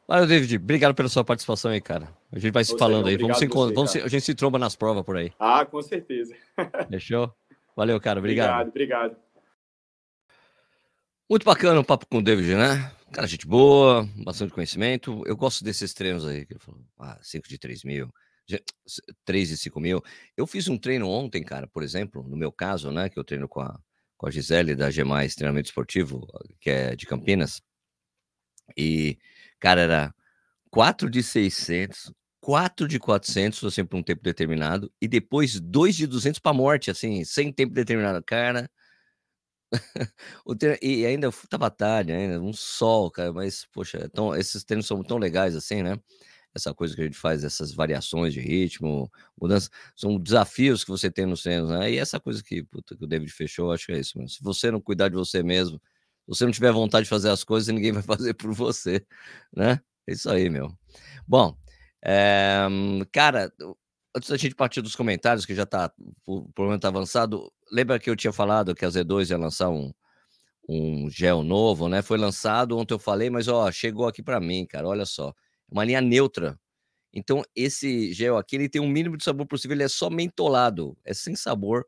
Valeu, 0.07 0.27
David. 0.27 0.57
Obrigado 0.57 0.93
pela 0.93 1.09
sua 1.09 1.23
participação 1.23 1.71
aí, 1.71 1.79
cara. 1.79 2.09
A 2.31 2.39
gente 2.39 2.51
vai 2.51 2.63
se 2.63 2.77
falando 2.77 3.07
aí. 3.07 3.17
Vamos 3.17 3.37
se 3.37 3.47
você, 3.47 3.73
vamos 3.73 3.91
se, 3.91 4.01
a 4.01 4.07
gente 4.07 4.23
se 4.23 4.35
tromba 4.35 4.59
nas 4.59 4.75
provas 4.75 5.03
por 5.03 5.17
aí. 5.17 5.31
Ah, 5.39 5.65
com 5.65 5.81
certeza. 5.81 6.35
Fechou? 6.89 7.33
Valeu, 7.75 7.99
cara. 7.99 8.19
Obrigado. 8.19 8.67
Obrigado, 8.67 9.13
obrigado. 9.13 9.31
Muito 11.29 11.45
bacana 11.45 11.79
o 11.79 11.83
papo 11.85 12.05
com 12.07 12.17
o 12.17 12.21
David, 12.21 12.55
né? 12.55 12.91
Cara, 13.13 13.25
gente 13.25 13.47
boa, 13.47 14.05
bastante 14.23 14.53
conhecimento. 14.53 15.23
Eu 15.25 15.37
gosto 15.37 15.63
desses 15.63 15.93
treinos 15.93 16.25
aí, 16.25 16.45
que 16.45 16.53
ele 16.53 16.59
falou, 16.59 16.81
ah, 16.99 17.17
5 17.21 17.47
de 17.47 17.57
3 17.57 17.83
mil, 17.85 18.13
3 19.23 19.49
de 19.49 19.57
5 19.57 19.79
mil. 19.79 20.01
Eu 20.35 20.45
fiz 20.45 20.67
um 20.67 20.77
treino 20.77 21.07
ontem, 21.07 21.43
cara, 21.43 21.67
por 21.67 21.83
exemplo, 21.83 22.23
no 22.23 22.35
meu 22.35 22.51
caso, 22.51 22.91
né, 22.91 23.09
que 23.09 23.17
eu 23.17 23.23
treino 23.23 23.47
com 23.47 23.61
a, 23.61 23.79
com 24.17 24.27
a 24.27 24.31
Gisele 24.31 24.75
da 24.75 24.89
G+, 24.89 25.03
Treinamento 25.35 25.67
Esportivo, 25.67 26.27
que 26.59 26.69
é 26.69 26.95
de 26.95 27.05
Campinas. 27.05 27.61
E, 28.77 29.17
cara, 29.61 29.81
era 29.81 30.15
4 30.71 31.09
de 31.11 31.23
600, 31.23 32.11
4 32.41 32.87
de 32.87 32.99
400, 32.99 33.63
assim, 33.65 33.85
por 33.85 33.97
um 33.97 34.03
tempo 34.03 34.23
determinado, 34.23 34.91
e 35.01 35.07
depois 35.07 35.59
2 35.61 35.95
de 35.95 36.07
200 36.07 36.39
para 36.39 36.53
morte, 36.53 36.91
assim, 36.91 37.23
sem 37.25 37.53
tempo 37.53 37.73
determinado. 37.73 38.23
Cara, 38.25 38.69
treino, 40.59 40.77
e 40.81 41.05
ainda 41.05 41.29
tava 41.49 41.69
tarde, 41.69 42.11
ainda, 42.11 42.39
um 42.41 42.53
sol, 42.53 43.09
cara, 43.11 43.31
mas, 43.33 43.65
poxa, 43.73 43.97
é 43.99 44.07
tão, 44.07 44.35
esses 44.35 44.63
treinos 44.63 44.85
são 44.87 45.03
tão 45.03 45.17
legais 45.17 45.55
assim, 45.55 45.81
né? 45.83 45.97
Essa 46.55 46.73
coisa 46.73 46.95
que 46.95 47.01
a 47.01 47.05
gente 47.05 47.17
faz, 47.17 47.43
essas 47.45 47.73
variações 47.73 48.33
de 48.33 48.41
ritmo, 48.41 49.11
mudança, 49.41 49.69
são 49.95 50.19
desafios 50.19 50.83
que 50.83 50.91
você 50.91 51.09
tem 51.11 51.25
nos 51.25 51.43
treinos, 51.43 51.69
né? 51.71 51.91
E 51.91 51.97
essa 51.97 52.19
coisa 52.19 52.43
que, 52.43 52.63
puta, 52.63 52.95
que 52.97 53.03
o 53.03 53.07
David 53.07 53.31
fechou, 53.33 53.71
acho 53.73 53.87
que 53.87 53.93
é 53.93 53.99
isso, 53.99 54.17
mano. 54.17 54.29
Se 54.29 54.43
você 54.43 54.71
não 54.71 54.81
cuidar 54.81 55.09
de 55.09 55.15
você 55.15 55.43
mesmo, 55.43 55.81
você 56.31 56.45
não 56.45 56.51
tiver 56.51 56.71
vontade 56.71 57.03
de 57.03 57.09
fazer 57.09 57.29
as 57.29 57.43
coisas, 57.43 57.73
ninguém 57.73 57.91
vai 57.91 58.01
fazer 58.03 58.33
por 58.33 58.53
você, 58.53 59.05
né? 59.55 59.81
É 60.07 60.13
isso 60.13 60.29
aí, 60.29 60.49
meu. 60.49 60.71
Bom, 61.27 61.55
é, 62.03 62.67
cara, 63.11 63.51
antes 64.15 64.29
da 64.29 64.37
gente 64.37 64.55
partir 64.55 64.81
dos 64.81 64.95
comentários, 64.95 65.45
que 65.45 65.53
já 65.53 65.65
tá, 65.65 65.91
o 66.25 66.49
problema 66.53 66.79
tá 66.79 66.87
avançado, 66.87 67.51
lembra 67.71 67.99
que 67.99 68.09
eu 68.09 68.15
tinha 68.15 68.33
falado 68.33 68.73
que 68.73 68.85
a 68.85 68.89
Z2 68.89 69.29
ia 69.29 69.37
lançar 69.37 69.69
um, 69.69 69.93
um 70.69 71.09
gel 71.09 71.43
novo, 71.43 71.89
né? 71.89 72.01
Foi 72.01 72.17
lançado, 72.17 72.77
ontem 72.77 72.93
eu 72.93 72.99
falei, 72.99 73.29
mas 73.29 73.47
ó, 73.47 73.71
chegou 73.71 74.07
aqui 74.07 74.23
para 74.23 74.39
mim, 74.39 74.65
cara, 74.65 74.87
olha 74.87 75.05
só. 75.05 75.33
Uma 75.69 75.83
linha 75.85 76.01
neutra. 76.01 76.59
Então, 77.13 77.43
esse 77.55 78.13
gel 78.13 78.37
aqui, 78.37 78.55
ele 78.55 78.69
tem 78.69 78.81
um 78.81 78.87
mínimo 78.87 79.17
de 79.17 79.23
sabor 79.23 79.45
possível, 79.47 79.75
ele 79.75 79.83
é 79.83 79.89
só 79.89 80.09
mentolado, 80.09 80.97
é 81.03 81.13
sem 81.13 81.35
sabor, 81.35 81.85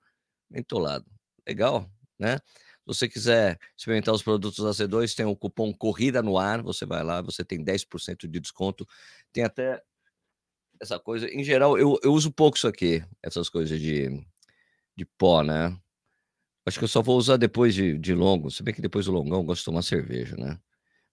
mentolado. 0.50 1.06
Legal, 1.48 1.90
né? 2.20 2.40
Se 2.84 2.88
você 2.88 3.08
quiser 3.08 3.60
experimentar 3.78 4.14
os 4.14 4.22
produtos 4.22 4.64
da 4.64 4.72
C2, 4.72 5.16
tem 5.16 5.26
o 5.26 5.36
cupom 5.36 5.74
Corrida 5.74 6.22
no 6.22 6.38
Ar, 6.38 6.62
você 6.62 6.86
vai 6.86 7.02
lá, 7.02 7.22
você 7.22 7.44
tem 7.44 7.64
10% 7.64 8.28
de 8.28 8.40
desconto. 8.42 8.86
Tem 9.32 9.46
até 9.46 9.82
essa 10.82 11.00
coisa. 11.00 11.28
Em 11.30 11.44
geral, 11.44 11.78
eu, 11.78 11.98
eu 12.04 12.12
uso 12.12 12.32
pouco 12.32 12.58
isso 12.58 12.68
aqui, 12.68 13.02
essas 13.22 13.48
coisas 13.48 13.80
de, 13.80 14.22
de 14.98 15.06
pó, 15.18 15.44
né? 15.44 15.78
Acho 16.66 16.78
que 16.78 16.84
eu 16.84 16.90
só 16.90 17.02
vou 17.02 17.18
usar 17.18 17.38
depois 17.38 17.74
de, 17.74 17.98
de 17.98 18.14
longo. 18.14 18.52
Se 18.52 18.62
bem 18.62 18.74
que 18.74 18.82
depois 18.82 19.06
do 19.06 19.14
longão 19.14 19.40
eu 19.40 19.44
gosto 19.44 19.62
de 19.62 19.66
tomar 19.66 19.82
cerveja, 19.82 20.36
né? 20.36 20.60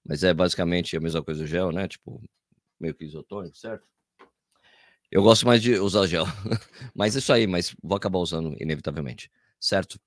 Mas 0.04 0.24
é 0.24 0.34
basicamente 0.34 0.96
a 0.96 1.00
mesma 1.00 1.22
coisa 1.22 1.40
do 1.40 1.46
gel, 1.46 1.70
né? 1.70 1.86
Tipo, 1.86 2.20
meio 2.80 2.94
que 2.94 3.04
isotônico, 3.04 3.56
certo? 3.56 3.86
Eu 5.10 5.22
gosto 5.22 5.46
mais 5.46 5.62
de 5.62 5.74
usar 5.78 6.06
gel. 6.06 6.24
mas 6.94 7.14
isso 7.14 7.32
aí, 7.32 7.46
mas 7.46 7.74
vou 7.82 7.96
acabar 7.96 8.18
usando 8.18 8.56
inevitavelmente, 8.60 9.30
certo? 9.60 10.00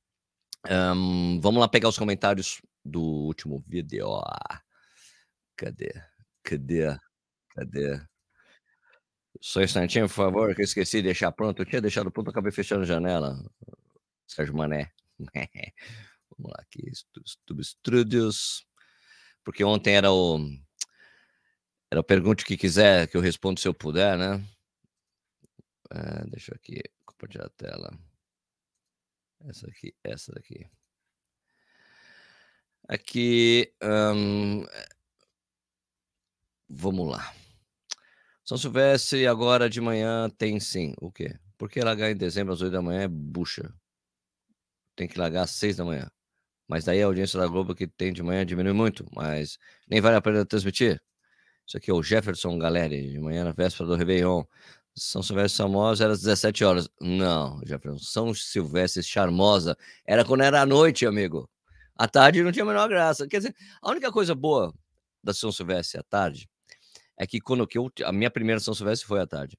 Um, 0.70 1.42
vamos 1.42 1.60
lá 1.60 1.68
pegar 1.68 1.90
os 1.90 1.98
comentários 1.98 2.62
do 2.84 3.02
último 3.02 3.64
vídeo. 3.68 4.22
Cadê? 5.58 5.94
Cadê? 6.44 6.98
Cadê? 7.50 8.02
Só 9.42 9.60
um 9.60 9.64
instantinho, 9.64 10.08
por 10.08 10.14
favor, 10.14 10.56
que 10.56 10.62
eu 10.62 10.66
esqueci 10.66 10.98
de 10.98 11.04
deixar 11.04 11.32
pronto. 11.32 11.62
Eu 11.62 11.66
tinha 11.66 11.82
deixado 11.82 12.12
pronto, 12.12 12.30
acabei 12.30 12.52
fechando 12.52 12.84
a 12.84 12.86
janela. 12.86 13.38
Sérgio 14.28 14.56
Mané. 14.56 14.92
Vamos 16.38 16.52
lá 16.52 16.60
aqui, 16.60 16.92
YouTube 17.36 17.64
Studios. 17.64 18.66
Porque 19.44 19.64
ontem 19.64 19.96
era 19.96 20.12
o. 20.12 20.40
Era 21.92 22.00
o 22.00 22.04
pergunte 22.04 22.46
que 22.46 22.58
quiser, 22.58 23.08
que 23.08 23.18
eu 23.18 23.22
respondo 23.22 23.60
se 23.60 23.68
eu 23.68 23.74
puder, 23.74 24.18
né? 24.18 24.44
É, 25.92 26.26
deixa 26.30 26.52
eu 26.52 26.56
aqui 26.56 26.82
compartilhar 27.06 27.46
a 27.46 27.50
tela. 27.50 27.92
Essa 29.46 29.68
aqui, 29.68 29.94
essa 30.04 30.32
daqui. 30.32 30.66
Aqui. 32.88 33.74
vamos 36.70 37.10
lá. 37.10 37.34
São 38.44 38.58
Silvestre 38.58 39.26
agora 39.26 39.70
de 39.70 39.80
manhã 39.80 40.30
tem 40.30 40.60
sim. 40.60 40.94
O 41.00 41.12
quê? 41.12 41.38
Porque 41.58 41.80
largar 41.82 42.12
em 42.12 42.16
dezembro 42.16 42.54
às 42.54 42.62
8 42.62 42.74
da 42.74 42.82
manhã 42.82 43.02
é 43.02 43.08
bucha. 43.08 43.74
Tem 44.96 45.08
que 45.08 45.18
largar 45.18 45.44
às 45.44 45.52
6 45.52 45.78
da 45.78 45.86
manhã. 45.86 46.10
Mas 46.68 46.84
daí 46.86 47.02
a 47.02 47.06
audiência 47.06 47.40
da 47.40 47.48
Globo 47.48 47.76
que 47.76 47.88
tem 47.88 48.12
de 48.12 48.24
manhã 48.24 48.46
diminui 48.46 48.74
muito, 48.74 49.06
mas 49.14 49.58
nem 49.88 50.02
vale 50.02 50.18
a 50.18 50.22
pena 50.22 50.46
transmitir. 50.46 51.02
Isso 51.66 51.78
aqui 51.78 51.92
é 51.92 51.94
o 51.94 52.04
Jefferson 52.04 52.58
Galeri, 52.58 53.10
de 53.12 53.20
manhã 53.20 53.46
na 53.46 53.52
véspera 53.52 53.88
do 53.88 53.96
Réveillon. 53.96 54.44
São 54.96 55.24
Silvestre 55.24 55.58
Charmosa 55.58 56.04
era 56.04 56.14
às 56.14 56.22
17 56.22 56.64
horas. 56.64 56.90
Não, 57.02 57.60
Jefferson, 57.66 57.98
São 58.00 58.34
Silvestre 58.34 59.02
Charmosa 59.04 59.78
era 60.06 60.24
quando 60.24 60.42
era 60.42 60.62
à 60.62 60.66
noite, 60.66 61.06
amigo. 61.06 61.50
À 61.96 62.08
tarde 62.08 62.44
não 62.44 62.52
tinha 62.52 62.64
a 62.64 62.68
menor 62.68 62.88
graça. 62.88 63.28
Quer 63.28 63.38
dizer, 63.38 63.56
a 63.82 63.90
única 63.90 64.12
coisa 64.12 64.36
boa 64.36 64.74
da 65.24 65.34
São 65.34 65.52
Silvestre 65.52 66.00
à 66.00 66.04
tarde 66.04 66.50
é 67.18 67.26
que 67.26 67.40
quando 67.40 67.66
que 67.68 67.78
eu, 67.78 67.92
a 68.04 68.12
minha 68.12 68.30
primeira 68.30 68.60
São 68.60 68.74
Silvestre 68.74 69.08
foi 69.08 69.20
à 69.20 69.28
tarde, 69.28 69.58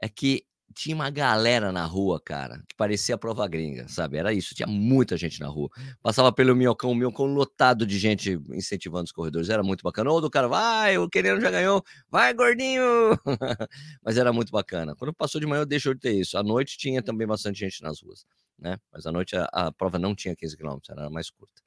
é 0.00 0.08
que 0.08 0.44
tinha 0.76 0.94
uma 0.94 1.08
galera 1.08 1.72
na 1.72 1.86
rua, 1.86 2.20
cara, 2.20 2.62
que 2.68 2.76
parecia 2.76 3.16
prova 3.16 3.48
gringa, 3.48 3.88
sabe? 3.88 4.18
Era 4.18 4.30
isso, 4.34 4.54
tinha 4.54 4.66
muita 4.66 5.16
gente 5.16 5.40
na 5.40 5.48
rua. 5.48 5.70
Passava 6.02 6.30
pelo 6.30 6.54
Minhocão, 6.54 6.90
o 6.90 6.94
Minhocão 6.94 7.24
lotado 7.24 7.86
de 7.86 7.98
gente 7.98 8.38
incentivando 8.50 9.04
os 9.04 9.12
corredores, 9.12 9.48
era 9.48 9.62
muito 9.62 9.82
bacana. 9.82 10.10
Ou 10.10 10.20
do 10.20 10.30
cara, 10.30 10.46
vai, 10.48 10.98
o 10.98 11.08
querendo 11.08 11.40
já 11.40 11.50
ganhou, 11.50 11.82
vai, 12.10 12.34
gordinho! 12.34 12.82
Mas 14.04 14.18
era 14.18 14.34
muito 14.34 14.52
bacana. 14.52 14.94
Quando 14.94 15.14
passou 15.14 15.40
de 15.40 15.46
manhã, 15.46 15.62
eu 15.62 15.66
deixou 15.66 15.94
de 15.94 16.00
ter 16.00 16.12
isso. 16.12 16.36
À 16.36 16.42
noite 16.42 16.76
tinha 16.76 17.02
também 17.02 17.26
bastante 17.26 17.58
gente 17.58 17.82
nas 17.82 18.02
ruas, 18.02 18.26
né? 18.58 18.76
Mas 18.92 19.06
à 19.06 19.12
noite 19.12 19.34
a, 19.34 19.48
a 19.50 19.72
prova 19.72 19.98
não 19.98 20.14
tinha 20.14 20.36
15 20.36 20.58
quilômetros, 20.58 20.90
era 20.90 21.08
mais 21.08 21.30
curta. 21.30 21.62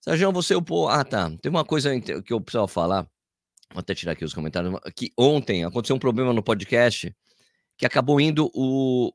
Sérgio, 0.00 0.32
você 0.32 0.54
o 0.54 0.62
pô. 0.62 0.88
Ah, 0.88 1.04
tá. 1.04 1.30
Tem 1.42 1.50
uma 1.50 1.64
coisa 1.64 1.90
que 2.00 2.32
eu 2.32 2.40
precisava 2.40 2.68
falar. 2.68 3.02
Vou 3.70 3.80
até 3.80 3.94
tirar 3.94 4.12
aqui 4.12 4.24
os 4.24 4.32
comentários. 4.32 4.74
Que 4.96 5.12
ontem 5.14 5.62
aconteceu 5.64 5.94
um 5.94 5.98
problema 5.98 6.32
no 6.32 6.42
podcast 6.42 7.14
que 7.78 7.86
acabou 7.86 8.20
indo 8.20 8.50
o, 8.52 9.12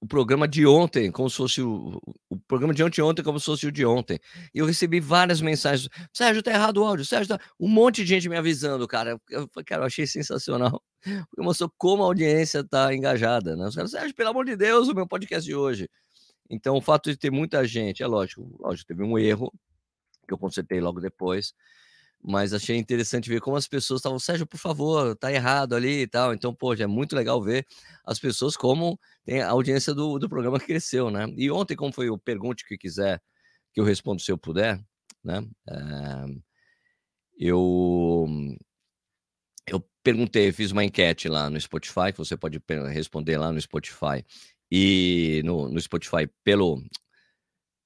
o 0.00 0.06
programa 0.06 0.46
de 0.46 0.64
ontem, 0.66 1.10
como 1.10 1.28
se 1.28 1.36
fosse 1.36 1.60
o, 1.60 2.00
o 2.30 2.38
programa 2.46 2.72
de 2.72 2.82
ontem 2.84 3.02
ontem, 3.02 3.22
como 3.22 3.40
se 3.40 3.46
fosse 3.46 3.66
o 3.66 3.72
de 3.72 3.84
ontem. 3.84 4.20
E 4.54 4.58
eu 4.58 4.66
recebi 4.66 5.00
várias 5.00 5.40
mensagens. 5.40 5.88
Sérgio, 6.12 6.42
tá 6.42 6.52
errado 6.52 6.78
o 6.78 6.84
áudio. 6.84 7.04
Sérgio, 7.04 7.36
tá... 7.36 7.44
um 7.58 7.68
monte 7.68 8.02
de 8.02 8.06
gente 8.06 8.28
me 8.28 8.36
avisando, 8.36 8.86
cara. 8.86 9.18
Eu, 9.28 9.48
cara, 9.66 9.82
eu 9.82 9.86
achei 9.86 10.06
sensacional. 10.06 10.80
Porque 11.28 11.42
mostrou 11.42 11.72
como 11.76 12.02
a 12.04 12.06
audiência 12.06 12.62
tá 12.62 12.94
engajada, 12.94 13.56
né? 13.56 13.66
Os 13.66 13.74
caras, 13.74 13.90
Sérgio, 13.90 14.14
pelo 14.14 14.30
amor 14.30 14.44
de 14.44 14.56
Deus, 14.56 14.88
o 14.88 14.94
meu 14.94 15.08
podcast 15.08 15.44
de 15.44 15.54
hoje. 15.54 15.90
Então, 16.48 16.76
o 16.76 16.80
fato 16.80 17.10
de 17.10 17.16
ter 17.16 17.30
muita 17.30 17.66
gente, 17.66 18.02
é 18.02 18.06
lógico, 18.06 18.56
lógico, 18.60 18.86
teve 18.86 19.02
um 19.02 19.18
erro 19.18 19.50
que 20.28 20.32
eu 20.32 20.38
consertei 20.38 20.80
logo 20.80 21.00
depois, 21.00 21.54
mas 22.24 22.54
achei 22.54 22.76
interessante 22.78 23.28
ver 23.28 23.40
como 23.40 23.56
as 23.56 23.68
pessoas 23.68 23.98
estavam, 23.98 24.18
Sérgio, 24.18 24.46
por 24.46 24.58
favor, 24.58 25.14
tá 25.16 25.30
errado 25.30 25.74
ali 25.74 26.02
e 26.02 26.06
tal. 26.06 26.32
Então, 26.32 26.54
pô, 26.54 26.72
é 26.74 26.86
muito 26.86 27.14
legal 27.14 27.42
ver 27.42 27.66
as 28.04 28.18
pessoas 28.18 28.56
como 28.56 28.98
tem 29.24 29.42
a 29.42 29.50
audiência 29.50 29.92
do, 29.94 30.18
do 30.18 30.28
programa 30.28 30.58
cresceu, 30.58 31.10
né? 31.10 31.26
E 31.36 31.50
ontem, 31.50 31.76
como 31.76 31.92
foi 31.92 32.08
o 32.08 32.18
Pergunte 32.18 32.66
que 32.66 32.78
quiser, 32.78 33.20
que 33.74 33.80
eu 33.80 33.84
respondo 33.84 34.22
se 34.22 34.32
eu 34.32 34.38
puder, 34.38 34.80
né? 35.22 35.46
É, 35.68 35.74
eu 37.38 38.26
eu 39.66 39.82
perguntei, 40.02 40.52
fiz 40.52 40.72
uma 40.72 40.84
enquete 40.84 41.28
lá 41.28 41.48
no 41.50 41.60
Spotify, 41.60 42.12
que 42.12 42.18
você 42.18 42.36
pode 42.36 42.62
responder 42.92 43.38
lá 43.38 43.52
no 43.52 43.60
Spotify 43.60 44.24
e 44.70 45.42
no, 45.44 45.68
no 45.68 45.80
Spotify 45.80 46.26
pelo, 46.42 46.82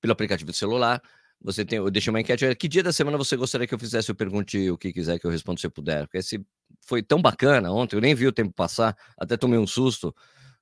pelo 0.01 0.13
aplicativo 0.13 0.51
do 0.51 0.57
celular 0.57 1.03
você 1.41 1.65
tem, 1.65 1.79
eu 1.79 1.91
deixei 1.91 2.11
uma 2.11 2.21
enquete. 2.21 2.55
Que 2.57 2.69
dia 2.69 2.83
da 2.83 2.93
semana 2.93 3.17
você 3.17 3.37
gostaria 3.37 3.67
que 3.67 3.75
eu 3.75 3.79
fizesse? 3.79 4.11
Eu 4.11 4.15
pergunte 4.15 4.71
o 4.71 4.77
que 4.77 4.93
quiser 4.93 5.19
que 5.19 5.27
eu 5.27 5.31
responda 5.31 5.61
se 5.61 5.67
eu 5.67 5.71
puder. 5.71 6.07
Porque 6.07 6.19
esse 6.19 6.45
foi 6.81 7.03
tão 7.03 7.23
bacana 7.23 7.71
ontem, 7.73 7.97
eu 7.97 8.01
nem 8.01 8.15
vi 8.15 8.27
o 8.27 8.33
tempo 8.33 8.53
passar, 8.53 8.97
até 9.17 9.37
tomei 9.37 9.59
um 9.59 9.67
susto. 9.67 10.15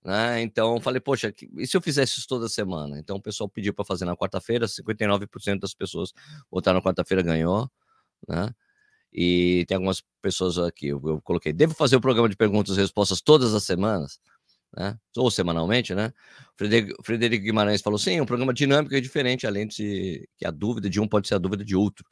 Né? 0.05 0.43
Então 0.43 0.81
falei, 0.81 1.01
poxa, 1.01 1.35
e 1.57 1.67
se 1.67 1.77
eu 1.77 1.83
fizesse 1.83 2.19
isso 2.19 2.29
toda 2.29 2.49
semana? 2.49 2.99
Então 2.99 3.17
o 3.17 3.23
pessoal 3.23 3.49
pediu 3.49 3.75
para 3.75 3.85
fazer 3.85 4.05
na 4.05 4.17
quarta-feira, 4.17 4.67
59% 4.67 5.59
das 5.59 5.75
pessoas 5.75 6.13
votaram 6.51 6.79
na 6.79 6.85
quarta-feira, 6.85 7.23
ganhou, 7.23 7.69
né? 8.29 8.51
E 9.13 9.65
tem 9.67 9.77
algumas 9.77 10.03
pessoas 10.23 10.59
aqui, 10.59 10.89
eu, 10.89 11.01
eu 11.07 11.21
coloquei, 11.23 11.53
devo 11.53 11.75
fazer 11.75 11.97
o 11.97 12.01
programa 12.01 12.29
de 12.29 12.37
perguntas 12.37 12.77
e 12.77 12.81
respostas 12.81 13.21
todas 13.21 13.55
as 13.55 13.65
semanas? 13.65 14.21
Né? 14.77 14.97
ou 15.17 15.31
semanalmente, 15.31 15.95
né? 15.95 16.13
Frederico, 17.03 17.45
Guimarães 17.45 17.81
falou: 17.81 17.99
sim, 17.99 18.21
um 18.21 18.27
programa 18.27 18.53
dinâmico 18.53 18.95
e 18.95 19.01
diferente, 19.01 19.47
além 19.47 19.67
de 19.67 20.29
que 20.37 20.47
a 20.47 20.51
dúvida 20.51 20.91
de 20.91 21.01
um 21.01 21.09
pode 21.09 21.29
ser 21.29 21.35
a 21.35 21.39
dúvida 21.39 21.65
de 21.65 21.75
outro. 21.75 22.05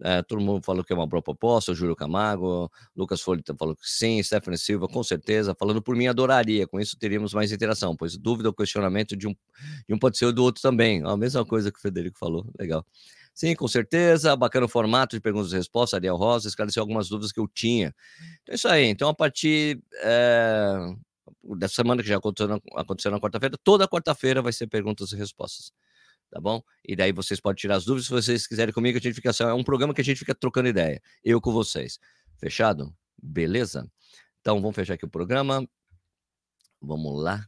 É, 0.00 0.22
todo 0.22 0.40
mundo 0.40 0.62
falou 0.64 0.84
que 0.84 0.92
é 0.92 0.96
uma 0.96 1.08
boa 1.08 1.20
proposta, 1.20 1.72
o 1.72 1.74
Júlio 1.74 1.96
Camargo, 1.96 2.70
Lucas 2.96 3.20
Folha 3.20 3.42
falou 3.58 3.74
que 3.74 3.82
sim, 3.82 4.22
Stephanie 4.22 4.56
Silva, 4.56 4.86
com 4.86 5.02
certeza. 5.02 5.56
Falando 5.58 5.82
por 5.82 5.96
mim, 5.96 6.06
adoraria, 6.06 6.68
com 6.68 6.78
isso 6.78 6.96
teríamos 6.96 7.34
mais 7.34 7.50
interação, 7.50 7.96
pois 7.96 8.16
dúvida 8.16 8.48
ou 8.48 8.54
questionamento 8.54 9.16
de 9.16 9.26
um, 9.26 9.34
de 9.88 9.94
um 9.94 9.98
pode 9.98 10.16
ser 10.16 10.32
do 10.32 10.44
outro 10.44 10.62
também. 10.62 11.02
A 11.04 11.16
mesma 11.16 11.44
coisa 11.44 11.72
que 11.72 11.78
o 11.78 11.82
Frederico 11.82 12.16
falou, 12.16 12.46
legal. 12.58 12.86
Sim, 13.34 13.54
com 13.54 13.68
certeza. 13.68 14.34
Bacana 14.34 14.66
o 14.66 14.68
formato 14.68 15.14
de 15.14 15.20
perguntas 15.20 15.52
e 15.52 15.56
respostas. 15.56 15.96
Ariel 15.96 16.16
Rosa 16.16 16.48
esclareceu 16.48 16.80
algumas 16.80 17.08
dúvidas 17.08 17.30
que 17.30 17.38
eu 17.38 17.46
tinha. 17.46 17.94
Então 18.42 18.52
é 18.52 18.54
isso 18.56 18.66
aí. 18.66 18.86
Então, 18.86 19.08
a 19.08 19.14
partir 19.14 19.80
é, 20.02 20.76
dessa 21.56 21.76
semana 21.76 22.02
que 22.02 22.08
já 22.08 22.16
aconteceu 22.16 22.48
na, 22.48 22.60
aconteceu 22.76 23.10
na 23.10 23.20
quarta-feira, 23.20 23.56
toda 23.62 23.88
quarta-feira 23.88 24.42
vai 24.42 24.52
ser 24.52 24.66
perguntas 24.66 25.12
e 25.12 25.16
respostas. 25.16 25.72
Tá 26.30 26.40
bom? 26.40 26.62
E 26.86 26.94
daí 26.94 27.10
vocês 27.10 27.40
podem 27.40 27.56
tirar 27.56 27.76
as 27.76 27.84
dúvidas 27.84 28.06
se 28.06 28.12
vocês 28.12 28.46
quiserem 28.46 28.72
comigo. 28.72 28.98
A 28.98 29.00
gente 29.00 29.14
fica 29.14 29.30
é 29.40 29.52
um 29.54 29.64
programa 29.64 29.94
que 29.94 30.00
a 30.00 30.04
gente 30.04 30.18
fica 30.18 30.34
trocando 30.34 30.68
ideia. 30.68 31.00
Eu 31.24 31.40
com 31.40 31.52
vocês. 31.52 31.98
Fechado? 32.38 32.94
Beleza? 33.20 33.90
Então 34.40 34.60
vamos 34.60 34.76
fechar 34.76 34.94
aqui 34.94 35.06
o 35.06 35.10
programa. 35.10 35.66
Vamos 36.80 37.22
lá. 37.22 37.46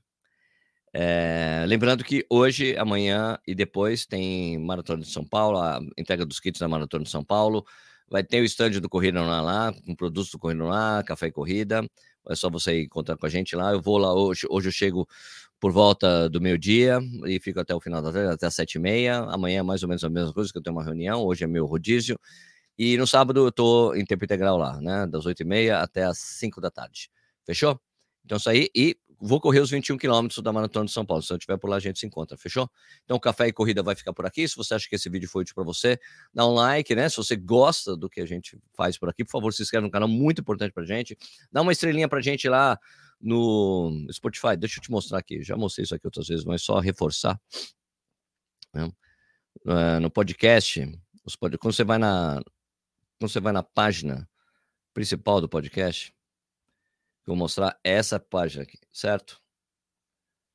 É, 0.93 1.65
lembrando 1.69 2.03
que 2.03 2.27
hoje, 2.29 2.77
amanhã 2.77 3.39
e 3.47 3.55
depois 3.55 4.07
tem 4.07 4.59
Maratona 4.59 5.03
de 5.03 5.11
São 5.11 5.25
Paulo, 5.25 5.59
a 5.59 5.81
entrega 5.97 6.27
dos 6.27 6.41
kits 6.41 6.59
da 6.59 6.69
Maratona 6.69 7.05
de 7.05 7.11
São 7.11 7.25
Paulo. 7.25 7.65
Vai 8.09 8.25
ter 8.25 8.41
o 8.41 8.45
stand 8.45 8.71
do 8.81 8.89
Corrida 8.89 9.23
lá 9.23 9.73
com 9.87 9.95
produtos 9.95 10.33
do 10.33 10.39
Corrida 10.39 10.65
lá, 10.65 11.03
café 11.05 11.29
e 11.29 11.33
corrida. 11.33 11.89
É 12.29 12.35
só 12.35 12.51
você 12.51 12.83
encontrar 12.83 13.17
com 13.17 13.27
a 13.27 13.29
gente 13.29 13.57
lá. 13.57 13.73
Eu 13.73 13.81
vou 13.81 13.99
lá 13.99 14.13
hoje. 14.15 14.47
Hoje 14.49 14.69
eu 14.69 14.73
chego 14.73 15.09
por 15.59 15.73
volta 15.73 16.29
do 16.29 16.41
meio-dia 16.41 17.01
e 17.27 17.39
fico 17.39 17.61
até 17.61 17.75
o 17.75 17.81
final 17.81 18.01
da 18.01 18.13
tarde, 18.13 18.33
até 18.33 18.47
as 18.47 18.55
sete 18.55 18.77
e 18.77 18.79
meia. 18.79 19.21
Amanhã 19.25 19.61
é 19.61 19.63
mais 19.63 19.83
ou 19.83 19.89
menos 19.89 20.03
a 20.05 20.11
mesma 20.11 20.33
coisa, 20.33 20.51
que 20.51 20.59
eu 20.59 20.63
tenho 20.63 20.77
uma 20.77 20.85
reunião. 20.85 21.23
Hoje 21.23 21.45
é 21.45 21.47
meu 21.47 21.67
rodízio. 21.67 22.19
E 22.79 22.97
no 22.97 23.07
sábado 23.07 23.47
eu 23.47 23.53
tô 23.53 23.95
em 23.95 24.05
tempo 24.05 24.25
integral 24.25 24.57
lá, 24.57 24.81
né? 24.81 25.07
Das 25.07 25.27
oito 25.27 25.43
e 25.43 25.45
meia 25.45 25.81
até 25.81 26.05
as 26.05 26.19
cinco 26.19 26.61
da 26.61 26.71
tarde. 26.71 27.11
Fechou? 27.45 27.79
Então 28.25 28.39
isso 28.39 28.49
aí. 28.49 28.71
E 28.75 28.97
vou 29.21 29.41
correr 29.41 29.61
os 29.61 29.71
21 29.71 29.99
quilômetros 29.99 30.43
da 30.43 30.53
Maratona 30.53 30.87
de 30.87 30.93
São 30.93 31.05
Paulo. 31.05 31.23
Se 31.23 31.33
eu 31.33 31.37
estiver 31.37 31.57
por 31.59 31.69
lá, 31.69 31.77
a 31.77 31.81
gente 31.81 31.99
se 31.99 32.07
encontra, 32.07 32.37
fechou? 32.37 32.71
Então, 33.05 33.19
Café 33.19 33.49
e 33.49 33.53
Corrida 33.53 33.83
vai 33.83 33.95
ficar 33.95 34.13
por 34.13 34.25
aqui. 34.25 34.49
Se 34.49 34.57
você 34.57 34.75
acha 34.75 34.89
que 34.89 34.97
esse 34.97 35.09
vídeo 35.11 35.29
foi 35.29 35.43
útil 35.43 35.55
para 35.55 35.65
você, 35.65 36.01
dá 36.33 36.47
um 36.47 36.55
like, 36.55 36.95
né? 36.95 37.09
Se 37.09 37.17
você 37.17 37.37
gosta 37.37 37.97
do 37.97 38.09
que 38.09 38.21
a 38.21 38.27
gente 38.27 38.59
faz 38.73 38.97
por 38.97 39.09
aqui, 39.09 39.25
por 39.25 39.33
favor, 39.33 39.53
se 39.53 39.63
inscreve 39.63 39.85
no 39.85 39.91
canal, 39.91 40.09
muito 40.09 40.41
importante 40.41 40.73
pra 40.73 40.85
gente. 40.85 41.17
Dá 41.53 41.61
uma 41.61 41.73
estrelinha 41.73 42.09
pra 42.09 42.21
gente 42.21 42.49
lá 42.49 42.79
no 43.21 44.07
Spotify. 44.11 44.57
Deixa 44.57 44.79
eu 44.79 44.83
te 44.83 44.91
mostrar 44.91 45.19
aqui. 45.19 45.43
Já 45.43 45.57
mostrei 45.57 45.85
isso 45.85 45.95
aqui 45.95 46.07
outras 46.07 46.27
vezes, 46.27 46.45
mas 46.45 46.63
só 46.63 46.79
reforçar. 46.79 47.39
Né? 48.73 48.91
Uh, 49.67 50.01
no 50.01 50.11
podcast, 50.11 50.81
pod... 51.39 51.59
quando 51.59 51.75
você 51.75 51.85
vai 51.85 51.99
na 51.99 52.41
quando 53.19 53.31
você 53.31 53.41
vai 53.41 53.53
na 53.53 53.63
página 53.63 54.27
principal 54.95 55.43
do 55.43 55.49
podcast, 55.49 56.15
vou 57.31 57.37
mostrar 57.37 57.79
essa 57.85 58.19
página 58.19 58.65
aqui, 58.65 58.79
certo? 58.93 59.41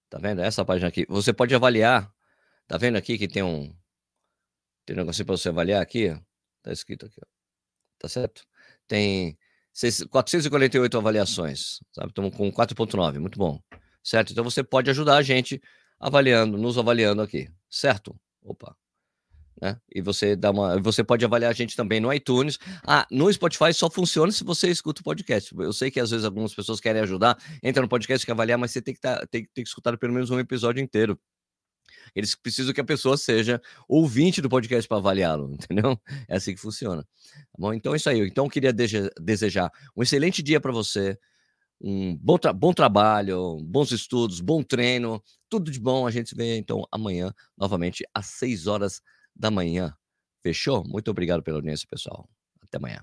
Tá 0.09 0.19
vendo? 0.19 0.41
Essa 0.41 0.65
página 0.65 0.89
aqui. 0.89 1.05
Você 1.07 1.33
pode 1.33 1.55
avaliar. 1.55 2.13
Tá 2.67 2.77
vendo 2.77 2.97
aqui 2.97 3.17
que 3.17 3.27
tem 3.27 3.43
um. 3.43 3.73
Tem 4.85 4.95
um 4.95 4.99
negocinho 4.99 5.25
para 5.25 5.37
você 5.37 5.49
avaliar 5.49 5.81
aqui? 5.81 6.09
Tá 6.61 6.71
escrito 6.71 7.05
aqui. 7.05 7.19
Ó. 7.23 7.27
Tá 7.99 8.09
certo? 8.09 8.45
Tem 8.87 9.37
448 10.09 10.97
avaliações. 10.97 11.79
Sabe? 11.93 12.09
Estamos 12.09 12.35
com 12.35 12.51
4,9. 12.51 13.19
Muito 13.19 13.39
bom. 13.39 13.59
Certo? 14.03 14.31
Então 14.31 14.43
você 14.43 14.63
pode 14.63 14.89
ajudar 14.89 15.17
a 15.17 15.21
gente 15.21 15.61
avaliando, 15.99 16.57
nos 16.57 16.77
avaliando 16.77 17.21
aqui. 17.21 17.49
Certo? 17.69 18.19
Opa 18.43 18.75
né? 19.61 19.79
E 19.93 20.01
você 20.01 20.35
dá 20.35 20.51
uma, 20.51 20.79
você 20.79 21.03
pode 21.03 21.23
avaliar 21.23 21.51
a 21.51 21.53
gente 21.53 21.75
também 21.75 21.99
no 21.99 22.11
iTunes. 22.13 22.59
Ah, 22.85 23.07
no 23.09 23.31
Spotify 23.31 23.73
só 23.73 23.89
funciona 23.89 24.31
se 24.31 24.43
você 24.43 24.69
escuta 24.69 25.01
o 25.01 25.03
podcast. 25.03 25.53
Eu 25.57 25.73
sei 25.73 25.89
que 25.89 25.99
às 25.99 26.11
vezes 26.11 26.25
algumas 26.25 26.53
pessoas 26.53 26.79
querem 26.79 27.01
ajudar, 27.01 27.37
entra 27.63 27.81
no 27.81 27.87
podcast 27.87 28.25
quer 28.25 28.33
avaliar, 28.33 28.57
mas 28.57 28.71
você 28.71 28.81
tem 28.81 28.93
que 28.93 28.99
tá, 28.99 29.25
tem, 29.27 29.47
tem 29.53 29.63
que 29.63 29.69
escutar 29.69 29.97
pelo 29.97 30.13
menos 30.13 30.29
um 30.29 30.39
episódio 30.39 30.81
inteiro. 30.81 31.19
Eles 32.13 32.35
precisam 32.35 32.73
que 32.73 32.81
a 32.81 32.85
pessoa 32.85 33.17
seja 33.17 33.61
ouvinte 33.87 34.41
do 34.41 34.49
podcast 34.49 34.87
para 34.87 34.97
avaliá-lo, 34.97 35.51
entendeu? 35.55 35.99
É 36.27 36.35
assim 36.35 36.53
que 36.53 36.61
funciona. 36.61 37.03
Tá 37.03 37.57
bom, 37.57 37.73
então 37.73 37.93
é 37.93 37.97
isso 37.97 38.09
aí. 38.09 38.19
Então 38.27 38.45
eu 38.45 38.49
queria 38.49 38.73
desejar 38.73 39.71
um 39.95 40.03
excelente 40.03 40.43
dia 40.43 40.59
para 40.59 40.71
você, 40.71 41.17
um 41.81 42.15
bom, 42.17 42.37
tra 42.37 42.53
bom 42.53 42.73
trabalho, 42.73 43.57
bons 43.63 43.91
estudos, 43.91 44.39
bom 44.39 44.63
treino, 44.63 45.21
tudo 45.49 45.71
de 45.71 45.79
bom. 45.79 46.05
A 46.05 46.11
gente 46.11 46.29
se 46.29 46.35
vê 46.35 46.57
então 46.57 46.85
amanhã, 46.91 47.33
novamente, 47.57 48.03
às 48.13 48.27
6 48.27 48.67
horas 48.67 49.01
da 49.35 49.51
manhã. 49.51 49.95
Fechou? 50.43 50.83
Muito 50.87 51.11
obrigado 51.11 51.43
pela 51.43 51.57
audiência, 51.57 51.87
pessoal. 51.89 52.29
Até 52.61 52.77
amanhã. 52.77 53.01